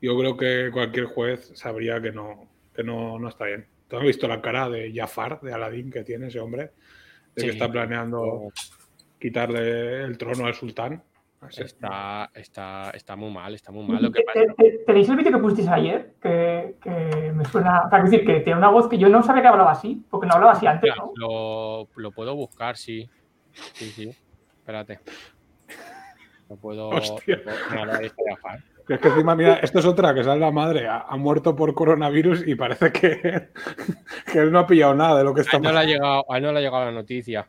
yo 0.00 0.18
creo 0.18 0.36
que 0.36 0.70
cualquier 0.72 1.06
juez 1.06 1.52
sabría 1.54 2.00
que 2.00 2.12
no, 2.12 2.48
que 2.74 2.82
no, 2.82 3.18
no 3.18 3.28
está 3.28 3.46
bien. 3.46 3.66
¿Tú 3.88 3.96
has 3.96 4.02
visto 4.02 4.28
la 4.28 4.40
cara 4.40 4.68
de 4.68 4.92
Jafar, 4.94 5.40
de 5.40 5.52
Aladín, 5.52 5.90
que 5.90 6.04
tiene 6.04 6.28
ese 6.28 6.40
hombre? 6.40 6.70
De 7.34 7.42
Sí. 7.42 7.46
que 7.46 7.52
está 7.52 7.70
planeando 7.70 8.52
quitarle 9.20 10.02
el 10.02 10.16
trono 10.16 10.46
al 10.46 10.54
sultán. 10.54 11.02
Así. 11.40 11.62
Está, 11.62 12.30
está, 12.34 12.90
está 12.90 13.16
muy 13.16 13.30
mal, 13.32 13.54
está 13.54 13.72
muy 13.72 13.86
mal. 13.86 14.02
Lo 14.02 14.12
que 14.12 14.20
¿Te- 14.20 14.24
pasa 14.26 14.40
te- 14.58 14.70
te- 14.72 14.78
¿Tenéis 14.84 15.08
el 15.08 15.16
vídeo 15.16 15.32
que 15.32 15.38
pusisteis 15.38 15.68
ayer? 15.68 16.12
Que, 16.22 16.76
que 16.82 17.32
me 17.34 17.44
suena. 17.46 17.88
Para 17.90 18.04
decir 18.04 18.24
que 18.26 18.40
tiene 18.40 18.58
una 18.58 18.68
voz 18.68 18.88
que 18.88 18.98
yo 18.98 19.08
no 19.08 19.22
sabía 19.22 19.42
que 19.42 19.48
hablaba 19.48 19.72
así, 19.72 20.04
porque 20.10 20.26
no 20.26 20.34
hablaba 20.34 20.52
así 20.52 20.66
antes, 20.66 20.92
¿no? 20.96 21.12
lo, 21.16 21.88
lo 21.96 22.10
puedo 22.12 22.34
buscar, 22.36 22.76
sí. 22.76 23.08
Sí, 23.52 23.86
sí. 23.86 24.10
Espérate. 24.58 25.00
Lo 26.50 26.56
puedo. 26.56 26.90
Hostia. 26.90 27.40
Es 28.88 28.98
que 28.98 29.08
encima, 29.08 29.36
mira, 29.36 29.54
esto 29.62 29.78
es 29.78 29.86
otra, 29.86 30.12
que 30.12 30.24
sale 30.24 30.40
la 30.40 30.50
madre, 30.50 30.88
ha, 30.88 31.02
ha 31.08 31.16
muerto 31.16 31.54
por 31.54 31.72
coronavirus 31.74 32.46
y 32.46 32.56
parece 32.56 32.90
que, 32.90 33.48
que 34.32 34.38
él 34.38 34.50
no 34.50 34.58
ha 34.58 34.66
pillado 34.66 34.94
nada 34.94 35.18
de 35.18 35.24
lo 35.24 35.32
que 35.32 35.42
A 35.42 35.44
está 35.44 35.56
él 35.58 35.62
no 35.62 35.72
le 35.72 35.78
ha 35.78 35.84
llegado, 35.84 36.24
a 36.28 36.36
él 36.36 36.42
no 36.42 36.52
le 36.52 36.58
ha 36.58 36.62
llegado 36.62 36.84
la 36.86 36.92
noticia. 36.92 37.46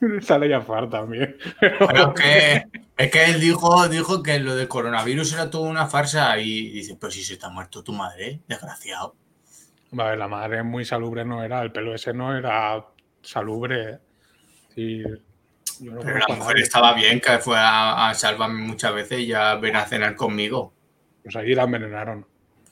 Sale 0.20 0.48
Jafar 0.50 0.88
también. 0.88 1.36
Pero 1.60 2.14
que, 2.14 2.64
es 2.96 3.10
que 3.10 3.24
él 3.26 3.40
dijo, 3.40 3.88
dijo 3.88 4.22
que 4.22 4.38
lo 4.38 4.54
del 4.54 4.68
coronavirus 4.68 5.34
era 5.34 5.50
toda 5.50 5.68
una 5.70 5.86
farsa 5.86 6.38
y 6.38 6.70
dice, 6.70 6.96
pero 7.00 7.10
si 7.10 7.22
se 7.22 7.38
ha 7.44 7.48
muerto 7.48 7.82
tu 7.82 7.92
madre, 7.92 8.40
desgraciado. 8.46 9.14
Vale, 9.90 10.16
la 10.16 10.28
madre 10.28 10.62
muy 10.62 10.84
salubre 10.84 11.24
no 11.24 11.42
era, 11.42 11.62
el 11.62 11.72
pelo 11.72 11.94
ese 11.94 12.12
no 12.12 12.36
era 12.36 12.84
salubre. 13.22 13.98
Sí, 14.74 15.02
yo 15.80 15.92
no 15.92 16.00
Pero 16.00 16.18
la 16.18 16.26
a 16.28 16.36
mujer 16.36 16.58
estaba 16.58 16.92
bien, 16.94 17.20
que 17.20 17.38
fue 17.38 17.56
a, 17.56 18.10
a 18.10 18.14
salvarme 18.14 18.62
muchas 18.62 18.94
veces 18.94 19.20
y 19.20 19.26
ya 19.28 19.54
ven 19.56 19.76
a 19.76 19.86
cenar 19.86 20.14
conmigo. 20.14 20.72
Pues 21.22 21.34
allí 21.36 21.54
la 21.54 21.64
envenenaron. 21.64 22.26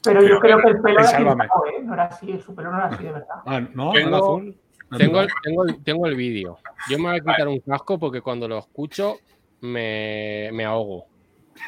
Pero 0.05 0.21
pero- 0.21 0.35
yo 0.35 0.41
creo 0.41 0.59
que 0.61 0.69
el 0.69 0.81
pelo 0.81 1.01
era 1.01 1.09
así. 1.09 1.23
¿eh? 1.23 1.83
No 1.83 1.95
era 1.95 2.05
así, 2.05 2.39
su 2.45 2.55
pelo 2.55 2.71
no 2.71 2.77
era 2.79 2.87
así, 2.89 3.03
de 3.05 3.13
verdad. 3.13 3.37
Ah, 3.47 3.61
¿no? 3.75 3.95
¿Era 3.97 4.17
azul? 4.19 4.57
Tengo 4.97 5.21
el, 5.21 5.29
tengo, 5.43 5.65
el, 5.67 5.83
tengo 5.83 6.07
el 6.07 6.15
vídeo. 6.15 6.59
Yo 6.89 6.99
me 6.99 7.11
voy 7.11 7.17
a 7.17 7.21
quitar 7.21 7.49
un 7.49 7.61
casco 7.61 7.99
porque 7.99 8.21
cuando 8.21 8.47
lo 8.47 8.59
escucho 8.59 9.19
me, 9.61 10.51
me 10.53 10.65
ahogo. 10.65 11.07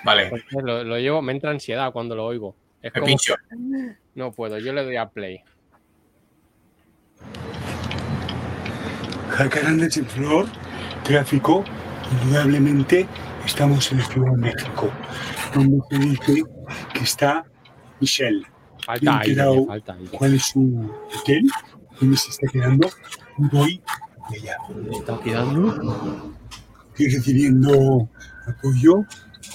Vale, 0.04 0.30
Lo, 0.62 0.84
lo 0.84 0.98
llevo, 0.98 1.22
me 1.22 1.32
entra 1.32 1.50
ansiedad 1.50 1.92
cuando 1.92 2.14
lo 2.14 2.26
oigo. 2.26 2.54
Es 2.82 2.92
me 2.94 3.00
como, 3.00 3.06
pincho. 3.06 3.34
no 4.14 4.32
puedo, 4.32 4.58
yo 4.58 4.72
le 4.72 4.84
doy 4.84 4.96
a 4.96 5.08
play. 5.08 5.42
Jacarandas 9.30 9.96
en 9.96 10.06
flor, 10.06 10.46
tráfico, 11.02 11.64
indudablemente 12.22 13.06
estamos 13.44 13.90
en 13.92 13.98
la 13.98 14.04
Ciudad 14.04 14.30
de 14.32 14.36
México, 14.36 14.90
donde 15.54 15.78
se 15.90 15.98
dice 15.98 16.44
que 16.94 17.00
está 17.00 17.44
Michelle. 18.00 18.42
Falta 18.84 19.20
quedado. 19.24 19.66
falta 19.66 19.94
aire. 19.94 20.10
¿Cuál 20.10 20.34
es 20.34 20.46
su 20.46 20.90
hotel? 21.18 21.50
¿Dónde 22.00 22.16
se 22.16 22.30
está 22.30 22.46
quedando? 22.48 22.88
Y 23.38 23.48
voy 23.48 23.82
allá. 24.28 24.56
¿Está 24.92 25.18
quedando? 25.20 26.32
Estoy 26.92 27.08
recibiendo 27.08 28.08
apoyo 28.46 29.04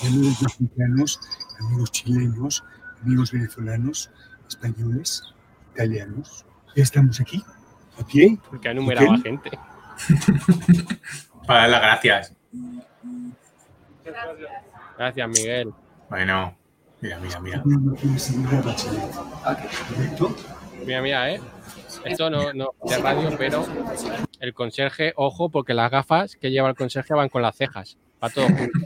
de 0.01 0.07
amigos 0.07 0.41
mexicanos, 0.41 1.19
amigos 1.59 1.91
chilenos, 1.91 2.63
amigos 3.01 3.31
venezolanos, 3.31 4.11
españoles, 4.47 5.23
italianos. 5.73 6.45
Ya 6.75 6.83
estamos 6.83 7.19
aquí, 7.21 7.43
a 7.99 8.05
pie. 8.05 8.37
Porque 8.49 8.69
ha 8.69 8.73
numerado 8.73 9.13
a 9.13 9.17
gente. 9.19 9.51
Para 11.47 11.61
dar 11.61 11.69
las 11.69 11.81
gracias. 11.81 12.33
Gracias, 14.97 15.29
Miguel. 15.29 15.73
Bueno, 16.09 16.55
mira, 17.01 17.19
mira, 17.19 17.39
mira. 17.39 17.63
Mira, 20.85 21.01
mira, 21.01 21.31
¿eh? 21.31 21.41
Esto 22.05 22.29
no, 22.29 22.53
no 22.53 22.71
de 22.83 22.97
radio, 22.97 23.35
pero 23.37 23.65
el 24.39 24.53
conserje, 24.53 25.13
ojo, 25.15 25.49
porque 25.49 25.73
las 25.73 25.91
gafas 25.91 26.35
que 26.35 26.51
lleva 26.51 26.69
el 26.69 26.75
conserje 26.75 27.13
van 27.13 27.29
con 27.29 27.41
las 27.41 27.55
cejas. 27.55 27.97
Va 28.23 28.29
todo 28.29 28.45
junto. 28.47 28.79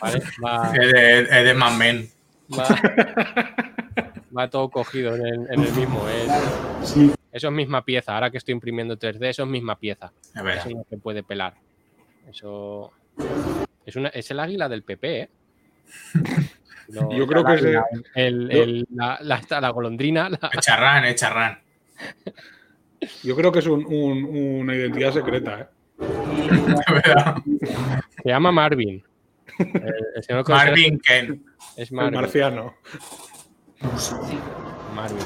¿Vale? 0.00 0.22
Va, 0.44 0.72
Es 0.74 0.92
de, 0.92 1.44
de 1.44 1.54
Mad 1.54 1.76
Men. 1.76 2.08
va, 2.58 2.66
va 4.36 4.50
todo 4.50 4.68
cogido 4.68 5.14
en 5.14 5.26
el, 5.26 5.34
en 5.50 5.62
el 5.62 5.72
mismo. 5.72 6.02
Sí, 6.82 7.12
eso 7.32 7.48
es 7.48 7.52
misma 7.52 7.84
pieza. 7.84 8.14
Ahora 8.14 8.30
que 8.30 8.38
estoy 8.38 8.52
imprimiendo 8.52 8.96
3D, 8.96 9.26
eso 9.28 9.42
es 9.42 9.48
misma 9.48 9.76
pieza. 9.76 10.12
A 10.34 10.42
ver, 10.42 10.58
Eso 10.58 10.70
no 10.70 10.84
se 10.88 10.98
puede 10.98 11.22
pelar. 11.22 11.54
Eso 12.28 12.92
es, 13.84 13.96
una, 13.96 14.08
es 14.10 14.30
el 14.30 14.40
águila 14.40 14.68
del 14.68 14.82
PP, 14.82 15.20
¿eh? 15.22 15.28
No, 16.88 17.10
Yo 17.16 17.26
creo 17.26 17.44
que 17.44 17.52
el 17.52 17.58
ese- 17.66 17.80
el- 18.14 18.50
el- 18.50 18.86
la, 18.94 19.18
la- 19.22 19.60
la 19.60 19.68
golondrina, 19.70 20.28
la- 20.28 20.50
es 20.52 20.60
charrán, 20.60 21.04
es 21.06 21.14
charrán. 21.16 21.58
Yo 23.22 23.34
creo 23.36 23.50
que 23.52 23.58
es 23.60 23.66
un- 23.66 23.84
un- 23.86 24.24
una 24.60 24.74
identidad 24.74 25.12
secreta, 25.12 25.60
¿eh? 25.60 25.66
De 25.98 26.04
verdad. 26.92 27.36
se 28.22 28.28
llama 28.28 28.50
Marvin. 28.52 29.02
El, 29.58 29.94
el 30.16 30.22
señor 30.24 30.48
Marvin 30.48 30.98
Ken. 30.98 31.44
es 31.76 31.90
El 31.90 31.96
Marvin. 31.96 32.14
marciano. 32.20 32.74
Marvin. 34.94 35.18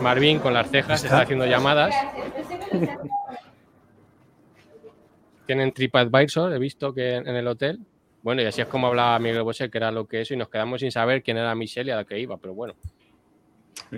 Marvin 0.00 0.38
con 0.38 0.54
las 0.54 0.70
cejas 0.70 1.02
está 1.04 1.20
haciendo 1.22 1.44
llamadas. 1.46 1.94
Tienen 5.46 5.72
TripAdvisor, 5.72 6.52
he 6.52 6.58
visto 6.58 6.92
que 6.92 7.16
en 7.16 7.26
el 7.28 7.46
hotel. 7.48 7.80
Bueno, 8.22 8.42
y 8.42 8.46
así 8.46 8.60
es 8.60 8.66
como 8.66 8.88
hablaba 8.88 9.18
Miguel 9.18 9.42
Bosé, 9.42 9.70
que 9.70 9.78
era 9.78 9.90
lo 9.90 10.06
que 10.06 10.20
eso, 10.22 10.34
y 10.34 10.36
nos 10.36 10.48
quedamos 10.48 10.80
sin 10.80 10.90
saber 10.90 11.22
quién 11.22 11.36
era 11.36 11.54
Michelle 11.54 11.90
y 11.90 11.92
a 11.92 11.96
la 11.96 12.04
que 12.04 12.18
iba, 12.18 12.36
pero 12.36 12.54
bueno, 12.54 12.74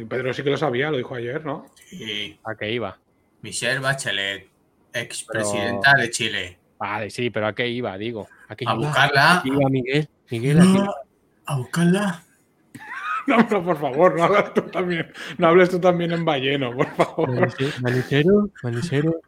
Pedro 0.08 0.32
sí 0.32 0.42
que 0.42 0.50
lo 0.50 0.56
sabía, 0.56 0.90
lo 0.90 0.98
dijo 0.98 1.14
ayer, 1.14 1.44
¿no? 1.44 1.66
Y 1.90 2.38
a 2.44 2.54
qué 2.54 2.70
iba. 2.70 2.98
Michelle 3.42 3.80
Bachelet, 3.80 4.48
expresidenta 4.92 5.94
de 5.94 6.10
Chile. 6.10 6.58
Vale, 6.78 7.10
sí, 7.10 7.30
pero 7.30 7.46
a 7.46 7.54
qué 7.54 7.68
iba, 7.68 7.96
digo. 7.98 8.28
¿A 8.48 8.56
qué 8.56 8.64
A 8.66 8.72
iba? 8.74 8.86
buscarla. 8.86 9.38
¿A 9.38 9.42
qué 9.42 9.48
iba 9.48 9.68
Miguel? 9.68 10.08
Miguel, 10.30 10.60
¿a 10.60 10.62
qué 10.62 10.90
a 11.46 11.56
buscarla. 11.56 12.24
No, 13.26 13.36
no, 13.48 13.62
por 13.62 13.78
favor, 13.78 14.16
no 14.16 14.24
hables 14.24 14.54
tú 14.54 14.62
también, 14.62 15.12
no 15.38 15.46
hables 15.48 15.70
tú 15.70 15.78
también 15.78 16.10
en 16.10 16.24
balleno, 16.24 16.74
por 16.74 16.88
favor. 16.96 17.30
Manicero, 17.80 18.50
manicero. 18.62 19.20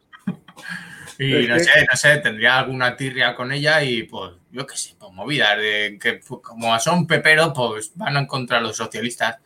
Y 1.19 1.33
Es 1.43 1.49
no 1.49 1.59
sé, 1.59 1.71
no 1.91 1.97
sé, 1.97 2.17
tendría 2.19 2.59
alguna 2.59 2.95
tirria 2.95 3.35
con 3.35 3.51
ella 3.51 3.83
y 3.83 4.03
pues, 4.03 4.33
yo 4.51 4.65
qué 4.65 4.75
sé, 4.77 4.95
pues 4.99 5.11
movidas 5.11 5.57
de 5.57 5.97
que 6.01 6.13
pues, 6.27 6.41
como 6.41 6.79
son 6.79 7.05
peperos, 7.07 7.51
pues 7.55 7.91
van 7.95 8.17
a 8.17 8.21
encontrar 8.21 8.61
los 8.61 8.75
socialistas. 8.77 9.37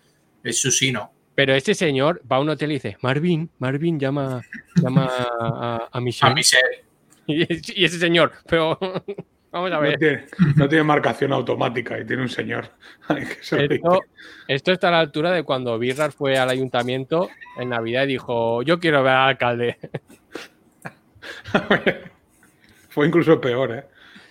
Es 0.43 0.61
su 0.61 0.71
sino. 0.71 1.11
Pero 1.35 1.53
este 1.53 1.75
señor 1.75 2.21
va 2.31 2.37
a 2.37 2.39
un 2.39 2.49
hotel 2.49 2.71
y 2.71 2.75
dice, 2.75 2.97
Marvin, 3.01 3.49
Marvin 3.59 3.99
llama, 3.99 4.41
llama 4.75 5.07
a, 5.39 5.89
a 5.91 5.99
Michelle. 6.01 6.31
A 6.31 6.35
Michelle. 6.35 6.83
Y, 7.29 7.81
y 7.81 7.83
ese 7.83 7.99
señor, 7.99 8.31
pero 8.47 8.79
vamos 9.51 9.69
a 9.69 9.75
No 9.75 9.81
ver. 9.81 9.99
tiene, 9.99 10.25
no 10.55 10.69
tiene 10.69 10.83
marcación 10.85 11.33
automática 11.33 11.99
y 11.99 12.05
tiene 12.05 12.21
un 12.21 12.29
señor. 12.29 12.71
Esto, 13.09 14.01
esto 14.47 14.71
está 14.71 14.87
a 14.87 14.91
la 14.91 14.99
altura 15.01 15.31
de 15.31 15.43
cuando 15.43 15.77
Birrar 15.77 16.13
fue 16.13 16.37
al 16.37 16.49
ayuntamiento 16.49 17.29
en 17.59 17.67
Navidad 17.69 18.03
y 18.05 18.13
dijo, 18.13 18.61
yo 18.63 18.79
quiero 18.79 19.03
ver 19.03 19.11
al 19.13 19.29
alcalde. 19.31 19.77
Fue 22.89 23.07
incluso 23.07 23.39
peor, 23.39 23.71
¿eh? 23.71 23.83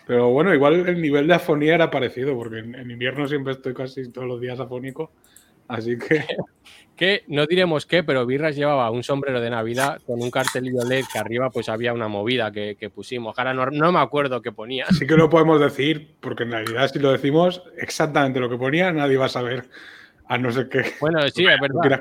Pero 0.07 0.31
bueno, 0.31 0.55
igual 0.55 0.89
el 0.89 1.01
nivel 1.01 1.27
de 1.27 1.35
afonía 1.35 1.75
era 1.75 1.91
parecido, 1.91 2.35
porque 2.37 2.59
en, 2.61 2.75
en 2.75 2.91
invierno 2.91 3.27
siempre 3.27 3.53
estoy 3.55 3.75
casi 3.75 4.11
todos 4.11 4.29
los 4.29 4.41
días 4.41 4.59
afónico. 4.61 5.13
Así 5.69 5.99
que 5.99 6.25
Que 6.97 7.25
no 7.29 7.45
diremos 7.45 7.85
qué, 7.85 8.03
pero 8.03 8.25
Birras 8.25 8.57
llevaba 8.57 8.91
un 8.91 9.03
sombrero 9.03 9.39
de 9.43 9.51
Navidad 9.51 10.01
con 10.07 10.23
un 10.23 10.31
cartelillo 10.31 10.83
LED 10.89 11.05
que 11.13 11.19
arriba 11.19 11.51
pues 11.51 11.69
había 11.69 11.93
una 11.93 12.09
movida 12.09 12.51
que, 12.51 12.77
que 12.81 12.89
pusimos. 12.89 13.39
Ahora 13.39 13.53
no, 13.53 13.67
no 13.67 13.93
me 13.93 13.99
acuerdo 13.99 14.41
qué 14.41 14.51
ponía. 14.51 14.87
sí 14.87 15.07
que 15.07 15.15
lo 15.15 15.29
podemos 15.29 15.61
decir, 15.61 16.17
porque 16.21 16.45
en 16.45 16.53
realidad 16.53 16.91
si 16.91 16.99
lo 16.99 17.13
decimos 17.13 17.63
exactamente 17.77 18.41
lo 18.41 18.49
que 18.49 18.57
ponía, 18.57 18.91
nadie 18.93 19.19
va 19.19 19.27
a 19.27 19.29
saber, 19.29 19.65
a 20.27 20.39
no 20.39 20.51
ser 20.51 20.71
que 20.71 20.85
Bueno, 20.99 21.21
sí, 21.29 21.45
es 21.51 21.61
verdad. 21.61 22.01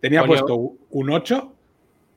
Tenía 0.00 0.20
Ponía- 0.22 0.38
puesto 0.40 0.56
un 0.88 1.10
8, 1.10 1.54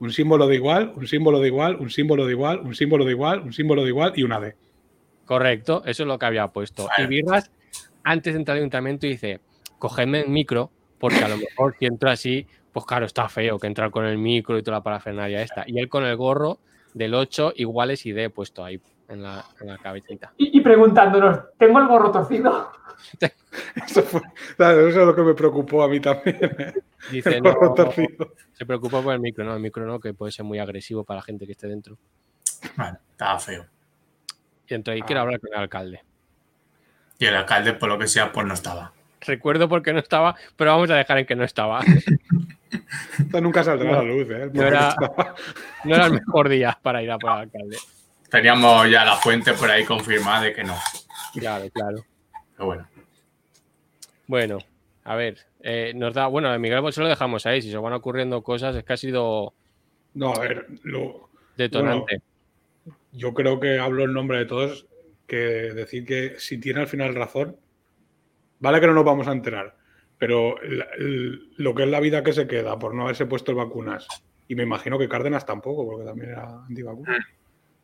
un 0.04 0.12
símbolo 0.12 0.48
de 0.48 0.56
igual, 0.56 0.92
un 0.98 1.08
símbolo 1.08 1.40
de 1.40 1.48
igual, 1.48 1.78
un 1.78 1.90
símbolo 1.90 2.26
de 2.26 2.34
igual, 2.34 2.60
un 2.60 2.76
símbolo 2.76 3.06
de 3.06 3.12
igual, 3.12 3.40
un 3.40 3.54
símbolo 3.54 3.84
de 3.84 3.88
igual 3.88 4.12
y 4.18 4.24
una 4.24 4.38
D. 4.38 4.54
Correcto, 5.24 5.82
eso 5.86 6.04
es 6.04 6.08
lo 6.08 6.20
que 6.20 6.26
había 6.26 6.46
puesto. 6.50 6.90
Y. 6.98 7.08
Birras, 7.08 7.50
antes 8.04 8.34
de 8.34 8.40
entrar 8.40 8.58
al 8.58 8.64
ayuntamiento, 8.64 9.08
dice, 9.08 9.40
cogedme 9.80 10.20
el 10.20 10.28
micro, 10.28 10.72
porque 11.00 11.24
a 11.24 11.30
lo 11.30 11.38
mejor 11.38 11.78
si 11.80 11.86
entro 11.86 12.10
así, 12.10 12.46
pues 12.74 12.86
claro, 12.86 13.06
está 13.06 13.30
feo 13.30 13.58
que 13.58 13.68
entrar 13.68 13.92
con 13.92 14.04
el 14.06 14.18
micro 14.18 14.58
y 14.58 14.62
toda 14.62 14.80
la 14.80 14.84
parafernalia 14.84 15.42
esta. 15.42 15.64
Y 15.68 15.80
él 15.80 15.88
con 15.88 16.04
el 16.04 16.18
gorro 16.18 16.60
del 16.94 17.14
8 17.14 17.54
iguales 17.56 18.06
y 18.06 18.12
D 18.12 18.30
puesto 18.30 18.66
ahí 18.66 18.82
en 19.14 19.24
la, 19.24 19.44
en 19.62 19.68
la 19.68 19.78
cabecita. 19.78 20.34
Y, 20.38 20.58
y 20.58 20.62
preguntándonos, 20.62 21.40
¿tengo 21.58 21.80
el 21.80 21.88
gorro 21.88 22.12
torcido? 22.12 22.72
Eso, 23.86 24.02
fue. 24.04 24.22
Eso 24.58 24.88
es 24.88 24.96
lo 24.96 25.16
que 25.16 25.22
me 25.22 25.34
preocupó 25.34 25.84
a 25.84 25.88
mí 25.88 26.00
también. 26.00 26.38
¿eh? 26.42 26.74
Dice, 27.12 27.36
El 27.38 27.42
gorro 27.42 27.70
no, 27.70 27.74
torcido. 27.74 28.34
se 28.54 28.66
preocupa 28.66 29.02
por 29.02 29.14
el 29.14 29.20
micro, 29.20 29.44
no, 29.44 29.54
el 29.56 29.60
micro 29.62 29.86
no, 29.86 30.00
que 30.00 30.14
puede 30.14 30.32
ser 30.32 30.46
muy 30.46 30.60
agresivo 30.60 31.04
para 31.04 31.18
la 31.20 31.24
gente 31.24 31.46
que 31.46 31.52
esté 31.54 31.68
dentro. 31.68 31.98
Bueno, 32.78 32.98
estaba 33.12 33.40
feo. 33.40 33.66
Y 34.68 34.74
entonces 34.74 34.96
ahí 34.98 35.02
Ah. 35.02 35.06
quiero 35.06 35.22
hablar 35.22 35.40
con 35.40 35.50
el 35.54 35.60
alcalde. 35.60 36.02
Y 37.20 37.26
el 37.26 37.36
alcalde, 37.36 37.74
por 37.74 37.90
lo 37.90 37.98
que 38.00 38.08
sea, 38.08 38.32
pues 38.32 38.46
no 38.48 38.54
estaba. 38.54 38.94
Recuerdo 39.22 39.70
porque 39.70 39.94
no 39.94 40.00
estaba, 40.00 40.36
pero 40.56 40.72
vamos 40.72 40.90
a 40.90 40.96
dejar 40.96 41.18
en 41.20 41.26
que 41.26 41.36
no 41.36 41.44
estaba. 41.44 41.82
Esto 43.20 43.40
nunca 43.42 43.64
saldrá 43.64 43.90
a 44.00 44.04
la 44.04 44.04
luz, 44.04 44.28
¿eh? 44.30 44.50
No 44.52 44.64
era, 44.64 44.96
no 45.84 45.96
era 45.96 46.06
el 46.08 46.14
mejor 46.14 46.50
día 46.50 46.78
para 46.82 47.02
ir 47.04 47.12
a 47.12 47.18
por 47.18 47.32
el 47.32 47.38
alcalde. 47.44 47.78
Teníamos 48.34 48.90
ya 48.90 49.06
la 49.06 49.16
fuente 49.18 49.54
por 49.54 49.70
ahí 49.70 49.86
confirmada 49.86 50.46
de 50.46 50.54
que 50.54 50.64
no. 50.64 50.76
Claro, 51.36 51.70
claro. 51.72 52.04
Pero 52.58 52.66
bueno. 52.66 52.88
Bueno, 54.26 54.58
a 55.04 55.16
ver, 55.16 55.38
eh, 55.60 55.94
nos 55.96 56.16
da, 56.16 56.26
bueno, 56.26 56.52
de 56.52 56.58
Miguel 56.58 56.82
pues 56.82 56.96
se 56.96 57.02
lo 57.02 57.08
dejamos 57.10 57.46
ahí, 57.46 57.62
si 57.62 57.70
se 57.70 57.78
van 57.78 57.94
ocurriendo 57.94 58.42
cosas, 58.42 58.76
es 58.76 58.84
que 58.84 58.94
ha 58.94 58.98
sido 58.98 59.54
No, 60.16 60.34
a 60.34 60.40
ver, 60.40 60.66
lo, 60.82 61.30
detonante. 61.56 62.24
yo 63.12 63.36
creo 63.36 63.60
que 63.60 63.78
hablo 63.78 64.04
en 64.06 64.14
nombre 64.14 64.40
de 64.40 64.46
todos 64.46 64.88
que 65.28 65.36
decir 65.38 66.04
que 66.04 66.34
si 66.40 66.58
tiene 66.60 66.80
al 66.82 66.88
final 66.88 67.14
razón, 67.14 67.56
vale 68.60 68.80
que 68.82 68.88
no 68.88 68.94
nos 68.96 69.06
vamos 69.06 69.28
a 69.28 69.32
enterar, 69.34 69.78
pero 70.18 70.60
el- 70.64 71.52
lo 71.58 71.76
que 71.76 71.84
es 71.84 71.90
la 71.90 72.00
vida 72.00 72.24
que 72.24 72.34
se 72.34 72.48
queda 72.48 72.80
por 72.80 72.96
no 72.96 73.04
haberse 73.04 73.28
puesto 73.28 73.54
vacunas, 73.54 74.08
y 74.48 74.56
me 74.56 74.64
imagino 74.64 74.98
que 74.98 75.08
Cárdenas 75.08 75.46
tampoco, 75.46 75.86
porque 75.86 76.06
también 76.06 76.32
era 76.32 76.64
antivacunas. 76.68 77.24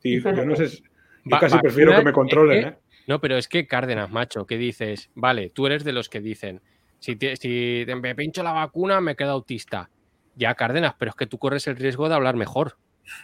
Sí, 0.02 0.22
yo 0.22 0.46
no 0.46 0.56
sé, 0.56 0.70
si- 0.70 0.82
yo 1.26 1.32
Va- 1.36 1.40
casi 1.40 1.58
prefiero 1.60 1.96
que 1.96 2.04
me 2.04 2.14
controlen, 2.14 2.64
¿eh? 2.64 2.68
¿eh? 2.70 2.78
No, 3.08 3.20
pero 3.20 3.38
es 3.38 3.48
que 3.48 3.68
Cárdenas, 3.68 4.10
macho, 4.12 4.46
¿qué 4.46 4.58
dices? 4.58 5.10
Vale, 5.16 5.50
tú 5.50 5.66
eres 5.68 5.84
de 5.84 5.92
los 5.94 6.10
que 6.10 6.22
dicen, 6.22 6.62
si, 7.00 7.16
te- 7.16 7.36
si 7.36 7.84
te- 7.86 7.96
me 7.96 8.16
pincho 8.16 8.44
la 8.44 8.52
vacuna 8.54 9.02
me 9.02 9.16
quedo 9.16 9.32
autista. 9.32 9.90
Ya, 10.36 10.54
Cárdenas, 10.56 10.94
pero 10.98 11.10
es 11.10 11.16
que 11.16 11.26
tú 11.28 11.38
corres 11.38 11.68
el 11.68 11.76
riesgo 11.76 12.08
de 12.08 12.16
hablar 12.16 12.36
mejor. 12.36 12.78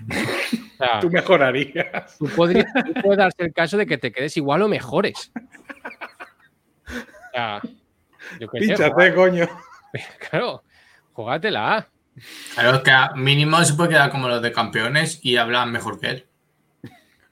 O 0.10 0.78
sea, 0.78 1.00
Tú 1.00 1.10
mejorarías. 1.12 2.18
tú 2.18 2.28
podrías, 2.36 2.66
tú 2.74 2.94
puede 3.02 3.18
darse 3.18 3.44
el 3.44 3.54
caso 3.54 3.78
de 3.78 3.86
que 3.86 3.98
te 3.98 4.12
quedes 4.12 4.36
igual 4.36 4.64
o 4.64 4.68
mejores. 4.68 5.32
O 6.88 7.32
sea, 7.32 7.62
yo 8.40 8.48
qué 8.50 8.60
sé, 8.60 8.68
Pínchate, 8.76 9.14
coño. 9.14 9.48
claro, 10.30 10.64
jugátela. 11.14 11.88
Claro, 12.54 12.78
es 12.78 12.84
que 12.84 12.92
a 12.92 13.12
mínimo 13.16 13.64
se 13.64 13.74
puede 13.76 13.90
quedar 13.90 14.10
como 14.10 14.28
los 14.28 14.42
de 14.42 14.52
campeones 14.52 15.20
y 15.24 15.38
hablan 15.38 15.72
mejor 15.72 16.00
que 16.00 16.08
él. 16.08 16.26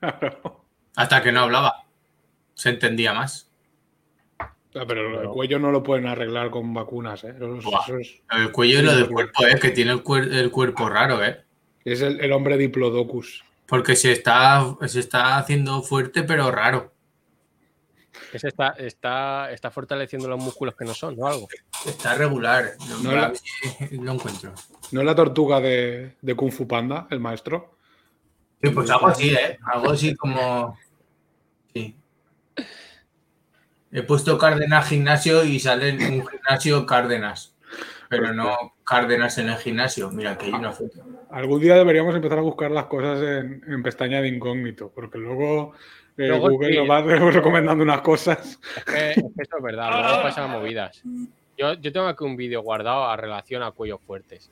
Claro. 0.04 0.66
Hasta 0.96 1.22
que 1.24 1.32
no 1.32 1.42
hablaba. 1.42 1.86
Se 2.54 2.70
entendía 2.70 3.14
más. 3.14 3.50
Ah, 4.40 4.84
Pero 4.88 5.22
el 5.22 5.30
cuello 5.30 5.60
no 5.60 5.72
lo 5.72 5.82
pueden 5.84 6.08
arreglar 6.08 6.50
con 6.50 6.74
vacunas, 6.74 7.24
¿eh? 7.24 7.30
Es- 7.40 7.64
Buah. 7.64 7.86
es- 8.00 8.22
El 8.32 8.52
cuello 8.52 8.80
y 8.80 8.82
lo 8.82 8.96
del 8.96 9.08
cuerpo, 9.10 9.46
es 9.46 9.60
que 9.60 9.70
tiene 9.72 9.92
el, 9.92 10.04
cuer- 10.04 10.34
el 10.34 10.52
cuerpo 10.52 10.90
raro, 10.90 11.24
¿eh? 11.24 11.44
Es 11.86 12.02
el, 12.02 12.20
el 12.20 12.32
hombre 12.32 12.58
diplodocus. 12.58 13.44
Porque 13.68 13.96
se 13.96 14.12
está, 14.12 14.76
se 14.88 15.00
está 15.00 15.38
haciendo 15.38 15.82
fuerte, 15.84 16.24
pero 16.24 16.52
raro. 16.52 16.92
Ese 18.32 18.48
está, 18.48 18.70
está, 18.78 19.52
está 19.52 19.70
fortaleciendo 19.72 20.28
los 20.28 20.40
músculos 20.44 20.76
que 20.76 20.86
no 20.86 20.94
son, 20.94 21.16
¿no? 21.18 21.28
Algo. 21.28 21.48
Está 21.86 22.16
regular. 22.16 22.72
No 22.90 22.98
No, 23.04 23.12
la- 23.12 23.34
lo 23.92 24.12
encuentro. 24.12 24.54
¿No 24.92 25.00
es 25.02 25.06
la 25.06 25.16
tortuga 25.16 25.60
de, 25.62 26.16
de 26.22 26.36
Kung 26.36 26.52
Fu 26.52 26.68
Panda, 26.68 27.08
el 27.12 27.20
maestro? 27.20 27.73
Sí, 28.64 28.70
pues 28.70 28.90
algo 28.90 29.08
así, 29.08 29.30
¿eh? 29.34 29.60
Algo 29.66 29.92
así 29.92 30.16
como. 30.18 30.78
Sí. 31.74 31.96
He 33.92 34.02
puesto 34.04 34.38
Cárdenas 34.38 34.88
gimnasio 34.88 35.44
y 35.44 35.60
sale 35.60 35.90
en 35.90 36.02
un 36.02 36.26
gimnasio 36.28 36.86
Cárdenas. 36.86 37.54
Pero 38.10 38.34
no 38.34 38.56
Cárdenas 38.86 39.38
en 39.38 39.50
el 39.50 39.58
gimnasio. 39.58 40.10
Mira, 40.12 40.38
que 40.38 40.46
hay 40.46 40.54
una 40.54 40.72
foto. 40.72 41.00
Algún 41.30 41.60
día 41.60 41.76
deberíamos 41.76 42.16
empezar 42.16 42.38
a 42.38 42.42
buscar 42.42 42.72
las 42.72 42.86
cosas 42.86 43.22
en, 43.22 43.64
en 43.68 43.84
pestaña 43.84 44.22
de 44.22 44.30
incógnito, 44.30 44.92
porque 44.94 45.18
luego, 45.18 45.74
eh, 46.18 46.28
Luego 46.28 46.52
Google 46.52 46.70
sí. 46.70 46.78
nos 46.78 46.90
va 46.90 47.02
recomendando 47.32 47.84
unas 47.84 48.02
cosas. 48.02 48.60
Es 48.78 48.84
que, 48.86 49.12
es 49.12 49.16
que 49.16 49.42
eso 49.44 49.58
es 49.58 49.64
verdad, 49.64 49.90
luego 49.92 50.22
pasan 50.24 50.52
movidas. 50.52 51.02
Yo, 51.58 51.74
yo 51.74 51.92
tengo 51.92 52.08
aquí 52.08 52.24
un 52.24 52.38
vídeo 52.38 52.62
guardado 52.62 53.06
a 53.06 53.18
relación 53.18 53.64
a 53.64 53.72
cuellos 53.72 54.00
fuertes. 54.02 54.50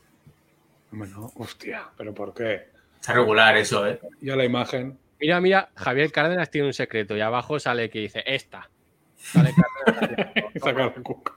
Bueno, 0.91 1.31
hostia, 1.35 1.87
¿pero 1.95 2.13
por 2.13 2.33
qué? 2.33 2.70
Está 3.01 3.13
regular 3.13 3.57
eso, 3.57 3.87
¿eh? 3.87 3.99
Ya 4.21 4.35
la 4.35 4.45
imagen. 4.45 4.97
Mira, 5.19 5.41
mira, 5.41 5.69
Javier 5.75 6.11
Cárdenas 6.11 6.51
tiene 6.51 6.67
un 6.67 6.73
secreto 6.73 7.17
y 7.17 7.21
abajo 7.21 7.59
sale 7.59 7.89
que 7.89 7.97
dice 7.99 8.23
esta. 8.27 8.69
Sale 9.17 9.51
Cárdenas. 9.85 10.31
Saca 10.63 10.85
la 10.85 10.93
cuca. 10.93 11.33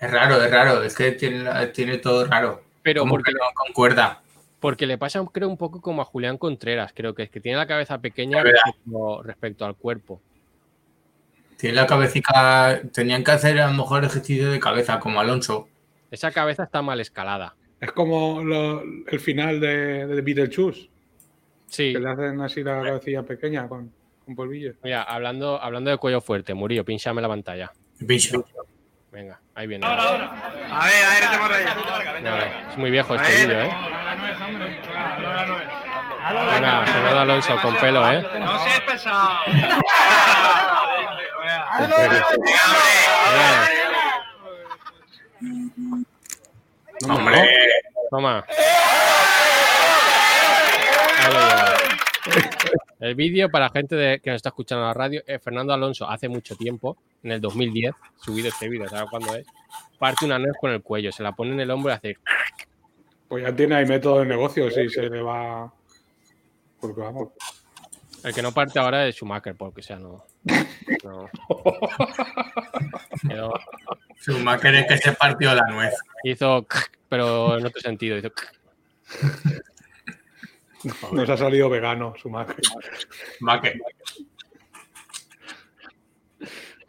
Es 0.00 0.10
raro, 0.10 0.42
es 0.42 0.50
raro. 0.50 0.82
Es 0.82 0.94
que 0.96 1.12
tiene, 1.12 1.66
tiene 1.68 1.98
todo 1.98 2.24
raro. 2.24 2.62
Pero 2.82 3.02
Como 3.02 3.10
porque, 3.12 3.32
que 3.32 3.38
no 3.38 3.44
concuerda. 3.54 4.22
porque 4.60 4.86
le 4.86 4.96
pasa, 4.96 5.22
creo, 5.30 5.48
un 5.48 5.58
poco 5.58 5.82
como 5.82 6.00
a 6.00 6.06
Julián 6.06 6.38
Contreras, 6.38 6.92
creo 6.94 7.14
que 7.14 7.24
es 7.24 7.30
que 7.30 7.40
tiene 7.40 7.58
la 7.58 7.66
cabeza 7.66 7.98
pequeña 7.98 8.42
respecto, 8.42 9.22
respecto 9.22 9.64
al 9.66 9.74
cuerpo. 9.76 10.22
Tiene 11.58 11.76
la 11.76 11.86
cabecita. 11.86 12.80
Tenían 12.94 13.24
que 13.24 13.32
hacer 13.32 13.60
a 13.60 13.66
lo 13.66 13.74
mejor 13.74 14.04
ejercicio 14.04 14.50
de 14.50 14.58
cabeza, 14.60 15.00
como 15.00 15.20
Alonso. 15.20 15.68
Esa 16.10 16.30
cabeza 16.30 16.62
está 16.62 16.80
mal 16.80 17.00
escalada. 17.00 17.54
Es 17.80 17.92
como 17.92 18.42
lo- 18.42 18.82
el 19.06 19.20
final 19.20 19.60
de, 19.60 20.06
de 20.06 20.20
Beetlejuice, 20.22 20.88
Sí, 21.66 21.92
que 21.92 21.98
le 22.00 22.08
hacen 22.10 22.40
así 22.40 22.62
la 22.64 22.82
cabecilla 22.82 23.22
pequeña 23.22 23.68
con, 23.68 23.92
con 24.24 24.34
polvillo. 24.34 24.72
mira, 24.82 25.02
hablando, 25.02 25.60
hablando 25.62 25.90
de 25.90 25.98
cuello 25.98 26.20
fuerte, 26.20 26.54
Murillo, 26.54 26.84
pinchame 26.84 27.20
la 27.22 27.28
pantalla. 27.28 27.70
Bicho. 28.00 28.44
Venga, 29.12 29.40
ahí 29.54 29.66
viene. 29.66 29.86
A 29.86 29.90
ver, 29.96 30.22
a 30.70 30.84
ver, 30.84 31.40
por 31.40 31.52
allá. 31.52 32.20
Nada, 32.22 32.68
es 32.70 32.76
muy 32.78 32.90
viejo 32.90 33.14
este 33.14 33.46
vídeo, 33.46 33.60
¿eh? 33.62 33.70
Venga, 36.54 36.84
Fernando 36.86 37.20
Alonso 37.20 37.56
con 37.62 37.76
pelo, 37.76 38.10
¿eh? 38.12 38.22
No 38.40 38.58
seas 38.58 38.80
pesado. 38.80 39.30
Venga, 47.00 47.14
Hombre. 47.14 47.48
toma. 48.10 48.44
El 53.00 53.14
vídeo 53.14 53.48
para 53.48 53.66
la 53.66 53.70
gente 53.70 53.94
de- 53.94 54.20
que 54.20 54.30
nos 54.30 54.36
está 54.36 54.48
escuchando 54.48 54.82
en 54.82 54.88
la 54.88 54.94
radio, 54.94 55.22
eh, 55.26 55.38
Fernando 55.38 55.72
Alonso 55.72 56.08
hace 56.08 56.28
mucho 56.28 56.56
tiempo, 56.56 56.96
en 57.22 57.32
el 57.32 57.40
2010, 57.40 57.94
subido 58.16 58.48
este 58.48 58.68
vídeo, 58.68 58.88
¿sabes 58.88 59.08
cuándo 59.08 59.34
es? 59.36 59.46
Parte 59.98 60.24
una 60.24 60.38
nuez 60.38 60.54
con 60.60 60.70
el 60.72 60.82
cuello, 60.82 61.12
se 61.12 61.22
la 61.22 61.32
pone 61.32 61.52
en 61.52 61.60
el 61.60 61.70
hombro 61.70 61.92
y 61.92 61.94
hace... 61.94 62.16
Pues 63.28 63.44
ya 63.44 63.54
tiene 63.54 63.76
ahí 63.76 63.86
método 63.86 64.20
de 64.20 64.26
negocio 64.26 64.70
si 64.70 64.88
se 64.88 65.02
le 65.08 65.22
va. 65.22 65.72
Porque 66.80 67.00
vamos. 67.00 67.28
El 68.24 68.34
que 68.34 68.42
no 68.42 68.52
parte 68.52 68.78
ahora 68.80 69.06
es 69.06 69.14
Schumacher, 69.16 69.54
porque 69.54 69.80
o 69.80 69.84
sea, 69.84 69.96
no... 69.96 70.24
no. 71.04 71.28
Quedó- 73.28 73.60
Schumacher 74.20 74.74
es 74.74 74.86
que 74.86 74.98
se 74.98 75.12
partió 75.12 75.54
la 75.54 75.62
nuez. 75.68 75.94
hizo... 76.24 76.66
pero 77.08 77.58
en 77.58 77.66
otro 77.66 77.80
sentido, 77.80 78.16
hizo... 78.16 78.30
Nos 81.12 81.28
ha 81.28 81.36
salido 81.36 81.68
vegano. 81.68 82.14
Maque. 83.40 83.80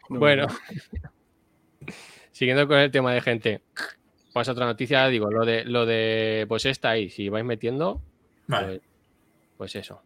Bueno, 0.08 0.46
siguiendo 2.32 2.66
con 2.66 2.78
el 2.78 2.90
tema 2.90 3.12
de 3.12 3.20
gente, 3.20 3.62
pasa 4.32 4.52
otra 4.52 4.66
noticia, 4.66 5.06
digo, 5.08 5.30
lo 5.30 5.44
de, 5.44 5.64
lo 5.64 5.86
de, 5.86 6.46
pues 6.48 6.66
está 6.66 6.90
ahí, 6.90 7.10
si 7.10 7.28
vais 7.28 7.44
metiendo, 7.44 8.00
Vale. 8.46 8.66
pues, 8.66 8.80
pues 9.56 9.76
eso. 9.76 10.02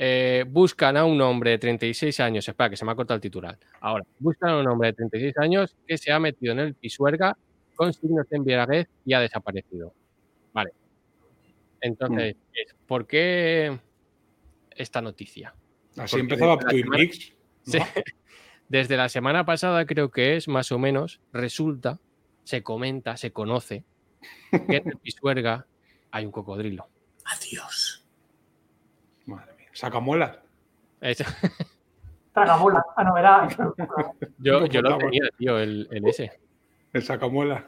Eh, 0.00 0.44
buscan 0.46 0.96
a 0.96 1.04
un 1.04 1.20
hombre 1.20 1.50
de 1.50 1.58
36 1.58 2.20
años, 2.20 2.46
espera 2.48 2.70
que 2.70 2.76
se 2.76 2.84
me 2.84 2.92
ha 2.92 2.94
cortado 2.94 3.16
el 3.16 3.20
titular. 3.20 3.58
Ahora, 3.80 4.04
buscan 4.20 4.50
a 4.50 4.58
un 4.58 4.68
hombre 4.68 4.88
de 4.90 4.92
36 4.92 5.36
años 5.38 5.76
que 5.88 5.98
se 5.98 6.12
ha 6.12 6.20
metido 6.20 6.52
en 6.52 6.60
el 6.60 6.74
Pisuerga 6.74 7.36
con 7.74 7.92
signos 7.92 8.28
de 8.28 8.36
embriaguez 8.36 8.86
y 9.04 9.14
ha 9.14 9.20
desaparecido. 9.20 9.92
Vale. 10.52 10.70
Entonces, 11.80 12.36
¿por 12.86 13.08
qué 13.08 13.76
esta 14.70 15.00
noticia? 15.02 15.52
Así 15.96 16.16
Porque 16.18 16.20
empezaba 16.20 16.58
Twin 16.58 16.82
semana- 16.84 16.96
Peaks. 16.96 17.32
Desde 18.68 18.96
la 18.96 19.08
semana 19.08 19.44
pasada 19.44 19.84
creo 19.84 20.10
que 20.12 20.36
es, 20.36 20.46
más 20.46 20.70
o 20.70 20.78
menos, 20.78 21.20
resulta, 21.32 21.98
se 22.44 22.62
comenta, 22.62 23.16
se 23.16 23.32
conoce, 23.32 23.82
que 24.50 24.76
en 24.76 24.88
el 24.90 24.96
Pisuerga 24.98 25.66
hay 26.12 26.24
un 26.24 26.30
cocodrilo. 26.32 26.86
Adiós. 27.24 27.87
Sacamuelas. 29.78 30.36
Tragabola. 32.34 32.84
Ah, 32.96 33.04
no, 33.04 33.16
era. 33.16 33.48
yo, 34.38 34.66
yo 34.66 34.82
lo 34.82 34.98
tenía, 34.98 35.22
tío, 35.38 35.56
el, 35.58 35.86
el 35.92 36.06
ese, 36.08 36.32
El 36.92 37.02
sacamuelas. 37.04 37.62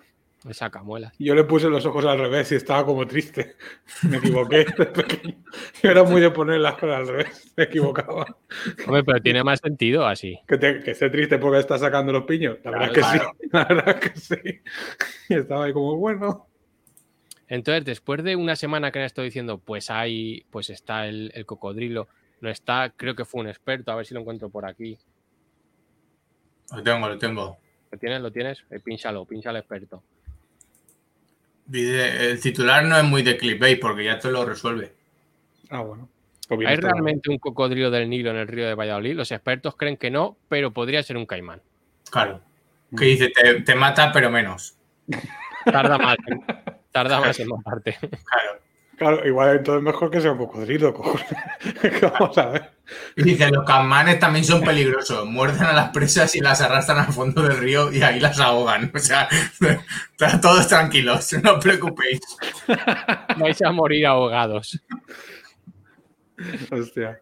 el 0.44 0.54
sacamuelas. 0.54 1.12
Yo 1.20 1.34
le 1.36 1.44
puse 1.44 1.68
los 1.68 1.86
ojos 1.86 2.04
al 2.06 2.18
revés 2.18 2.50
y 2.50 2.56
estaba 2.56 2.84
como 2.84 3.06
triste. 3.06 3.54
Me 4.08 4.16
equivoqué. 4.16 4.66
Yo 5.82 5.90
era 5.90 6.02
muy 6.02 6.20
de 6.20 6.30
poner 6.32 6.58
las 6.60 6.74
cosas 6.74 6.96
al 6.96 7.06
revés. 7.08 7.52
Me 7.56 7.64
equivocaba. 7.64 8.26
Hombre, 8.86 9.04
pero 9.04 9.20
tiene 9.20 9.44
más 9.44 9.60
sentido 9.60 10.04
así. 10.06 10.38
Que, 10.48 10.58
te- 10.58 10.80
que 10.82 10.90
esté 10.92 11.10
triste 11.10 11.38
porque 11.38 11.60
está 11.60 11.78
sacando 11.78 12.12
los 12.12 12.24
piños. 12.24 12.58
La 12.64 12.70
verdad 12.72 12.88
es 12.88 12.92
que 12.94 13.02
sí. 13.02 13.18
La 13.52 13.64
verdad 13.64 13.88
es 14.02 14.10
que 14.10 14.18
sí. 14.20 14.60
Y 15.28 15.34
estaba 15.34 15.64
ahí 15.66 15.72
como, 15.72 15.96
bueno. 15.96 16.48
Entonces, 17.50 17.84
después 17.84 18.22
de 18.22 18.36
una 18.36 18.54
semana 18.54 18.92
que 18.92 19.00
han 19.00 19.04
estado 19.04 19.24
diciendo, 19.24 19.58
pues 19.58 19.90
hay, 19.90 20.44
pues 20.50 20.70
está 20.70 21.08
el, 21.08 21.32
el 21.34 21.44
cocodrilo, 21.44 22.06
no 22.40 22.48
está, 22.48 22.92
creo 22.96 23.16
que 23.16 23.24
fue 23.24 23.40
un 23.40 23.48
experto, 23.48 23.90
a 23.90 23.96
ver 23.96 24.06
si 24.06 24.14
lo 24.14 24.20
encuentro 24.20 24.48
por 24.48 24.64
aquí. 24.64 24.96
Lo 26.72 26.80
tengo, 26.80 27.08
lo 27.08 27.18
tengo. 27.18 27.58
¿Lo 27.90 27.98
tienes? 27.98 28.20
¿Lo 28.20 28.30
tienes? 28.30 28.64
Eh, 28.70 28.78
pínchalo, 28.78 29.24
pínchalo 29.24 29.58
experto. 29.58 30.00
Dice, 31.66 32.30
El 32.30 32.40
titular 32.40 32.84
no 32.84 32.96
es 32.96 33.04
muy 33.04 33.22
de 33.22 33.36
clickbait 33.36 33.80
porque 33.80 34.04
ya 34.04 34.20
te 34.20 34.30
lo 34.30 34.44
resuelve. 34.44 34.92
Ah, 35.70 35.80
bueno. 35.80 36.08
Pues 36.46 36.68
¿Hay 36.68 36.76
realmente 36.76 37.30
un 37.30 37.38
cocodrilo 37.38 37.90
del 37.90 38.08
Nilo 38.08 38.30
en 38.30 38.36
el 38.36 38.46
río 38.46 38.66
de 38.66 38.74
Valladolid? 38.74 39.14
Los 39.14 39.32
expertos 39.32 39.74
creen 39.74 39.96
que 39.96 40.10
no, 40.10 40.36
pero 40.48 40.72
podría 40.72 41.02
ser 41.02 41.16
un 41.16 41.26
caimán. 41.26 41.60
Claro. 42.10 42.40
Que 42.96 43.06
dice, 43.06 43.28
te, 43.30 43.62
te 43.62 43.74
mata, 43.74 44.12
pero 44.12 44.30
menos. 44.30 44.76
Tarda 45.64 45.98
más, 45.98 46.16
tarda 46.92 47.20
más 47.20 47.38
en 47.40 47.48
matarte. 47.48 47.98
Claro. 48.00 48.60
Claro, 48.96 49.26
igual 49.26 49.56
entonces 49.56 49.82
mejor 49.82 50.10
que 50.10 50.20
sea 50.20 50.32
un 50.32 50.36
cocodrilo, 50.36 50.92
cojones. 50.92 51.26
Vamos 52.02 52.36
a 52.36 52.46
ver. 52.50 52.70
Y 53.16 53.22
dice, 53.22 53.48
los 53.48 53.64
caimanes 53.64 54.18
también 54.18 54.44
son 54.44 54.60
peligrosos. 54.60 55.24
Muerden 55.24 55.62
a 55.62 55.72
las 55.72 55.88
presas 55.88 56.34
y 56.36 56.40
las 56.40 56.60
arrastran 56.60 56.98
al 56.98 57.10
fondo 57.10 57.40
del 57.40 57.56
río 57.56 57.90
y 57.90 58.02
ahí 58.02 58.20
las 58.20 58.38
ahogan. 58.38 58.92
O 58.94 58.98
sea, 58.98 59.26
todos 60.42 60.68
tranquilos, 60.68 61.32
no 61.42 61.54
os 61.54 61.64
preocupéis. 61.64 62.20
Vais 63.38 63.62
a 63.62 63.72
morir 63.72 64.04
ahogados. 64.06 64.78
Hostia. 66.70 67.20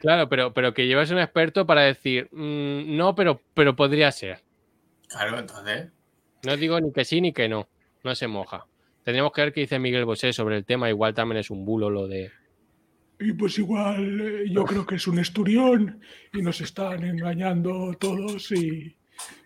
Claro, 0.00 0.28
pero, 0.28 0.52
pero 0.52 0.74
que 0.74 0.88
llevas 0.88 1.12
un 1.12 1.18
experto 1.18 1.66
para 1.66 1.82
decir, 1.82 2.28
"Mm, 2.32 2.96
no, 2.96 3.14
pero, 3.14 3.40
pero 3.54 3.76
podría 3.76 4.10
ser. 4.10 4.42
Claro, 5.08 5.38
entonces. 5.38 5.92
No 6.44 6.56
digo 6.56 6.80
ni 6.80 6.92
que 6.92 7.04
sí 7.04 7.20
ni 7.20 7.32
que 7.32 7.48
no. 7.48 7.68
No 8.04 8.14
se 8.14 8.26
moja. 8.28 8.66
Tendríamos 9.04 9.32
que 9.32 9.40
ver 9.42 9.52
qué 9.52 9.60
dice 9.60 9.78
Miguel 9.78 10.04
Bosé 10.04 10.32
sobre 10.32 10.56
el 10.56 10.64
tema. 10.64 10.88
Igual 10.88 11.14
también 11.14 11.38
es 11.38 11.50
un 11.50 11.64
bulo 11.64 11.90
lo 11.90 12.06
de. 12.06 12.30
Y 13.20 13.32
pues 13.32 13.58
igual 13.58 14.20
eh, 14.20 14.44
yo 14.50 14.64
creo 14.64 14.86
que 14.86 14.94
es 14.94 15.06
un 15.08 15.18
esturión 15.18 16.00
y 16.32 16.40
nos 16.42 16.60
están 16.60 17.02
engañando 17.04 17.92
todos 17.98 18.52
y, 18.52 18.96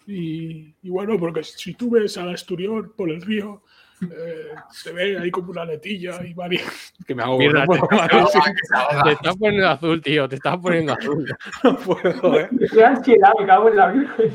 y, 0.06 0.74
y 0.82 0.88
bueno, 0.90 1.18
porque 1.18 1.42
si 1.42 1.72
tú 1.74 1.90
ves 1.92 2.18
al 2.18 2.34
esturión 2.34 2.92
por 2.94 3.08
el 3.08 3.22
río, 3.22 3.62
eh, 4.02 4.48
se 4.70 4.92
ve 4.92 5.16
ahí 5.16 5.30
como 5.30 5.52
una 5.52 5.64
letilla 5.64 6.22
y 6.26 6.34
varias... 6.34 6.92
Que 7.06 7.14
me 7.14 7.22
hago 7.22 7.38
Mierda, 7.38 7.64
te- 7.66 7.78
te- 7.78 9.04
Te 9.04 9.12
estás 9.12 9.36
poniendo 9.38 9.68
azul, 9.68 10.02
tío. 10.02 10.28
Te 10.28 10.34
estás 10.34 10.58
poniendo 10.58 10.92
azul. 10.92 11.24
no 11.64 11.76
puedo, 11.78 12.40
¿eh? 12.40 12.50
Qué 12.70 12.84
ansiedad, 12.84 13.30
me 13.40 13.46
cago 13.46 13.68
en 13.70 13.76
la 13.76 13.90
virgen. 13.92 14.32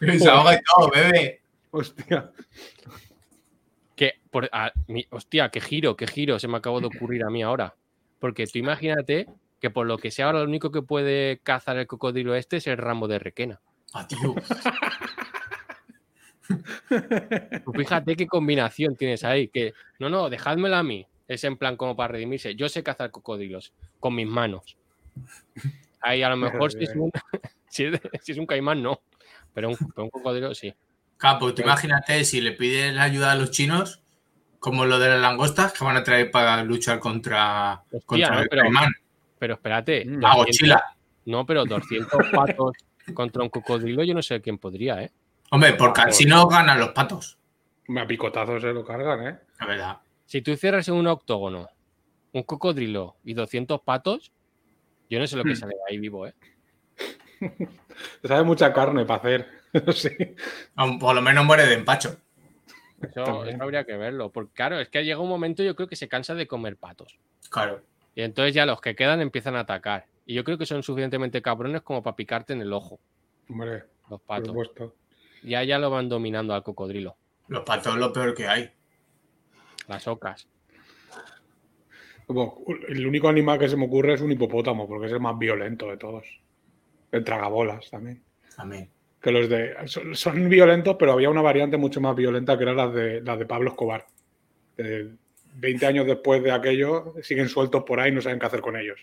Se 0.18 0.28
ahoga 0.28 0.54
y 0.54 0.58
todo, 0.62 0.90
bebé. 0.90 1.40
Hostia. 1.70 2.30
Que, 3.96 4.14
por, 4.30 4.48
ah, 4.52 4.72
mi- 4.86 5.06
hostia, 5.10 5.48
qué 5.50 5.60
giro, 5.60 5.96
qué 5.96 6.06
giro 6.06 6.38
se 6.38 6.48
me 6.48 6.56
acabó 6.56 6.80
de 6.80 6.86
ocurrir 6.86 7.24
a 7.24 7.30
mí 7.30 7.42
ahora. 7.42 7.74
Porque 8.20 8.46
tú 8.46 8.58
imagínate 8.58 9.28
que 9.60 9.70
por 9.70 9.86
lo 9.86 9.98
que 9.98 10.10
sea 10.10 10.26
ahora 10.26 10.40
lo 10.40 10.44
único 10.44 10.70
que 10.70 10.82
puede 10.82 11.38
cazar 11.42 11.78
el 11.78 11.86
cocodrilo 11.86 12.34
este 12.34 12.58
es 12.58 12.66
el 12.66 12.76
ramo 12.76 13.08
de 13.08 13.18
requena. 13.18 13.60
Ah, 13.92 14.06
tío. 14.06 14.34
Tú 17.64 17.72
fíjate 17.72 18.16
qué 18.16 18.26
combinación 18.26 18.96
tienes 18.96 19.24
ahí. 19.24 19.48
Que 19.48 19.74
no, 19.98 20.08
no, 20.08 20.30
dejádmelo 20.30 20.76
a 20.76 20.82
mí. 20.82 21.06
Es 21.26 21.44
en 21.44 21.56
plan 21.56 21.76
como 21.76 21.94
para 21.94 22.12
redimirse. 22.12 22.54
Yo 22.54 22.68
sé 22.68 22.82
cazar 22.82 23.10
cocodrilos 23.10 23.72
con 24.00 24.14
mis 24.14 24.26
manos. 24.26 24.76
Ahí 26.00 26.22
a 26.22 26.30
lo 26.30 26.36
mejor 26.36 26.72
si 26.72 26.84
es 26.84 26.94
un, 26.94 27.10
si 27.68 27.84
es, 27.84 28.00
si 28.22 28.32
es 28.32 28.38
un 28.38 28.46
caimán, 28.46 28.82
no. 28.82 29.00
Pero 29.58 29.70
un, 29.70 29.76
pero 29.76 30.04
un 30.04 30.10
cocodrilo 30.10 30.54
sí. 30.54 30.72
Claro, 31.16 31.40
pues 31.40 31.54
tú 31.56 31.62
imagínate 31.62 32.24
si 32.24 32.40
le 32.40 32.52
pides 32.52 32.94
la 32.94 33.02
ayuda 33.02 33.32
a 33.32 33.34
los 33.34 33.50
chinos, 33.50 34.00
como 34.60 34.84
lo 34.84 35.00
de 35.00 35.08
las 35.08 35.20
langostas 35.20 35.72
que 35.72 35.84
van 35.84 35.96
a 35.96 36.04
traer 36.04 36.30
para 36.30 36.62
luchar 36.62 37.00
contra, 37.00 37.82
Hostia, 37.90 38.00
contra 38.06 38.30
no, 38.36 38.40
el 38.42 38.48
pero- 38.48 38.62
caimán. 38.62 38.92
Pero 39.40 39.54
espérate. 39.54 40.04
Mm. 40.04 40.20
La 40.20 40.28
200 40.28 40.46
mochila. 40.46 40.84
No, 41.24 41.44
pero 41.44 41.64
200 41.64 42.26
patos 42.32 42.72
contra 43.14 43.42
un 43.42 43.48
cocodrilo, 43.48 44.04
yo 44.04 44.14
no 44.14 44.22
sé 44.22 44.40
quién 44.40 44.58
podría, 44.58 45.02
¿eh? 45.02 45.10
Hombre, 45.50 45.72
porque 45.74 46.02
si 46.12 46.24
no 46.24 46.46
ganan 46.46 46.78
los 46.78 46.90
patos. 46.90 47.36
Me 47.88 48.00
a 48.02 48.06
picotazos 48.06 48.62
se 48.62 48.72
lo 48.72 48.84
cargan, 48.84 49.26
¿eh? 49.26 49.38
La 49.58 49.66
verdad. 49.66 49.98
Si 50.24 50.40
tú 50.40 50.54
cierras 50.56 50.86
en 50.86 50.94
un 50.94 51.08
octógono 51.08 51.68
un 52.32 52.44
cocodrilo 52.44 53.16
y 53.24 53.34
200 53.34 53.80
patos, 53.80 54.30
yo 55.10 55.18
no 55.18 55.26
sé 55.26 55.34
lo 55.36 55.42
que 55.42 55.54
Hmm. 55.54 55.56
sale 55.56 55.74
ahí 55.90 55.98
vivo, 55.98 56.28
¿eh? 56.28 56.34
Te 58.22 58.28
sabe 58.28 58.44
mucha 58.44 58.72
carne 58.72 59.04
para 59.04 59.20
hacer. 59.20 59.48
sí. 59.94 60.10
Por 61.00 61.14
lo 61.14 61.22
menos 61.22 61.44
muere 61.44 61.66
de 61.66 61.74
empacho. 61.74 62.16
Eso, 63.00 63.44
habría 63.60 63.84
que 63.84 63.96
verlo. 63.96 64.30
Porque 64.30 64.52
claro, 64.52 64.80
es 64.80 64.88
que 64.88 65.04
llega 65.04 65.20
un 65.20 65.28
momento 65.28 65.62
yo 65.62 65.76
creo 65.76 65.88
que 65.88 65.96
se 65.96 66.08
cansa 66.08 66.34
de 66.34 66.46
comer 66.46 66.76
patos. 66.76 67.18
Claro. 67.50 67.82
Y 68.14 68.22
entonces 68.22 68.54
ya 68.54 68.66
los 68.66 68.80
que 68.80 68.96
quedan 68.96 69.20
empiezan 69.20 69.56
a 69.56 69.60
atacar. 69.60 70.06
Y 70.26 70.34
yo 70.34 70.44
creo 70.44 70.58
que 70.58 70.66
son 70.66 70.82
suficientemente 70.82 71.40
cabrones 71.40 71.82
como 71.82 72.02
para 72.02 72.16
picarte 72.16 72.52
en 72.52 72.60
el 72.60 72.72
ojo, 72.72 72.98
Hombre, 73.48 73.84
los 74.10 74.20
por 74.20 74.22
patos. 74.22 74.48
supuesto. 74.48 74.94
Ya 75.42 75.62
ya 75.62 75.78
lo 75.78 75.88
van 75.90 76.08
dominando 76.08 76.52
al 76.52 76.62
cocodrilo. 76.62 77.16
Los 77.46 77.62
patos 77.62 77.94
es 77.94 78.00
lo 78.00 78.12
peor 78.12 78.34
que 78.34 78.46
hay. 78.46 78.70
Las 79.86 80.06
ocas. 80.06 80.48
Como, 82.26 82.62
el 82.88 83.06
único 83.06 83.28
animal 83.28 83.58
que 83.58 83.68
se 83.68 83.76
me 83.76 83.86
ocurre 83.86 84.14
es 84.14 84.20
un 84.20 84.30
hipopótamo, 84.30 84.86
porque 84.86 85.06
es 85.06 85.12
el 85.12 85.20
más 85.20 85.38
violento 85.38 85.88
de 85.88 85.96
todos. 85.96 86.26
El 87.12 87.24
tragabolas 87.24 87.90
también. 87.90 88.22
También. 88.56 88.90
Que 89.20 89.30
los 89.32 89.48
de. 89.48 89.74
Son, 89.86 90.14
son 90.14 90.48
violentos, 90.48 90.96
pero 90.98 91.12
había 91.12 91.30
una 91.30 91.42
variante 91.42 91.76
mucho 91.76 92.00
más 92.00 92.14
violenta 92.14 92.56
que 92.56 92.64
era 92.64 92.74
la 92.74 92.88
de, 92.88 93.20
la 93.20 93.36
de 93.36 93.46
Pablo 93.46 93.70
Escobar. 93.70 94.06
Eh, 94.76 95.08
20 95.54 95.86
años 95.86 96.06
después 96.06 96.42
de 96.42 96.52
aquello, 96.52 97.14
siguen 97.22 97.48
sueltos 97.48 97.82
por 97.82 97.98
ahí 97.98 98.10
y 98.12 98.14
no 98.14 98.20
saben 98.20 98.38
qué 98.38 98.46
hacer 98.46 98.60
con 98.60 98.76
ellos. 98.76 98.98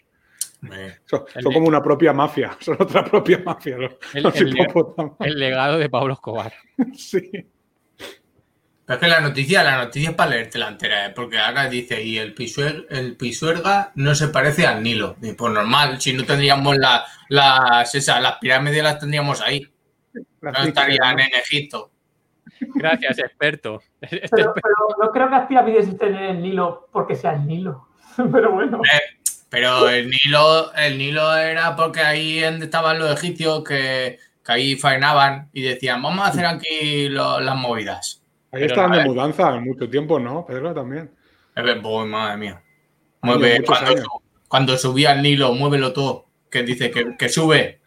Son, 1.06 1.26
como 1.44 1.68
una 1.68 1.84
propia 1.84 2.14
mafia. 2.14 2.58
Son 2.60 2.78
otra 2.80 3.04
propia 3.04 3.40
mafia. 3.44 3.78
Los, 3.78 3.94
El- 4.14 4.24
los. 4.24 4.34
El 5.20 5.40
legado 5.40 5.78
de 5.78 5.90
Pablo 5.90 6.14
Escobar. 6.14 6.54
Sí. 6.96 7.46
Pero 8.86 8.98
es 8.98 9.02
que 9.04 9.08
la 9.10 9.20
noticia, 9.20 9.64
la 9.64 9.78
noticia 9.78 10.10
es 10.12 10.16
para 10.16 10.30
leértela 10.32 10.68
entera, 10.68 11.08
¿eh? 11.08 11.10
porque 11.10 11.40
acá 11.40 11.68
dice, 11.70 12.04
y 12.04 12.18
el, 12.20 12.36
pisuer- 12.36 12.86
el 12.90 13.16
pisuerga 13.18 13.92
no 13.96 14.14
se 14.14 14.28
parece 14.28 14.68
al 14.68 14.84
Nilo. 14.84 15.16
Y 15.24 15.34
pues 15.34 15.52
normal, 15.54 16.00
si 16.00 16.14
no 16.14 16.24
tendríamos 16.24 16.78
la- 16.78 17.04
las, 17.30 17.96
esas, 17.96 18.22
las 18.22 18.38
pirámides 18.38 18.84
las 18.84 19.00
tendríamos 19.00 19.42
ahí. 19.42 19.68
No 20.42 20.52
estarían 20.64 21.20
en 21.20 21.34
Egipto. 21.34 21.90
Gracias, 22.76 23.18
experto. 23.20 23.82
Este 24.02 24.28
Pero, 24.32 24.54
pero 24.54 24.76
no 25.02 25.12
creo 25.12 25.26
que 25.30 25.36
las 25.36 25.48
pirámides 25.48 25.88
estén 25.88 26.16
en 26.16 26.24
el 26.24 26.42
Nilo 26.44 26.88
porque 26.92 27.16
sea 27.16 27.34
el 27.34 27.48
Nilo. 27.48 27.88
Pero 28.32 28.52
bueno. 28.52 28.80
Pero 29.50 29.90
el 29.90 30.10
Nilo, 30.12 30.72
el 30.76 30.98
Nilo 30.98 31.36
era 31.36 31.76
porque 31.76 32.02
ahí 32.02 32.40
estaban 32.44 33.00
los 33.00 33.12
egipcios 33.12 33.64
que, 33.64 34.20
que 34.46 34.52
ahí 34.52 34.76
faenaban 34.76 35.50
y 35.54 35.64
decían, 35.64 36.02
vamos 36.04 36.24
a 36.26 36.30
hacer 36.30 36.46
aquí 36.46 37.10
lo- 37.10 37.40
las 37.40 37.56
movidas. 37.56 38.22
Ahí 38.56 38.62
Pero 38.62 38.74
estaban 38.74 38.92
de 38.94 39.04
mudanza 39.04 39.52
mucho 39.60 39.90
tiempo, 39.90 40.18
¿no? 40.18 40.46
Pedro 40.46 40.74
también. 40.74 41.12
Eh, 41.58 41.80
pues, 41.82 42.08
madre 42.08 42.38
mía. 42.38 42.64
Mueve, 43.22 43.62
cuando, 43.66 44.22
cuando 44.48 44.78
subía 44.78 45.12
al 45.12 45.22
Nilo, 45.22 45.54
muévelo 45.54 45.92
todo. 45.92 46.28
Que 46.50 46.64
dice 46.64 46.90
que, 46.90 47.18
que 47.18 47.28
sube. 47.28 47.82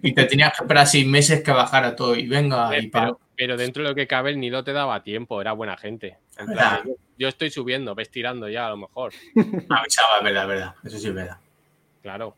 Y 0.00 0.14
te 0.14 0.26
tenías 0.26 0.52
que 0.56 0.62
esperar 0.62 0.86
seis 0.86 1.04
meses 1.04 1.42
que 1.42 1.50
bajara 1.50 1.96
todo. 1.96 2.14
Y 2.14 2.28
venga, 2.28 2.78
y 2.78 2.86
pa- 2.86 3.00
Pero, 3.00 3.20
pero 3.34 3.56
dentro 3.56 3.82
de 3.82 3.88
lo 3.88 3.94
que 3.96 4.06
cabe, 4.06 4.30
el 4.30 4.38
Nilo 4.38 4.62
te 4.62 4.72
daba 4.72 5.02
tiempo, 5.02 5.40
era 5.40 5.52
buena 5.54 5.76
gente. 5.76 6.18
Yo, 6.38 6.94
yo 7.18 7.26
estoy 7.28 7.50
subiendo, 7.50 7.96
ves 7.96 8.12
tirando 8.12 8.48
ya, 8.48 8.68
a 8.68 8.70
lo 8.70 8.76
mejor. 8.76 9.12
avisaba, 9.68 10.18
es 10.18 10.22
verdad, 10.24 10.42
es 10.44 10.48
verdad. 10.48 10.74
Eso 10.84 10.98
sí 10.98 11.08
es 11.08 11.14
verdad. 11.14 11.38
Claro. 12.00 12.36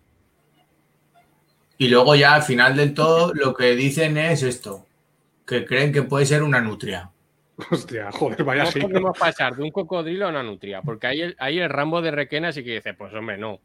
Y 1.77 1.89
luego 1.89 2.15
ya 2.15 2.35
al 2.35 2.43
final 2.43 2.77
del 2.77 2.95
todo 2.95 3.35
lo 3.35 3.53
que 3.53 3.75
dicen 3.77 4.17
es 4.17 4.43
esto. 4.43 4.87
Que 5.51 5.65
creen 5.65 5.93
que 5.93 6.03
puede 6.05 6.27
ser 6.27 6.45
una 6.45 6.61
nutria. 6.61 7.11
Hostia, 7.73 8.13
joder, 8.13 8.45
vaya 8.45 8.63
¿Cómo 8.63 8.73
sí. 8.73 8.81
podemos 8.81 9.19
pasar 9.19 9.57
de 9.57 9.65
un 9.65 9.73
cocodrilo 9.73 10.27
a 10.27 10.29
una 10.29 10.45
nutria? 10.45 10.81
Porque 10.81 11.09
ahí 11.09 11.21
el, 11.23 11.37
ahí 11.41 11.59
el 11.59 11.69
Rambo 11.69 12.01
de 12.01 12.13
Requena 12.13 12.53
sí 12.53 12.63
que 12.63 12.75
dice, 12.75 12.95
pues 12.95 13.13
hombre, 13.13 13.37
no. 13.37 13.59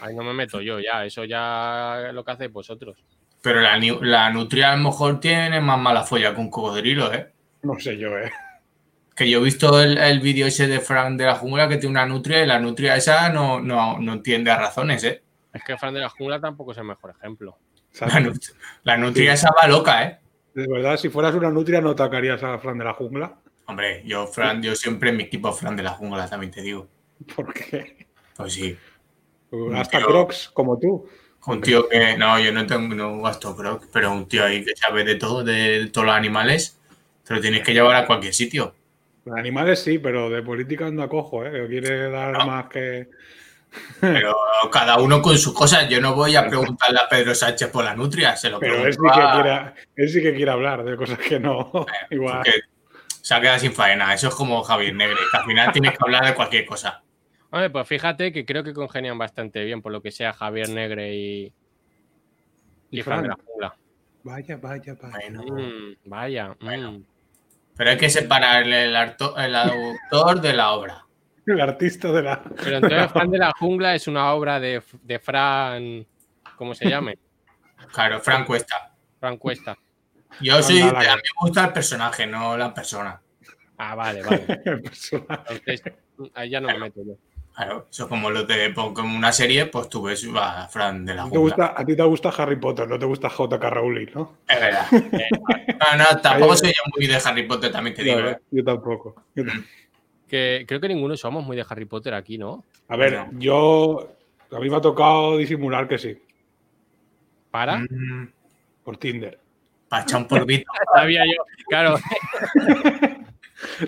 Ahí 0.00 0.16
no 0.16 0.24
me 0.24 0.32
meto 0.32 0.62
yo 0.62 0.80
ya, 0.80 1.04
eso 1.04 1.24
ya 1.26 2.08
es 2.08 2.14
lo 2.14 2.24
que 2.24 2.32
hacéis 2.32 2.50
vosotros. 2.50 3.04
Pero 3.42 3.60
la, 3.60 3.78
la 4.00 4.30
nutria 4.30 4.72
a 4.72 4.76
lo 4.76 4.84
mejor 4.84 5.20
tiene 5.20 5.60
más 5.60 5.78
mala 5.78 6.02
folla 6.02 6.34
que 6.34 6.40
un 6.40 6.48
cocodrilo, 6.48 7.12
¿eh? 7.12 7.30
No 7.62 7.78
sé 7.78 7.98
yo, 7.98 8.16
¿eh? 8.16 8.32
Que 9.14 9.28
yo 9.28 9.40
he 9.40 9.44
visto 9.44 9.82
el, 9.82 9.98
el 9.98 10.20
vídeo 10.20 10.46
ese 10.46 10.66
de 10.66 10.80
Frank 10.80 11.18
de 11.18 11.26
la 11.26 11.34
jungla 11.34 11.68
que 11.68 11.76
tiene 11.76 11.90
una 11.90 12.06
nutria 12.06 12.42
y 12.42 12.46
la 12.46 12.58
nutria 12.58 12.96
esa 12.96 13.28
no, 13.28 13.60
no, 13.60 13.98
no 13.98 14.14
entiende 14.14 14.50
a 14.50 14.56
razones, 14.56 15.04
¿eh? 15.04 15.22
Es 15.52 15.62
que 15.62 15.76
Fran 15.76 15.92
de 15.92 16.00
la 16.00 16.08
Jungla 16.08 16.40
tampoco 16.40 16.72
es 16.72 16.78
el 16.78 16.84
mejor 16.84 17.14
ejemplo. 17.18 17.58
¿Sabes? 17.90 18.14
La, 18.14 18.20
nut- 18.20 18.54
la 18.84 18.96
nutria 18.96 19.34
esa 19.34 19.50
va 19.52 19.68
loca, 19.68 20.02
¿eh? 20.04 20.18
De 20.54 20.66
verdad, 20.66 20.96
si 20.96 21.08
fueras 21.08 21.34
una 21.34 21.50
nutria, 21.50 21.80
¿no 21.80 21.90
atacarías 21.90 22.42
a 22.42 22.58
Fran 22.58 22.78
de 22.78 22.84
la 22.84 22.92
jungla? 22.94 23.36
Hombre, 23.66 24.02
yo, 24.04 24.26
Fran, 24.26 24.62
yo 24.62 24.74
siempre 24.74 25.10
en 25.10 25.16
mi 25.16 25.22
equipo 25.24 25.52
Fran 25.52 25.76
de 25.76 25.82
la 25.82 25.90
jungla, 25.92 26.28
también 26.28 26.52
te 26.52 26.60
digo. 26.62 26.86
¿Por 27.34 27.52
qué? 27.54 28.06
Pues 28.36 28.52
sí. 28.52 28.76
Hasta 29.74 30.00
Yo- 30.00 30.06
Crocs, 30.06 30.50
como 30.52 30.78
tú. 30.78 31.06
Un 31.46 31.60
tío 31.60 31.88
que, 31.88 32.16
no, 32.16 32.38
yo 32.38 32.52
no 32.52 32.64
tengo, 32.66 32.94
no 32.94 33.20
gasto 33.20 33.56
crocs, 33.56 33.88
pero 33.92 34.12
un 34.12 34.28
tío 34.28 34.44
ahí 34.44 34.64
que 34.64 34.76
sabe 34.76 35.02
de 35.02 35.16
todo, 35.16 35.42
de 35.42 35.88
todos 35.92 36.06
los 36.06 36.14
animales, 36.14 36.78
te 37.26 37.34
lo 37.34 37.40
tienes 37.40 37.62
que 37.62 37.72
llevar 37.74 37.96
a 37.96 38.06
cualquier 38.06 38.32
sitio. 38.32 38.74
Animales 39.36 39.80
sí, 39.82 39.98
pero 39.98 40.30
de 40.30 40.40
política 40.42 40.86
anda 40.86 41.08
cojo, 41.08 41.44
¿eh? 41.44 41.50
Que 41.50 41.66
quiere 41.66 42.10
dar 42.10 42.38
No. 42.38 42.46
más 42.46 42.66
que. 42.68 43.08
Pero 44.00 44.34
cada 44.70 44.98
uno 44.98 45.22
con 45.22 45.38
sus 45.38 45.54
cosas. 45.54 45.88
Yo 45.88 46.00
no 46.00 46.14
voy 46.14 46.36
a 46.36 46.46
preguntarle 46.48 46.98
a 47.00 47.08
Pedro 47.08 47.34
Sánchez 47.34 47.68
por 47.70 47.84
la 47.84 47.94
nutria. 47.94 48.36
Se 48.36 48.50
lo 48.50 48.58
Pero 48.58 48.86
él 48.86 48.92
sí, 48.92 48.98
pregunto 48.98 49.20
que 49.20 49.42
quiere, 49.42 49.72
él 49.96 50.08
sí 50.08 50.22
que 50.22 50.34
quiere 50.34 50.50
hablar 50.50 50.84
de 50.84 50.96
cosas 50.96 51.18
que 51.18 51.38
no. 51.40 51.70
Igual. 52.10 52.36
porque 52.36 52.52
se 53.20 53.34
ha 53.34 53.40
quedado 53.40 53.58
sin 53.58 53.72
faena. 53.72 54.12
Eso 54.12 54.28
es 54.28 54.34
como 54.34 54.62
Javier 54.62 54.94
Negre, 54.94 55.16
que 55.30 55.38
al 55.38 55.44
final 55.44 55.72
tienes 55.72 55.92
que 55.92 55.98
hablar 56.00 56.24
de 56.26 56.34
cualquier 56.34 56.66
cosa. 56.66 57.02
Hombre, 57.50 57.70
pues 57.70 57.86
fíjate 57.86 58.32
que 58.32 58.44
creo 58.44 58.64
que 58.64 58.72
congenian 58.72 59.18
bastante 59.18 59.62
bien, 59.64 59.82
por 59.82 59.92
lo 59.92 60.00
que 60.02 60.10
sea 60.10 60.32
Javier 60.32 60.68
Negre 60.70 61.14
y, 61.14 61.52
y, 62.90 62.98
Y 62.98 63.02
Fran 63.02 63.22
de 63.22 63.28
la 63.28 63.36
jungla. 63.46 63.74
Vaya, 64.24 64.56
vaya, 64.56 64.94
vaya. 65.00 65.18
Bueno, 65.18 65.42
Mm, 65.42 65.96
vaya. 66.04 66.56
Bueno. 66.60 66.92
mm. 66.92 67.04
pero 67.76 67.90
hay 67.90 67.96
que 67.98 68.08
separar 68.10 68.62
el 68.66 68.96
autor 68.96 70.40
de 70.40 70.52
la 70.54 70.72
obra. 70.72 71.04
El 71.46 71.60
artista 71.60 72.12
de 72.12 72.22
la. 72.22 72.42
Pero 72.42 72.76
entonces 72.76 73.10
Fran 73.12 73.30
de 73.30 73.38
la 73.38 73.52
jungla 73.58 73.94
es 73.94 74.06
una 74.06 74.32
obra 74.32 74.60
de, 74.60 74.82
de 75.02 75.18
Fran. 75.18 76.06
¿Cómo 76.56 76.74
se 76.74 76.88
llame? 76.88 77.18
Claro, 77.92 78.20
Frank 78.20 78.46
Cuesta. 78.46 78.94
Fran 79.18 79.36
Cuesta. 79.36 79.76
Yo 80.40 80.62
soy. 80.62 80.80
A 80.80 80.92
mí 80.92 81.00
me 81.00 81.40
gusta 81.40 81.66
el 81.66 81.72
personaje, 81.72 82.26
no 82.26 82.56
la 82.56 82.72
persona. 82.72 83.20
Ah, 83.78 83.94
vale, 83.94 84.22
vale. 84.22 84.44
Entonces, 84.64 85.82
ahí 86.34 86.50
ya 86.50 86.60
no 86.60 86.68
me 86.68 86.78
meto 86.78 87.00
yo. 87.04 87.16
Claro, 87.54 87.86
eso 87.90 88.08
como 88.08 88.30
lo 88.30 88.44
de 88.44 88.72
como 88.72 89.14
una 89.16 89.30
serie, 89.30 89.66
pues 89.66 89.88
tú 89.90 90.02
ves 90.02 90.26
a 90.34 90.68
Fran 90.68 91.04
de 91.04 91.14
la 91.14 91.24
¿Te 91.24 91.28
jungla. 91.28 91.40
gusta, 91.40 91.74
a 91.76 91.84
ti 91.84 91.94
te 91.94 92.02
gusta 92.02 92.30
Harry 92.30 92.56
Potter, 92.56 92.88
no 92.88 92.98
te 92.98 93.04
gusta 93.04 93.28
J.K. 93.28 93.70
Rowling, 93.70 94.06
¿no? 94.14 94.38
Es 94.48 94.60
verdad. 94.60 94.86
No, 95.82 95.98
no, 95.98 96.20
tampoco 96.20 96.54
soy 96.54 96.68
yo 96.68 96.82
muy 96.96 97.08
de 97.08 97.16
Harry 97.16 97.42
Potter, 97.42 97.72
también 97.72 97.96
te 97.96 98.04
digo. 98.04 98.20
No, 98.20 98.30
¿eh? 98.30 98.38
yo 98.52 98.62
tampoco. 98.62 99.24
Yo 99.34 99.44
tampoco. 99.44 99.68
Que 100.32 100.64
creo 100.66 100.80
que 100.80 100.88
ninguno 100.88 101.14
somos 101.14 101.44
muy 101.44 101.58
de 101.58 101.66
Harry 101.68 101.84
Potter 101.84 102.14
aquí, 102.14 102.38
¿no? 102.38 102.64
A 102.88 102.96
ver, 102.96 103.26
yo. 103.32 104.16
A 104.50 104.58
mí 104.60 104.70
me 104.70 104.76
ha 104.76 104.80
tocado 104.80 105.36
disimular 105.36 105.86
que 105.86 105.98
sí, 105.98 106.18
Para. 107.50 107.76
Mm, 107.76 108.32
por 108.82 108.96
Tinder. 108.96 109.38
para 109.88 110.04
echar 110.04 110.22
un 110.22 110.28
polvito. 110.28 110.72
Sabía 110.94 111.22
yo. 111.26 111.44
Claro. 111.68 111.98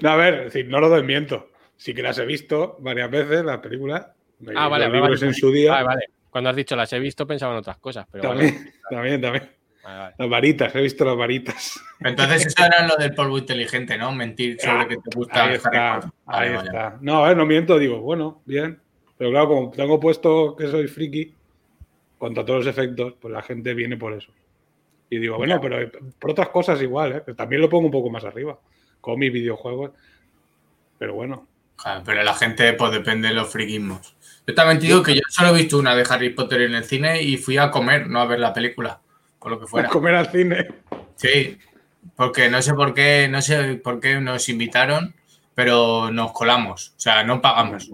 No, 0.02 0.10
a 0.10 0.16
ver, 0.16 0.44
decir, 0.44 0.68
no 0.68 0.80
lo 0.80 0.90
desmiento. 0.90 1.48
Sí 1.78 1.94
que 1.94 2.02
las 2.02 2.18
he 2.18 2.26
visto 2.26 2.76
varias 2.80 3.10
veces, 3.10 3.42
las 3.42 3.60
películas. 3.60 4.06
Ah, 4.54 4.68
vale, 4.68 4.84
los 4.84 4.92
vale, 4.92 4.92
libros 4.92 5.20
vale. 5.20 5.26
en 5.30 5.34
su 5.34 5.50
día. 5.50 5.72
Vale, 5.72 5.86
vale. 5.86 6.04
Cuando 6.28 6.50
has 6.50 6.56
dicho 6.56 6.76
las 6.76 6.92
he 6.92 6.98
visto, 6.98 7.26
pensaba 7.26 7.54
en 7.54 7.60
otras 7.60 7.78
cosas. 7.78 8.06
Pero 8.12 8.28
vale. 8.28 8.52
también, 8.90 9.18
también, 9.18 9.20
también. 9.22 9.50
Vale, 9.84 9.98
vale. 9.98 10.14
Las 10.18 10.28
varitas, 10.30 10.74
he 10.74 10.80
visto 10.80 11.04
las 11.04 11.16
varitas. 11.16 11.80
Entonces, 12.00 12.46
eso 12.46 12.64
era 12.64 12.86
lo 12.86 12.96
del 12.96 13.14
polvo 13.14 13.38
inteligente, 13.38 13.98
¿no? 13.98 14.12
Mentir 14.12 14.58
sobre 14.60 14.88
que 14.88 14.96
te 14.96 15.14
gusta 15.14 15.44
Ahí 15.44 15.54
está, 15.54 15.70
Potter. 15.96 16.10
Vale, 16.24 16.46
ahí 16.48 16.54
vale. 16.54 16.66
está. 16.68 16.98
No, 17.00 17.24
a 17.24 17.28
ver, 17.28 17.36
no 17.36 17.46
miento, 17.46 17.78
digo, 17.78 18.00
bueno, 18.00 18.42
bien. 18.44 18.80
Pero 19.16 19.30
claro, 19.30 19.48
como 19.48 19.70
tengo 19.70 20.00
puesto 20.00 20.56
que 20.56 20.66
soy 20.68 20.88
friki, 20.88 21.34
contra 22.18 22.44
todos 22.44 22.64
los 22.64 22.74
efectos, 22.74 23.14
pues 23.20 23.32
la 23.32 23.42
gente 23.42 23.74
viene 23.74 23.96
por 23.96 24.14
eso. 24.14 24.32
Y 25.10 25.18
digo, 25.18 25.36
bueno, 25.36 25.60
pero 25.60 25.90
por 26.18 26.30
otras 26.30 26.48
cosas 26.48 26.80
igual, 26.80 27.22
¿eh? 27.26 27.34
También 27.34 27.60
lo 27.60 27.68
pongo 27.68 27.86
un 27.86 27.92
poco 27.92 28.10
más 28.10 28.24
arriba. 28.24 28.58
Con 29.00 29.18
mis 29.18 29.32
videojuegos. 29.32 29.92
Pero 30.98 31.14
bueno, 31.14 31.46
Claro, 31.76 32.02
pero 32.04 32.22
la 32.22 32.34
gente, 32.34 32.72
pues 32.74 32.92
depende 32.92 33.28
de 33.28 33.34
los 33.34 33.50
friquismos. 33.50 34.14
Yo 34.46 34.54
también 34.54 34.78
te 34.78 34.86
digo 34.86 35.02
que 35.02 35.14
yo 35.14 35.22
solo 35.28 35.50
he 35.50 35.60
visto 35.62 35.78
una 35.78 35.94
de 35.96 36.06
Harry 36.08 36.30
Potter 36.30 36.62
en 36.62 36.74
el 36.74 36.84
cine 36.84 37.22
y 37.22 37.36
fui 37.36 37.56
a 37.56 37.70
comer, 37.70 38.08
no 38.08 38.20
a 38.20 38.26
ver 38.26 38.38
la 38.38 38.52
película, 38.52 39.00
lo 39.52 39.60
que 39.60 39.66
fuera. 39.66 39.88
comer 39.88 40.14
al 40.14 40.30
cine. 40.30 40.68
Sí, 41.16 41.58
porque 42.16 42.48
no 42.50 42.62
sé 42.62 42.74
por 42.74 42.94
qué, 42.94 43.28
no 43.28 43.42
sé 43.42 43.74
por 43.76 44.00
qué 44.00 44.20
nos 44.20 44.48
invitaron, 44.48 45.14
pero 45.54 46.10
nos 46.10 46.32
colamos, 46.32 46.94
o 46.96 47.00
sea, 47.00 47.24
no 47.24 47.40
pagamos, 47.40 47.90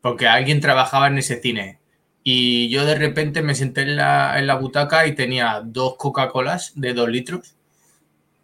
porque 0.00 0.26
alguien 0.26 0.60
trabajaba 0.60 1.06
en 1.06 1.18
ese 1.18 1.40
cine. 1.40 1.78
Y 2.22 2.68
yo 2.68 2.84
de 2.84 2.96
repente 2.96 3.42
me 3.42 3.54
senté 3.54 3.82
en 3.82 3.96
la, 3.96 4.38
en 4.38 4.46
la 4.46 4.56
butaca 4.56 5.06
y 5.06 5.14
tenía 5.14 5.62
dos 5.64 5.96
Coca-Colas 5.96 6.72
de 6.74 6.92
dos 6.92 7.08
litros, 7.08 7.56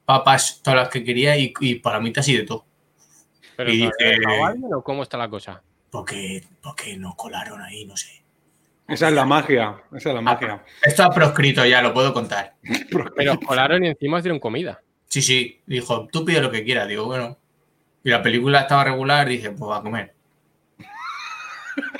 papas 0.04 0.60
todas 0.62 0.80
las 0.80 0.88
que 0.88 1.04
quería 1.04 1.36
y, 1.36 1.52
y 1.60 1.76
palomitas 1.76 2.26
y 2.28 2.36
de 2.36 2.44
todo. 2.44 2.64
Pero 3.56 3.72
Y 3.72 3.90
¿no 4.58 4.82
cómo 4.82 5.02
está 5.02 5.18
la 5.18 5.28
cosa? 5.28 5.62
Porque, 5.90 6.44
porque 6.62 6.96
nos 6.96 7.14
colaron 7.14 7.60
ahí, 7.60 7.84
no 7.84 7.96
sé. 7.96 8.23
Esa 8.86 9.08
es 9.08 9.14
la 9.14 9.24
magia. 9.24 9.76
Esa 9.94 10.10
es 10.10 10.14
la 10.14 10.20
magia. 10.20 10.62
Esto 10.82 11.04
ha 11.04 11.10
proscrito 11.10 11.64
ya, 11.64 11.80
lo 11.80 11.94
puedo 11.94 12.12
contar. 12.12 12.54
Pero 13.16 13.38
colaron 13.40 13.84
y 13.84 13.88
encima 13.88 14.18
os 14.18 14.22
dieron 14.22 14.38
comida. 14.38 14.80
Sí, 15.06 15.22
sí, 15.22 15.60
dijo, 15.66 16.06
tú 16.12 16.24
pide 16.24 16.40
lo 16.40 16.50
que 16.50 16.64
quieras. 16.64 16.88
Digo, 16.88 17.06
bueno. 17.06 17.38
Y 18.02 18.10
la 18.10 18.22
película 18.22 18.60
estaba 18.60 18.84
regular, 18.84 19.26
dije, 19.26 19.50
pues 19.52 19.70
va 19.70 19.78
a 19.78 19.82
comer. 19.82 20.12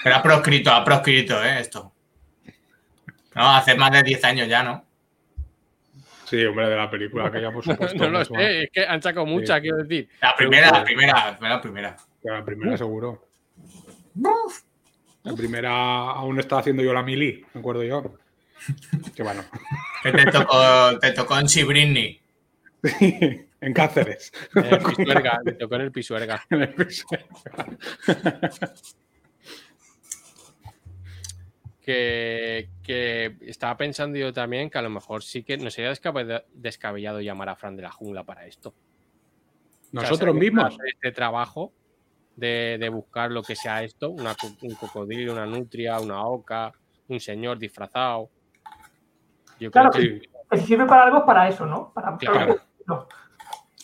Pero 0.03 0.17
ha 0.17 0.23
proscrito, 0.23 0.71
ha 0.71 0.85
proscrito, 0.85 1.43
¿eh? 1.43 1.61
Esto. 1.61 1.91
No, 3.35 3.57
hace 3.57 3.75
más 3.75 3.91
de 3.91 4.03
10 4.03 4.25
años 4.25 4.49
ya, 4.49 4.63
¿no? 4.63 4.85
Sí, 6.25 6.45
hombre, 6.45 6.69
de 6.69 6.77
la 6.77 6.91
película, 6.91 7.31
que 7.31 7.41
ya 7.41 7.51
por 7.51 7.65
supuesto. 7.65 7.99
no 7.99 8.19
lo 8.19 8.25
sé, 8.25 8.65
es 8.65 8.71
que 8.71 8.87
han 8.87 9.01
sacado 9.03 9.27
muchas, 9.27 9.61
quiero 9.61 9.79
decir. 9.79 10.09
La 10.21 10.35
primera, 10.37 10.71
la 10.71 10.85
primera, 10.85 11.39
la 11.41 11.61
primera. 11.61 11.97
Que 12.23 12.31
La 12.31 12.45
primera 12.45 12.77
seguro. 12.77 13.27
La 15.25 15.35
primera 15.35 15.71
aún 16.11 16.39
estaba 16.39 16.61
haciendo 16.61 16.83
yo 16.83 16.93
la 16.93 17.03
mili, 17.03 17.45
me 17.55 17.61
acuerdo 17.61 17.83
yo. 17.83 18.15
Que 19.15 19.23
bueno. 19.23 19.43
Que 20.03 20.13
te 20.13 20.27
tocó, 20.31 20.99
te 21.01 21.13
tocó 21.13 21.39
en 21.39 21.47
Britney. 21.67 22.21
en 23.61 23.73
Cáceres. 23.75 24.33
En 24.55 24.65
el 24.67 24.79
Pisuerga, 24.83 25.41
me 25.45 25.53
tocó 25.53 25.75
en 25.77 25.81
el 25.81 25.93
Pisuerga. 25.93 26.45
En 26.51 26.63
el 26.63 26.75
piso. 26.75 27.07
Que, 31.81 32.71
que 32.83 33.37
estaba 33.43 33.77
pensando 33.77 34.19
yo 34.19 34.33
también 34.33 34.71
que 34.71 34.79
a 34.79 34.83
lo 34.83 34.89
mejor 34.89 35.23
sí 35.23 35.43
que 35.43 35.59
no 35.59 35.71
sería 35.71 35.91
descabe- 35.91 36.45
descabellado 36.55 37.21
llamar 37.21 37.51
a 37.51 37.57
Fran 37.57 37.77
de 37.77 37.83
la 37.83 37.91
jungla 37.91 38.25
para 38.25 38.47
esto. 38.47 38.71
O 38.71 40.01
sea, 40.01 40.01
Nosotros 40.09 40.35
mismos. 40.35 40.65
hacer 40.65 40.81
Este 40.95 41.13
trabajo 41.13 41.73
de, 42.37 42.77
de 42.79 42.89
buscar 42.89 43.31
lo 43.31 43.43
que 43.43 43.55
sea 43.57 43.83
esto, 43.83 44.11
una 44.11 44.35
un 44.63 44.75
cocodrilo, 44.75 45.33
una 45.33 45.47
nutria, 45.47 46.01
una 46.01 46.25
oca, 46.27 46.73
un 47.09 47.21
señor 47.21 47.59
disfrazado. 47.59 48.31
Yo 49.61 49.71
Claro 49.71 49.91
creo 49.91 50.21
que, 50.21 50.21
que 50.21 50.29
que 50.51 50.59
si 50.59 50.67
sirve 50.67 50.87
para 50.87 51.05
algo, 51.05 51.25
para 51.25 51.49
eso, 51.49 51.65
¿no? 51.67 51.93
Para, 51.95 52.17
Claro. 52.19 52.61
no. 52.87 53.09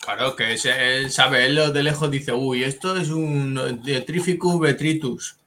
Claro, 0.03 0.35
que 0.35 0.53
es- 0.53 0.65
él 0.65 1.11
sabe, 1.11 1.45
él 1.45 1.55
lo 1.55 1.71
de 1.71 1.83
lejos 1.83 2.09
dice, 2.09 2.33
uy, 2.33 2.63
esto 2.63 2.97
es 2.97 3.09
un 3.09 3.81
Detrificus 3.83 4.59
vetritus. 4.59 5.39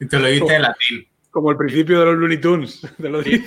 Y 0.00 0.08
te 0.08 0.18
lo 0.18 0.26
dice 0.26 0.56
en 0.56 0.62
latín. 0.62 1.06
Como 1.30 1.50
el 1.50 1.56
principio 1.56 2.00
de 2.00 2.06
los 2.06 2.16
Looney 2.16 2.40
Tunes. 2.40 2.80
Te 3.00 3.08
lo 3.08 3.22
de- 3.22 3.42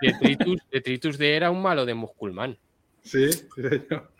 Detritus, 0.00 0.60
Detritus 0.70 1.18
de 1.18 1.36
era 1.36 1.50
un 1.50 1.60
malo 1.62 1.84
de 1.84 1.94
Musculman. 1.94 2.56
Sí, 3.02 3.30
sí, 3.32 3.46
señor. 3.56 4.10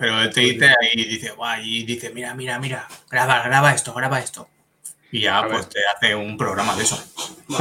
Pero 0.00 0.30
te 0.30 0.40
dice 0.40 0.66
ahí, 0.66 1.04
dice, 1.04 1.30
guay, 1.32 1.80
y 1.80 1.84
dice, 1.84 2.10
mira, 2.10 2.34
mira, 2.34 2.58
mira, 2.58 2.88
graba, 3.10 3.42
graba 3.42 3.72
esto, 3.74 3.92
graba 3.94 4.18
esto. 4.18 4.48
Y 5.12 5.20
ya, 5.20 5.38
A 5.38 5.42
ver. 5.42 5.52
pues 5.52 5.68
te 5.68 5.80
hace 5.94 6.14
un 6.14 6.36
programa 6.38 6.74
de 6.74 6.82
eso. 6.84 6.98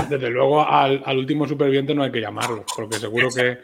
Desde 0.09 0.29
luego 0.29 0.65
al, 0.65 1.03
al 1.05 1.17
último 1.17 1.45
superviviente 1.47 1.93
no 1.93 2.03
hay 2.03 2.11
que 2.11 2.21
llamarlo, 2.21 2.63
porque 2.75 2.97
seguro 2.97 3.27
que, 3.29 3.59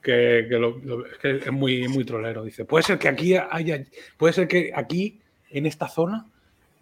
que, 0.00 0.46
que 0.48 0.58
lo- 0.58 0.80
que 1.20 1.36
es 1.38 1.50
muy, 1.52 1.88
muy 1.88 2.04
trolero. 2.04 2.44
Dice, 2.44 2.64
puede 2.64 2.84
ser 2.84 2.98
que 2.98 3.08
aquí 3.08 3.34
haya, 3.36 3.84
puede 4.16 4.32
ser 4.32 4.46
que 4.46 4.72
aquí, 4.74 5.20
en 5.50 5.66
esta 5.66 5.88
zona, 5.88 6.26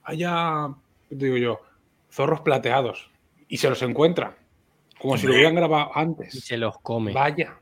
haya, 0.05 0.69
¿qué 1.09 1.17
te 1.17 1.25
digo 1.27 1.37
yo, 1.39 1.63
zorros 2.13 2.41
plateados. 2.43 3.09
Y 3.49 3.57
se 3.57 3.71
los 3.71 3.81
encuentra. 3.83 4.37
Como 4.99 5.17
si 5.17 5.27
lo 5.27 5.33
hubieran 5.35 5.55
grabado 5.55 5.91
Y 5.95 5.99
antes. 6.01 6.45
se 6.45 6.57
los 6.59 6.79
come. 6.81 7.13
Vaya, 7.13 7.59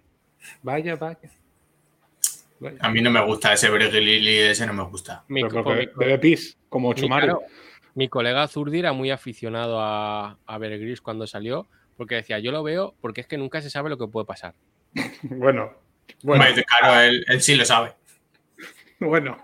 vaya, 0.62 0.96
vaya. 0.96 1.18
A 2.80 2.90
mí 2.90 3.00
no 3.00 3.10
me 3.10 3.24
gusta 3.24 3.52
ese 3.52 3.68
Lili, 4.00 4.38
ese 4.38 4.66
no 4.66 4.72
me 4.72 4.84
gusta. 4.84 5.24
Mi, 5.28 5.42
porque- 5.42 6.18
pis, 6.20 6.56
como 6.68 6.90
mi- 6.90 6.94
Chumari. 6.94 7.26
claro, 7.26 7.42
mi 7.94 8.08
colega 8.08 8.46
Zurdi 8.48 8.78
era 8.80 8.92
muy 8.92 9.10
aficionado 9.10 9.80
a, 9.80 10.38
a 10.46 10.58
cuando 11.02 11.26
salió, 11.26 11.68
porque 11.96 12.16
decía, 12.16 12.38
yo 12.38 12.52
lo 12.52 12.62
veo 12.62 12.94
porque 13.00 13.20
es 13.20 13.26
que 13.26 13.38
nunca 13.38 13.60
se 13.62 13.70
sabe 13.70 13.90
lo 13.90 13.98
que 13.98 14.08
puede 14.08 14.26
pasar. 14.26 14.54
Bueno, 15.22 15.72
bueno, 16.22 16.44
claro, 16.66 17.00
él, 17.00 17.24
él 17.28 17.40
sí 17.40 17.54
lo 17.54 17.64
sabe. 17.64 17.94
bueno. 19.00 19.38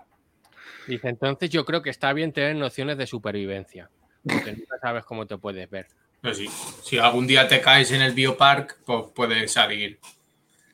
Dice, 0.87 1.09
entonces 1.09 1.49
yo 1.49 1.65
creo 1.65 1.81
que 1.81 1.89
está 1.89 2.11
bien 2.13 2.33
tener 2.33 2.55
nociones 2.55 2.97
de 2.97 3.07
supervivencia, 3.07 3.89
porque 4.23 4.51
nunca 4.53 4.77
sabes 4.81 5.03
cómo 5.05 5.25
te 5.25 5.37
puedes 5.37 5.69
ver. 5.69 5.87
Pero 6.21 6.35
sí, 6.35 6.47
si 6.83 6.97
algún 6.97 7.25
día 7.25 7.47
te 7.47 7.61
caes 7.61 7.91
en 7.91 8.01
el 8.01 8.13
biopark, 8.13 8.77
pues 8.85 9.05
puedes 9.15 9.51
salir. 9.51 9.99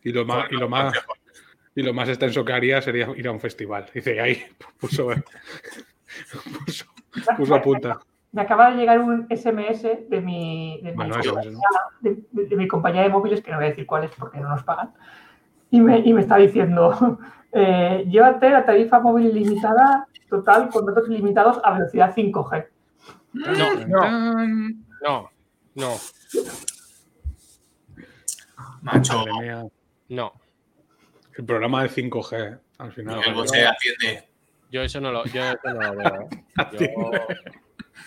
Y 0.04 0.12
lo 0.12 0.26
más, 0.26 0.52
y 0.52 0.56
lo 0.56 0.68
más, 0.70 0.93
y 1.78 1.84
lo 1.84 1.93
más 1.93 2.09
extenso 2.09 2.43
que 2.43 2.53
haría 2.53 2.82
sería 2.82 3.07
ir 3.15 3.28
a 3.28 3.32
un 3.32 3.39
festival. 3.39 3.86
Dice, 3.93 4.19
ahí 4.19 4.41
puso, 4.80 5.09
puso, 6.65 6.86
puso 7.38 7.61
punta. 7.61 7.99
Me 8.32 8.41
acaba 8.41 8.71
de 8.71 8.78
llegar 8.78 8.99
un 8.99 9.28
SMS 9.30 9.84
de 10.09 10.21
mi, 10.21 10.82
de 10.82 10.91
mi, 10.93 11.09
eso, 11.19 11.36
¿no? 11.36 11.59
de- 12.01 12.23
de- 12.32 12.45
de 12.47 12.55
mi 12.55 12.67
compañía 12.67 13.03
de 13.03 13.09
móviles, 13.09 13.43
que 13.43 13.51
no 13.51 13.57
voy 13.57 13.67
a 13.67 13.69
decir 13.69 13.86
cuál 13.86 14.05
es 14.05 14.11
porque 14.17 14.39
no 14.39 14.49
nos 14.49 14.63
pagan, 14.63 14.91
y 15.69 15.80
me, 15.80 15.99
y 15.99 16.13
me 16.13 16.21
está 16.21 16.38
diciendo, 16.38 17.19
eh, 17.51 18.03
llévate 18.09 18.49
la 18.49 18.65
tarifa 18.65 18.99
móvil 18.99 19.28
ilimitada 19.28 20.07
total 20.30 20.69
con 20.69 20.84
datos 20.88 21.07
ilimitados 21.07 21.59
a 21.63 21.73
velocidad 21.73 22.11
5G. 22.15 22.65
No, 23.34 23.75
no, 23.86 24.01
no, 25.03 25.30
no, 25.75 25.93
Macho, 28.82 29.13
Madre 29.19 29.32
mía. 29.41 29.63
no. 30.09 30.34
El 31.38 31.46
programa 31.46 31.84
de 31.84 31.90
5G, 31.90 32.60
al 32.80 32.92
final. 32.94 33.22
el 33.26 33.34
Bosé 33.34 33.66
atiende. 33.66 34.28
Yo 34.72 34.82
eso 34.82 35.00
no 35.00 35.12
lo, 35.12 35.24
yo 35.26 35.44
eso 35.44 35.74
no 35.74 35.82
lo 35.82 35.96
veo. 35.96 36.30
Yo- 36.80 37.12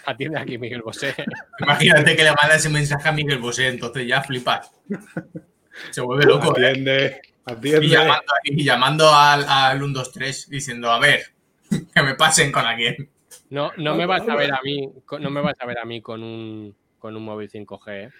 Atiende 0.07 0.39
aquí 0.39 0.57
Miguel 0.59 0.83
Bosé. 0.83 1.15
Imagínate 1.61 2.17
que 2.17 2.25
le 2.25 2.31
manda 2.41 2.57
ese 2.57 2.69
mensaje 2.69 3.09
a 3.09 3.13
Miguel 3.13 3.39
Bosé, 3.39 3.69
entonces 3.69 4.07
ya 4.07 4.23
flipas. 4.23 4.71
Se 5.91 6.01
vuelve 6.01 6.25
loco, 6.25 6.57
¿eh? 6.59 6.69
Atiende, 6.71 7.21
atiende. 7.45 7.87
Y 7.87 7.89
llamando, 7.91 8.33
y 8.45 8.65
llamando 8.65 9.13
al, 9.15 9.45
al 9.49 9.79
123 9.79 10.49
diciendo, 10.49 10.91
a 10.91 10.99
ver, 10.99 11.23
que 11.95 12.03
me 12.03 12.15
pasen 12.15 12.51
con 12.51 12.65
alguien. 12.67 13.11
No, 13.51 13.73
no 13.77 13.95
me 13.95 14.07
vas 14.07 14.27
a 14.29 14.35
ver 14.37 14.53
a 14.53 14.61
mí, 14.63 14.89
con- 15.05 15.23
no 15.23 15.31
me 15.31 15.41
vas 15.41 15.57
a 15.61 15.67
ver 15.67 15.79
a 15.79 15.85
mí 15.85 16.01
con 16.01 16.23
un 16.23 16.75
con 16.99 17.17
un 17.17 17.25
móvil 17.25 17.51
5G. 17.51 17.83
¿eh? 17.89 18.11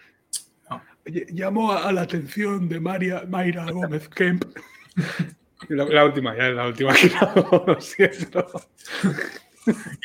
Oye, 1.07 1.27
Llamo 1.31 1.73
a 1.73 1.93
la 1.93 2.03
atención 2.03 2.69
de 2.69 2.81
María, 2.81 3.25
Mayra 3.29 3.71
Gómez 3.71 4.09
Kemp. 4.09 4.45
La, 5.69 5.85
la 5.85 6.05
última, 6.07 6.37
ya 6.37 6.49
es 6.49 6.55
la 6.55 6.67
última 6.67 6.95
que 6.95 7.13
hago, 7.21 7.65
lo 7.67 7.81
siento. 7.81 8.47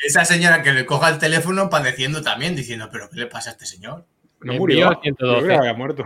Esa 0.04 0.24
señora 0.24 0.62
que 0.62 0.72
le 0.72 0.84
coja 0.84 1.08
el 1.08 1.18
teléfono 1.18 1.70
padeciendo 1.70 2.22
también, 2.22 2.54
diciendo, 2.54 2.88
pero 2.92 3.08
¿qué 3.10 3.16
le 3.20 3.26
pasa 3.26 3.50
a 3.50 3.52
este 3.52 3.66
señor? 3.66 4.04
No 4.42 4.52
murió. 4.54 4.86
envió 4.86 5.00
112. 5.02 5.32
Yo 5.40 5.46
creo 5.46 5.48
que 5.60 5.66
había 5.68 5.74
muerto. 5.78 6.04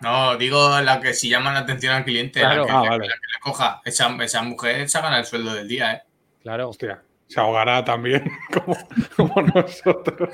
No, 0.00 0.36
digo 0.36 0.80
la 0.80 1.00
que 1.00 1.14
si 1.14 1.28
llaman 1.28 1.54
la 1.54 1.60
atención 1.60 1.94
al 1.94 2.04
cliente, 2.04 2.40
Claro. 2.40 2.62
la, 2.62 2.66
que, 2.66 2.72
Ah, 2.72 2.82
la- 2.82 2.90
vale. 2.90 3.06
la 3.06 3.14
que 3.14 3.20
le 3.32 3.40
coja. 3.40 3.80
Esa, 3.84 4.16
esa 4.24 4.42
mujer 4.42 4.88
se 4.88 5.00
gana 5.00 5.18
el 5.18 5.24
sueldo 5.24 5.54
del 5.54 5.68
día, 5.68 5.92
¿eh? 5.92 6.02
Claro. 6.42 6.70
Hostia, 6.70 7.02
se 7.28 7.38
ahogará 7.38 7.84
también, 7.84 8.24
como, 8.52 8.76
como 9.16 9.42
nosotros. 9.42 10.30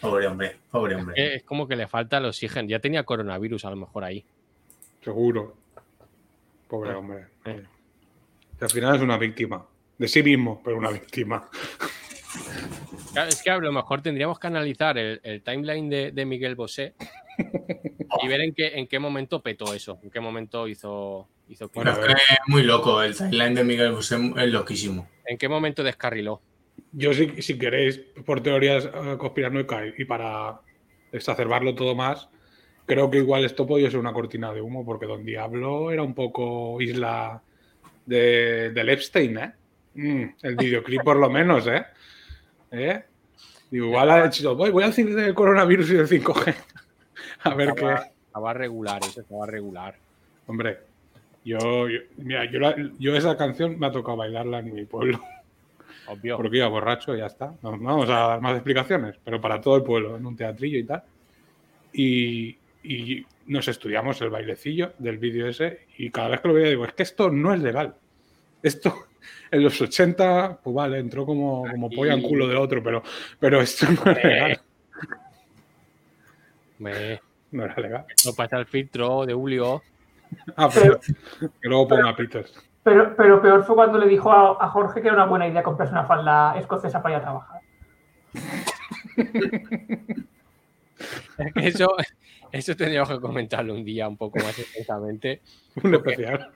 Pobre 0.00 0.26
hombre, 0.26 0.56
pobre 0.70 0.96
hombre. 0.96 1.14
Eh, 1.22 1.36
Es 1.36 1.42
como 1.44 1.68
que 1.68 1.76
le 1.76 1.86
falta 1.86 2.18
el 2.18 2.24
oxígeno. 2.24 2.68
Ya 2.68 2.80
tenía 2.80 3.04
coronavirus 3.04 3.64
a 3.66 3.70
lo 3.70 3.76
mejor 3.76 4.02
ahí. 4.02 4.24
Seguro. 5.04 5.56
Pobre 6.72 6.94
hombre. 6.94 7.26
Eh. 7.44 7.62
Que 8.58 8.64
al 8.64 8.70
final 8.70 8.96
es 8.96 9.02
una 9.02 9.18
víctima. 9.18 9.62
De 9.98 10.08
sí 10.08 10.22
mismo, 10.22 10.62
pero 10.64 10.78
una 10.78 10.90
víctima. 10.90 11.50
Claro, 13.12 13.28
Es 13.28 13.42
que 13.42 13.50
a 13.50 13.58
lo 13.58 13.70
mejor 13.72 14.00
tendríamos 14.00 14.38
que 14.38 14.46
analizar 14.46 14.96
el, 14.96 15.20
el 15.22 15.42
timeline 15.42 15.90
de, 15.90 16.12
de 16.12 16.24
Miguel 16.24 16.54
Bosé 16.54 16.94
y 18.22 18.26
ver 18.26 18.40
en 18.40 18.54
qué, 18.54 18.68
en 18.68 18.86
qué 18.86 18.98
momento 18.98 19.42
petó 19.42 19.74
eso, 19.74 20.00
en 20.02 20.10
qué 20.10 20.18
momento 20.20 20.66
hizo, 20.66 21.28
hizo 21.46 21.68
Bueno, 21.74 21.90
es 21.90 21.98
que 21.98 22.12
es 22.12 22.38
muy 22.46 22.62
loco. 22.62 23.02
El 23.02 23.14
timeline 23.14 23.54
de 23.54 23.64
Miguel 23.64 23.92
Bosé 23.92 24.16
es 24.38 24.48
loquísimo. 24.50 25.06
en 25.26 25.36
qué 25.36 25.50
momento 25.50 25.82
descarriló. 25.82 26.40
Yo, 26.92 27.12
si, 27.12 27.42
si 27.42 27.58
queréis, 27.58 27.98
por 28.24 28.42
teorías 28.42 28.86
eh, 28.86 29.16
conspiranoicas 29.18 29.92
y 29.98 30.06
para 30.06 30.62
exacerbarlo 31.12 31.74
todo 31.74 31.94
más, 31.94 32.30
creo 32.86 33.10
que 33.10 33.18
igual 33.18 33.44
esto 33.44 33.66
podría 33.66 33.90
ser 33.90 34.00
una 34.00 34.12
cortina 34.12 34.52
de 34.52 34.60
humo, 34.60 34.84
porque 34.84 35.06
Don 35.06 35.24
Diablo 35.24 35.90
era 35.90 36.02
un 36.02 36.14
poco 36.14 36.80
isla 36.80 37.40
de, 38.06 38.70
del 38.70 38.88
Epstein, 38.88 39.38
¿eh? 39.38 39.52
Mm, 39.94 40.24
el 40.42 40.56
videoclip 40.56 41.02
por 41.02 41.16
lo 41.16 41.28
menos, 41.30 41.66
¿eh? 41.66 41.84
¿Eh? 42.70 43.02
Igual 43.70 44.10
ha 44.10 44.24
dicho, 44.24 44.54
voy, 44.56 44.70
voy 44.70 44.84
a 44.84 44.88
decir 44.88 45.14
del 45.14 45.34
coronavirus 45.34 45.90
y 45.90 45.94
del 45.94 46.08
5G. 46.08 46.54
A 47.44 47.54
ver 47.54 47.68
qué. 47.74 47.80
Estaba, 47.80 48.06
estaba 48.26 48.54
regular, 48.54 49.00
eso 49.04 49.20
estaba 49.20 49.46
regular. 49.46 49.94
Hombre, 50.46 50.78
yo, 51.44 51.88
yo- 51.88 52.00
mira, 52.18 52.44
yo, 52.50 52.58
la- 52.60 52.76
yo 52.98 53.16
esa 53.16 53.36
canción 53.36 53.78
me 53.78 53.86
ha 53.86 53.92
tocado 53.92 54.16
bailarla 54.16 54.60
en 54.60 54.74
mi 54.74 54.84
pueblo. 54.84 55.20
Obvio. 56.06 56.36
Porque 56.36 56.56
iba 56.58 56.68
borracho 56.68 57.14
y 57.14 57.18
ya 57.18 57.26
está. 57.26 57.54
No, 57.62 57.76
no 57.76 57.84
vamos 57.84 58.08
a 58.10 58.12
dar 58.28 58.40
más 58.40 58.54
explicaciones, 58.54 59.16
pero 59.24 59.40
para 59.40 59.60
todo 59.60 59.76
el 59.76 59.82
pueblo, 59.82 60.16
en 60.16 60.26
un 60.26 60.36
teatrillo 60.36 60.78
y 60.78 60.84
tal. 60.84 61.02
Y, 61.92 62.56
y 62.82 63.26
nos 63.46 63.68
estudiamos 63.68 64.20
el 64.22 64.30
bailecillo 64.30 64.92
del 64.98 65.18
vídeo 65.18 65.48
ese 65.48 65.86
y 65.98 66.10
cada 66.10 66.28
vez 66.28 66.40
que 66.40 66.48
lo 66.48 66.54
veía 66.54 66.70
digo, 66.70 66.84
es 66.84 66.92
que 66.94 67.02
esto 67.02 67.30
no 67.30 67.52
es 67.52 67.60
legal. 67.60 67.94
Esto 68.62 68.94
en 69.50 69.62
los 69.62 69.80
80, 69.80 70.60
pues 70.62 70.74
vale, 70.74 70.98
entró 70.98 71.26
como, 71.26 71.64
como 71.70 71.90
polla 71.90 72.14
en 72.14 72.22
culo 72.22 72.48
del 72.48 72.58
otro, 72.58 72.82
pero, 72.82 73.02
pero 73.38 73.60
esto 73.60 73.86
no 73.90 74.10
es 74.12 74.24
legal. 74.24 74.60
Me, 76.78 77.20
No 77.52 77.64
era 77.64 77.76
legal. 77.76 78.06
no 78.24 78.32
pasa 78.32 78.58
el 78.58 78.66
filtro 78.66 79.24
de 79.24 79.34
Julio. 79.34 79.82
Ah, 80.56 80.68
pero 80.72 80.98
que 80.98 81.68
luego 81.68 81.88
ponga 81.88 82.16
Peters. 82.16 82.54
Pero, 82.82 83.14
pero 83.14 83.40
peor 83.40 83.64
fue 83.64 83.76
cuando 83.76 83.98
le 83.98 84.08
dijo 84.08 84.32
a, 84.32 84.64
a 84.64 84.68
Jorge 84.70 85.00
que 85.00 85.08
era 85.08 85.16
una 85.16 85.26
buena 85.26 85.46
idea 85.46 85.62
comprarse 85.62 85.92
una 85.92 86.06
falda 86.06 86.58
escocesa 86.58 87.00
para 87.00 87.14
ir 87.14 87.20
a 87.20 87.22
trabajar. 87.22 87.60
Eso, 91.56 91.88
eso 92.52 92.76
tendríamos 92.76 93.08
que 93.08 93.20
comentarlo 93.20 93.74
un 93.74 93.84
día 93.84 94.06
un 94.08 94.16
poco 94.16 94.38
más 94.38 94.56
extensamente. 94.58 95.40
Un 95.82 95.94
especial. 95.94 96.50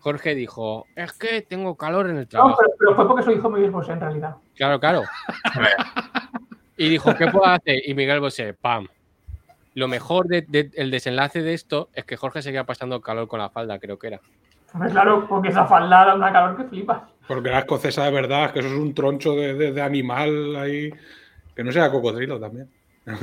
Jorge 0.00 0.34
dijo, 0.34 0.86
es 0.96 1.12
que 1.12 1.42
tengo 1.42 1.76
calor 1.76 2.06
en 2.10 2.16
el 2.16 2.22
No, 2.22 2.28
trabajo. 2.28 2.56
pero, 2.58 2.72
pero 2.78 2.94
fue 2.96 3.06
porque 3.06 3.22
se 3.22 3.28
lo 3.30 3.36
dijo 3.36 3.50
Miguel 3.50 3.70
Bosé 3.70 3.92
en 3.92 4.00
realidad. 4.00 4.34
Claro, 4.56 4.80
claro. 4.80 5.02
Y 6.76 6.88
dijo, 6.88 7.14
¿qué 7.14 7.26
puedo 7.28 7.46
hacer? 7.46 7.80
Y 7.86 7.94
Miguel 7.94 8.18
Bosé, 8.20 8.54
pam. 8.54 8.88
Lo 9.74 9.88
mejor 9.88 10.26
del 10.26 10.90
desenlace 10.90 11.42
de 11.42 11.54
esto 11.54 11.90
es 11.94 12.04
que 12.04 12.16
Jorge 12.16 12.42
seguía 12.42 12.64
pasando 12.64 13.00
calor 13.00 13.28
con 13.28 13.38
la 13.38 13.50
falda, 13.50 13.78
creo 13.78 13.98
que 13.98 14.08
era. 14.08 14.20
Claro, 14.90 15.26
porque 15.28 15.48
esa 15.50 15.66
falda 15.66 16.06
da 16.06 16.14
una 16.14 16.32
calor 16.32 16.56
que 16.56 16.64
flipas. 16.64 17.02
Porque 17.28 17.50
la 17.50 17.60
escocesa 17.60 18.04
de 18.04 18.10
verdad, 18.10 18.52
que 18.52 18.60
eso 18.60 18.68
es 18.68 18.74
un 18.74 18.94
troncho 18.94 19.34
de, 19.34 19.54
de- 19.54 19.72
de 19.72 19.82
animal 19.82 20.56
ahí. 20.56 20.90
Que 21.54 21.62
no 21.62 21.70
sea 21.70 21.90
cocodrilo 21.90 22.40
también. 22.40 22.68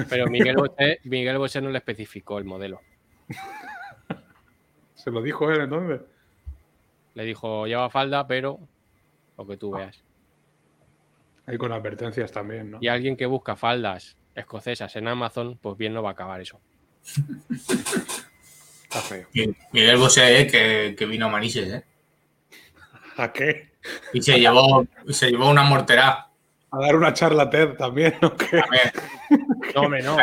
Pero 0.10 0.28
Miguel 0.28 0.56
Bosé, 0.58 1.00
Miguel 1.04 1.38
Bosé 1.38 1.62
no 1.62 1.70
le 1.70 1.78
especificó 1.78 2.38
el 2.38 2.46
modelo. 2.46 2.82
Se 4.96 5.12
lo 5.12 5.22
dijo 5.22 5.50
él 5.52 5.62
entonces. 5.62 6.02
Le 7.16 7.24
dijo, 7.24 7.66
lleva 7.68 7.90
falda, 7.90 8.28
pero 8.28 8.60
lo 9.38 9.48
que 9.48 9.58
tú 9.58 9.72
veas. 9.72 10.04
Ahí 11.46 11.58
con 11.58 11.72
advertencias 11.72 12.32
también, 12.32 12.72
¿no? 12.72 12.78
Y 12.82 12.88
alguien 12.90 13.16
que 13.18 13.26
busca 13.26 13.56
faldas 13.56 14.18
escocesas 14.36 14.96
en 14.96 15.08
Amazon, 15.08 15.58
pues 15.62 15.78
bien 15.78 15.94
no 15.94 16.04
va 16.04 16.10
a 16.10 16.14
acabar 16.14 16.40
eso. 16.42 16.60
Está 18.84 19.00
feo. 19.02 19.28
Mi- 19.34 19.56
Miguel 19.72 19.98
Bosé, 19.98 20.42
eh, 20.42 20.48
que, 20.48 20.96
que 20.98 21.06
vino 21.06 21.28
a 21.28 21.30
Manises, 21.30 21.68
¿eh? 21.74 21.84
¿A 23.18 23.32
qué? 23.32 23.72
Y 24.14 24.22
se 24.22 24.40
llevó, 24.40 24.86
se 25.10 25.30
llevó 25.32 25.50
una 25.50 25.64
mortera. 25.64 26.29
A 26.72 26.80
dar 26.80 26.96
una 26.96 27.14
charla 27.14 27.50
TED 27.50 27.74
también, 27.76 28.16
¿o 28.22 28.36
qué? 28.36 28.62
También. 28.62 28.92
No, 29.76 29.82
hombre, 29.82 30.02
no. 30.04 30.18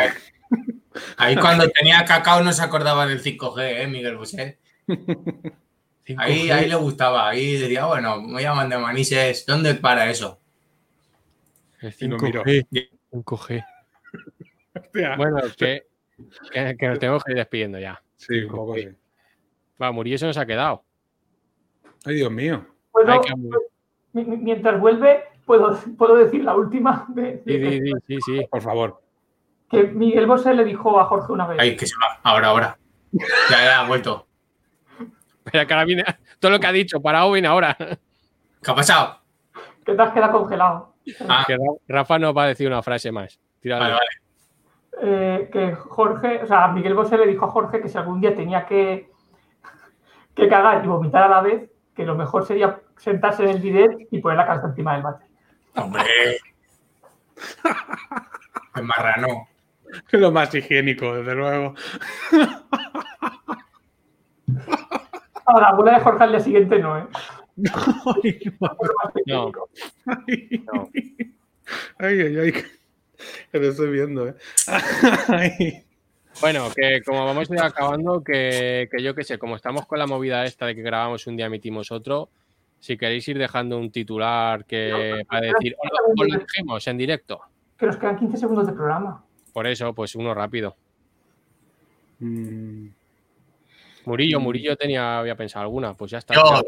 Ahí 1.17 1.35
cuando 1.35 1.69
tenía 1.69 2.03
cacao 2.05 2.41
no 2.41 2.51
se 2.53 2.61
acordaba 2.63 3.05
del 3.05 3.21
5G, 3.21 3.81
¿eh, 3.83 3.87
Miguel 3.87 4.17
Bosé? 4.17 4.59
Ahí, 6.17 6.49
ahí 6.49 6.69
le 6.69 6.75
gustaba. 6.75 7.27
Ahí 7.27 7.57
decía, 7.57 7.85
bueno, 7.85 8.21
me 8.21 8.41
llaman 8.41 8.69
de 8.69 8.77
Manises. 8.77 9.45
¿Dónde 9.45 9.75
para 9.75 10.09
eso? 10.09 10.39
El 11.81 11.93
Y 11.99 12.07
no 12.07 12.17
miro. 12.17 12.43
5G. 12.45 12.89
5G. 13.11 13.65
Hostia. 14.73 15.15
Bueno, 15.17 15.41
que, 15.57 15.83
que, 16.49 16.77
que 16.79 16.87
nos 16.87 16.99
tenemos 16.99 17.23
que 17.25 17.33
ir 17.33 17.37
despidiendo 17.37 17.77
ya. 17.77 18.01
sí, 18.15 18.39
un 18.43 18.55
poco 18.55 18.75
así. 18.75 18.87
Va, 19.81 19.91
Murillo 19.91 20.17
se 20.17 20.27
nos 20.27 20.37
ha 20.37 20.45
quedado. 20.45 20.85
Ay, 22.05 22.15
Dios 22.15 22.31
mío. 22.31 22.65
Que- 23.25 23.35
mi- 24.13 24.23
mi- 24.23 24.37
mientras 24.37 24.79
vuelve, 24.79 25.25
puedo, 25.47 25.75
puedo 25.97 26.15
decir 26.15 26.43
la 26.43 26.55
última. 26.55 27.05
de- 27.07 27.41
Sí, 27.43 27.57
de- 27.57 27.71
sí, 27.71 27.79
sí, 27.81 27.91
sí, 28.07 28.17
sí. 28.21 28.47
Por 28.51 28.61
favor. 28.61 29.01
Que 29.69 29.83
Miguel 29.83 30.27
Bosé 30.27 30.53
le 30.53 30.63
dijo 30.63 30.99
a 30.99 31.05
Jorge 31.05 31.31
una 31.33 31.47
vez. 31.47 31.57
Ay, 31.59 31.75
que 31.75 31.87
se 31.87 31.95
va. 31.95 32.19
Ahora, 32.21 32.49
ahora. 32.49 32.77
Ya, 33.11 33.25
ya, 33.63 33.79
ha 33.81 33.87
vuelto. 33.87 34.27
Pero 35.51 35.65
que 35.65 35.73
ahora 35.73 35.85
viene 35.85 36.03
todo 36.39 36.51
lo 36.51 36.59
que 36.59 36.67
ha 36.67 36.71
dicho, 36.71 37.01
parado 37.01 37.31
viene 37.31 37.47
ahora. 37.47 37.75
¿Qué 37.77 38.71
ha 38.71 38.75
pasado? 38.75 39.17
que 39.85 39.93
te 39.95 40.01
has 40.01 40.11
quedado 40.11 40.33
congelado. 40.33 40.93
Ah, 41.29 41.45
Que 41.47 41.57
Rafa 41.87 42.19
nos 42.19 42.35
va 42.35 42.43
a 42.43 42.47
decir 42.47 42.67
una 42.67 42.83
frase 42.83 43.09
más. 43.13 43.39
Tírale. 43.61 43.81
vale, 43.81 43.93
vale. 43.93 44.09
Eh, 45.01 45.49
que 45.51 45.73
Jorge, 45.75 46.41
o 46.43 46.47
sea, 46.47 46.67
Miguel 46.69 46.93
Bosé 46.93 47.17
le 47.17 47.25
dijo 47.27 47.45
a 47.45 47.49
Jorge 47.49 47.81
que 47.81 47.87
si 47.87 47.97
algún 47.97 48.19
día 48.19 48.35
tenía 48.35 48.65
que, 48.65 49.09
que 50.35 50.49
cagar 50.49 50.83
y 50.83 50.87
vomitar 50.89 51.23
a 51.23 51.29
la 51.29 51.41
vez, 51.41 51.69
que 51.95 52.05
lo 52.05 52.15
mejor 52.15 52.45
sería 52.45 52.81
sentarse 52.97 53.43
en 53.43 53.49
el 53.49 53.61
bidet 53.61 54.07
y 54.11 54.19
poner 54.19 54.37
la 54.37 54.45
cabeza 54.47 54.67
encima 54.67 54.93
del 54.95 55.03
váter. 55.03 55.26
Hombre. 55.77 56.03
Qué 58.75 58.81
marrano. 58.81 59.47
Lo 60.11 60.31
más 60.31 60.53
higiénico, 60.53 61.15
desde 61.15 61.33
luego. 61.35 61.73
A 65.45 65.59
la 65.61 65.67
abuela 65.69 65.93
de 65.97 66.03
Jorge 66.03 66.23
al 66.23 66.31
día 66.31 66.39
siguiente 66.41 66.79
no, 66.79 66.97
¿eh? 66.97 67.03
Ay, 68.23 68.39
No. 68.59 68.75
higiénico. 69.15 69.69
No. 70.65 70.89
ay, 71.99 72.21
ay, 72.21 72.37
ay. 72.39 72.53
Que 73.51 73.59
lo 73.59 73.67
estoy 73.69 73.91
viendo, 73.91 74.27
¿eh? 74.27 74.35
Ay. 75.29 75.83
Bueno, 76.41 76.67
que 76.75 77.01
como 77.03 77.25
vamos 77.25 77.49
a 77.49 77.53
ir 77.55 77.61
acabando, 77.61 78.23
que, 78.23 78.87
que 78.91 79.01
yo 79.01 79.15
qué 79.15 79.23
sé, 79.23 79.39
como 79.39 79.55
estamos 79.55 79.87
con 79.87 79.97
la 79.97 80.05
movida 80.05 80.45
esta 80.45 80.67
de 80.67 80.75
que 80.75 80.83
grabamos 80.83 81.25
un 81.25 81.35
día, 81.35 81.47
emitimos 81.47 81.91
otro, 81.91 82.29
si 82.79 82.97
queréis 82.97 83.27
ir 83.27 83.37
dejando 83.37 83.77
un 83.77 83.91
titular 83.91 84.65
que 84.65 85.23
para 85.27 85.47
decir, 85.47 85.75
o 85.77 85.85
lo, 85.85 86.23
o 86.23 86.25
lo 86.25 86.39
dijimos 86.39 86.87
en 86.87 86.97
directo. 86.97 87.41
Que 87.77 87.85
nos 87.85 87.97
quedan 87.97 88.17
15 88.17 88.37
segundos 88.37 88.67
de 88.67 88.73
programa. 88.73 89.23
Por 89.53 89.67
eso, 89.67 89.93
pues 89.93 90.15
uno 90.15 90.33
rápido. 90.33 90.75
Mm, 92.19 92.87
Murillo, 94.05 94.39
Mm. 94.39 94.43
Murillo 94.43 94.75
tenía, 94.75 95.19
había 95.19 95.35
pensado 95.35 95.63
alguna, 95.63 95.93
pues 95.93 96.11
ya 96.11 96.19
está. 96.19 96.33
Yo 96.33 96.61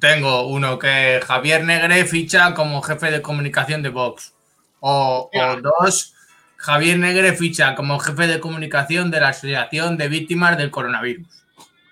tengo 0.00 0.46
uno 0.48 0.78
que 0.78 1.20
Javier 1.24 1.64
Negre 1.64 2.04
ficha 2.04 2.54
como 2.54 2.82
jefe 2.82 3.10
de 3.10 3.22
comunicación 3.22 3.82
de 3.82 3.90
Vox. 3.90 4.34
O, 4.80 5.30
o 5.32 5.60
dos, 5.60 6.14
Javier 6.56 6.98
Negre 6.98 7.32
ficha 7.32 7.74
como 7.74 7.98
jefe 7.98 8.26
de 8.26 8.40
comunicación 8.40 9.10
de 9.10 9.20
la 9.20 9.28
Asociación 9.28 9.96
de 9.96 10.08
Víctimas 10.08 10.58
del 10.58 10.70
Coronavirus. 10.70 11.43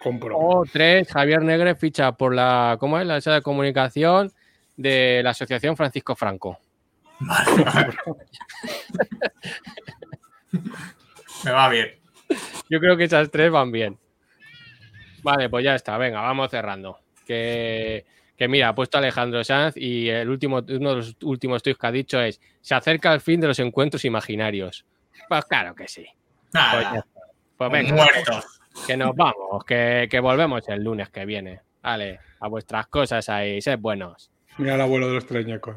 Compro. 0.02 0.38
O 0.38 0.64
tres, 0.70 1.08
Javier 1.10 1.42
Negre 1.42 1.74
ficha 1.74 2.12
por 2.12 2.34
la, 2.34 2.76
¿cómo 2.78 2.98
es? 2.98 3.06
La 3.06 3.20
sala 3.20 3.36
de 3.36 3.42
comunicación 3.42 4.32
de 4.76 5.20
la 5.22 5.30
Asociación 5.30 5.76
Francisco 5.76 6.16
Franco. 6.16 6.58
Vale, 7.20 7.64
vale. 7.64 7.96
Me 11.44 11.50
va 11.50 11.68
bien. 11.68 11.88
Yo 12.68 12.80
creo 12.80 12.96
que 12.96 13.04
esas 13.04 13.30
tres 13.30 13.50
van 13.50 13.72
bien. 13.72 13.98
Vale, 15.22 15.48
pues 15.48 15.64
ya 15.64 15.74
está. 15.74 15.96
Venga, 15.98 16.20
vamos 16.20 16.50
cerrando. 16.50 16.98
Que, 17.26 18.04
que 18.36 18.48
mira, 18.48 18.68
ha 18.68 18.74
puesto 18.74 18.98
Alejandro 18.98 19.44
Sanz 19.44 19.76
y 19.76 20.08
el 20.08 20.28
último, 20.28 20.58
uno 20.68 20.90
de 20.90 20.96
los 20.96 21.16
últimos 21.22 21.62
tweets 21.62 21.78
que 21.78 21.86
ha 21.86 21.92
dicho 21.92 22.20
es: 22.20 22.40
Se 22.60 22.74
acerca 22.74 23.12
el 23.12 23.20
fin 23.20 23.40
de 23.40 23.48
los 23.48 23.58
encuentros 23.58 24.04
imaginarios. 24.04 24.84
Pues 25.28 25.44
claro 25.44 25.74
que 25.74 25.88
sí. 25.88 26.06
Pues, 26.50 26.54
Nada. 26.54 27.06
Pues 27.56 27.70
venga, 27.70 27.94
muertos. 27.94 28.61
Que 28.86 28.96
nos 28.96 29.14
vamos, 29.14 29.64
que, 29.66 30.08
que 30.10 30.20
volvemos 30.20 30.68
el 30.68 30.82
lunes 30.82 31.10
que 31.10 31.24
viene. 31.24 31.60
Vale, 31.82 32.20
a 32.40 32.48
vuestras 32.48 32.86
cosas 32.86 33.28
ahí, 33.28 33.60
sed 33.60 33.78
buenos. 33.78 34.30
Mira 34.58 34.74
el 34.74 34.80
abuelo 34.80 35.08
de 35.08 35.14
los 35.14 35.26
treñecos. 35.26 35.76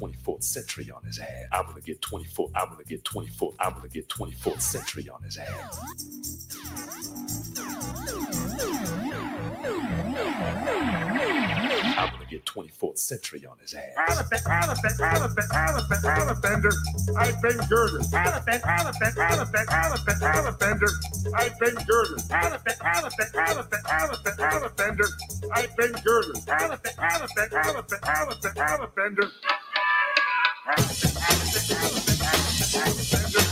24th 0.00 0.42
century 0.42 0.90
on 0.94 1.02
his 1.04 1.18
hands. 1.18 1.48
I'm 1.52 1.66
gonna 1.66 1.80
get 1.80 2.00
24. 2.00 2.48
I'm 2.54 2.68
gonna 2.70 2.84
get 2.84 3.04
24. 3.04 3.54
I'm 3.60 3.74
gonna 3.74 3.88
get 3.88 4.08
24th 4.08 4.60
century 4.60 5.08
on 5.08 5.22
his 5.22 5.36
hands. 5.36 5.78
I'm 11.98 12.10
gonna 12.12 12.24
get 12.30 12.46
24th 12.46 12.98
century 12.98 13.44
on 13.46 13.58
his 13.60 13.74
ass. 13.74 13.82
I've 14.08 14.30
been, 14.30 14.40
I've 14.46 14.70
I've 14.70 14.82
been, 14.82 14.92
I've 15.02 15.36
been, 15.36 15.46
I've 15.52 16.40
been, 16.40 16.70
I've 17.16 17.42
been 17.42 17.58
girded. 17.68 18.14
I've 18.14 18.46
been, 18.46 18.60
I've 18.64 18.86
I've 18.86 18.98
been, 18.98 19.18
I've 19.20 19.52
been, 19.52 19.76
I've 21.34 21.58
been, 21.58 21.82
girded. 21.84 22.32
I've 22.32 22.64
been, 22.64 22.74
I've 22.80 23.04
I've 25.52 25.76
been, 25.76 25.92
girded. 26.02 26.40
I've 26.48 26.82
been, 28.40 28.58
I've 28.58 28.94
been, 28.94 29.16
Thank 30.76 31.04
you. 33.34 33.49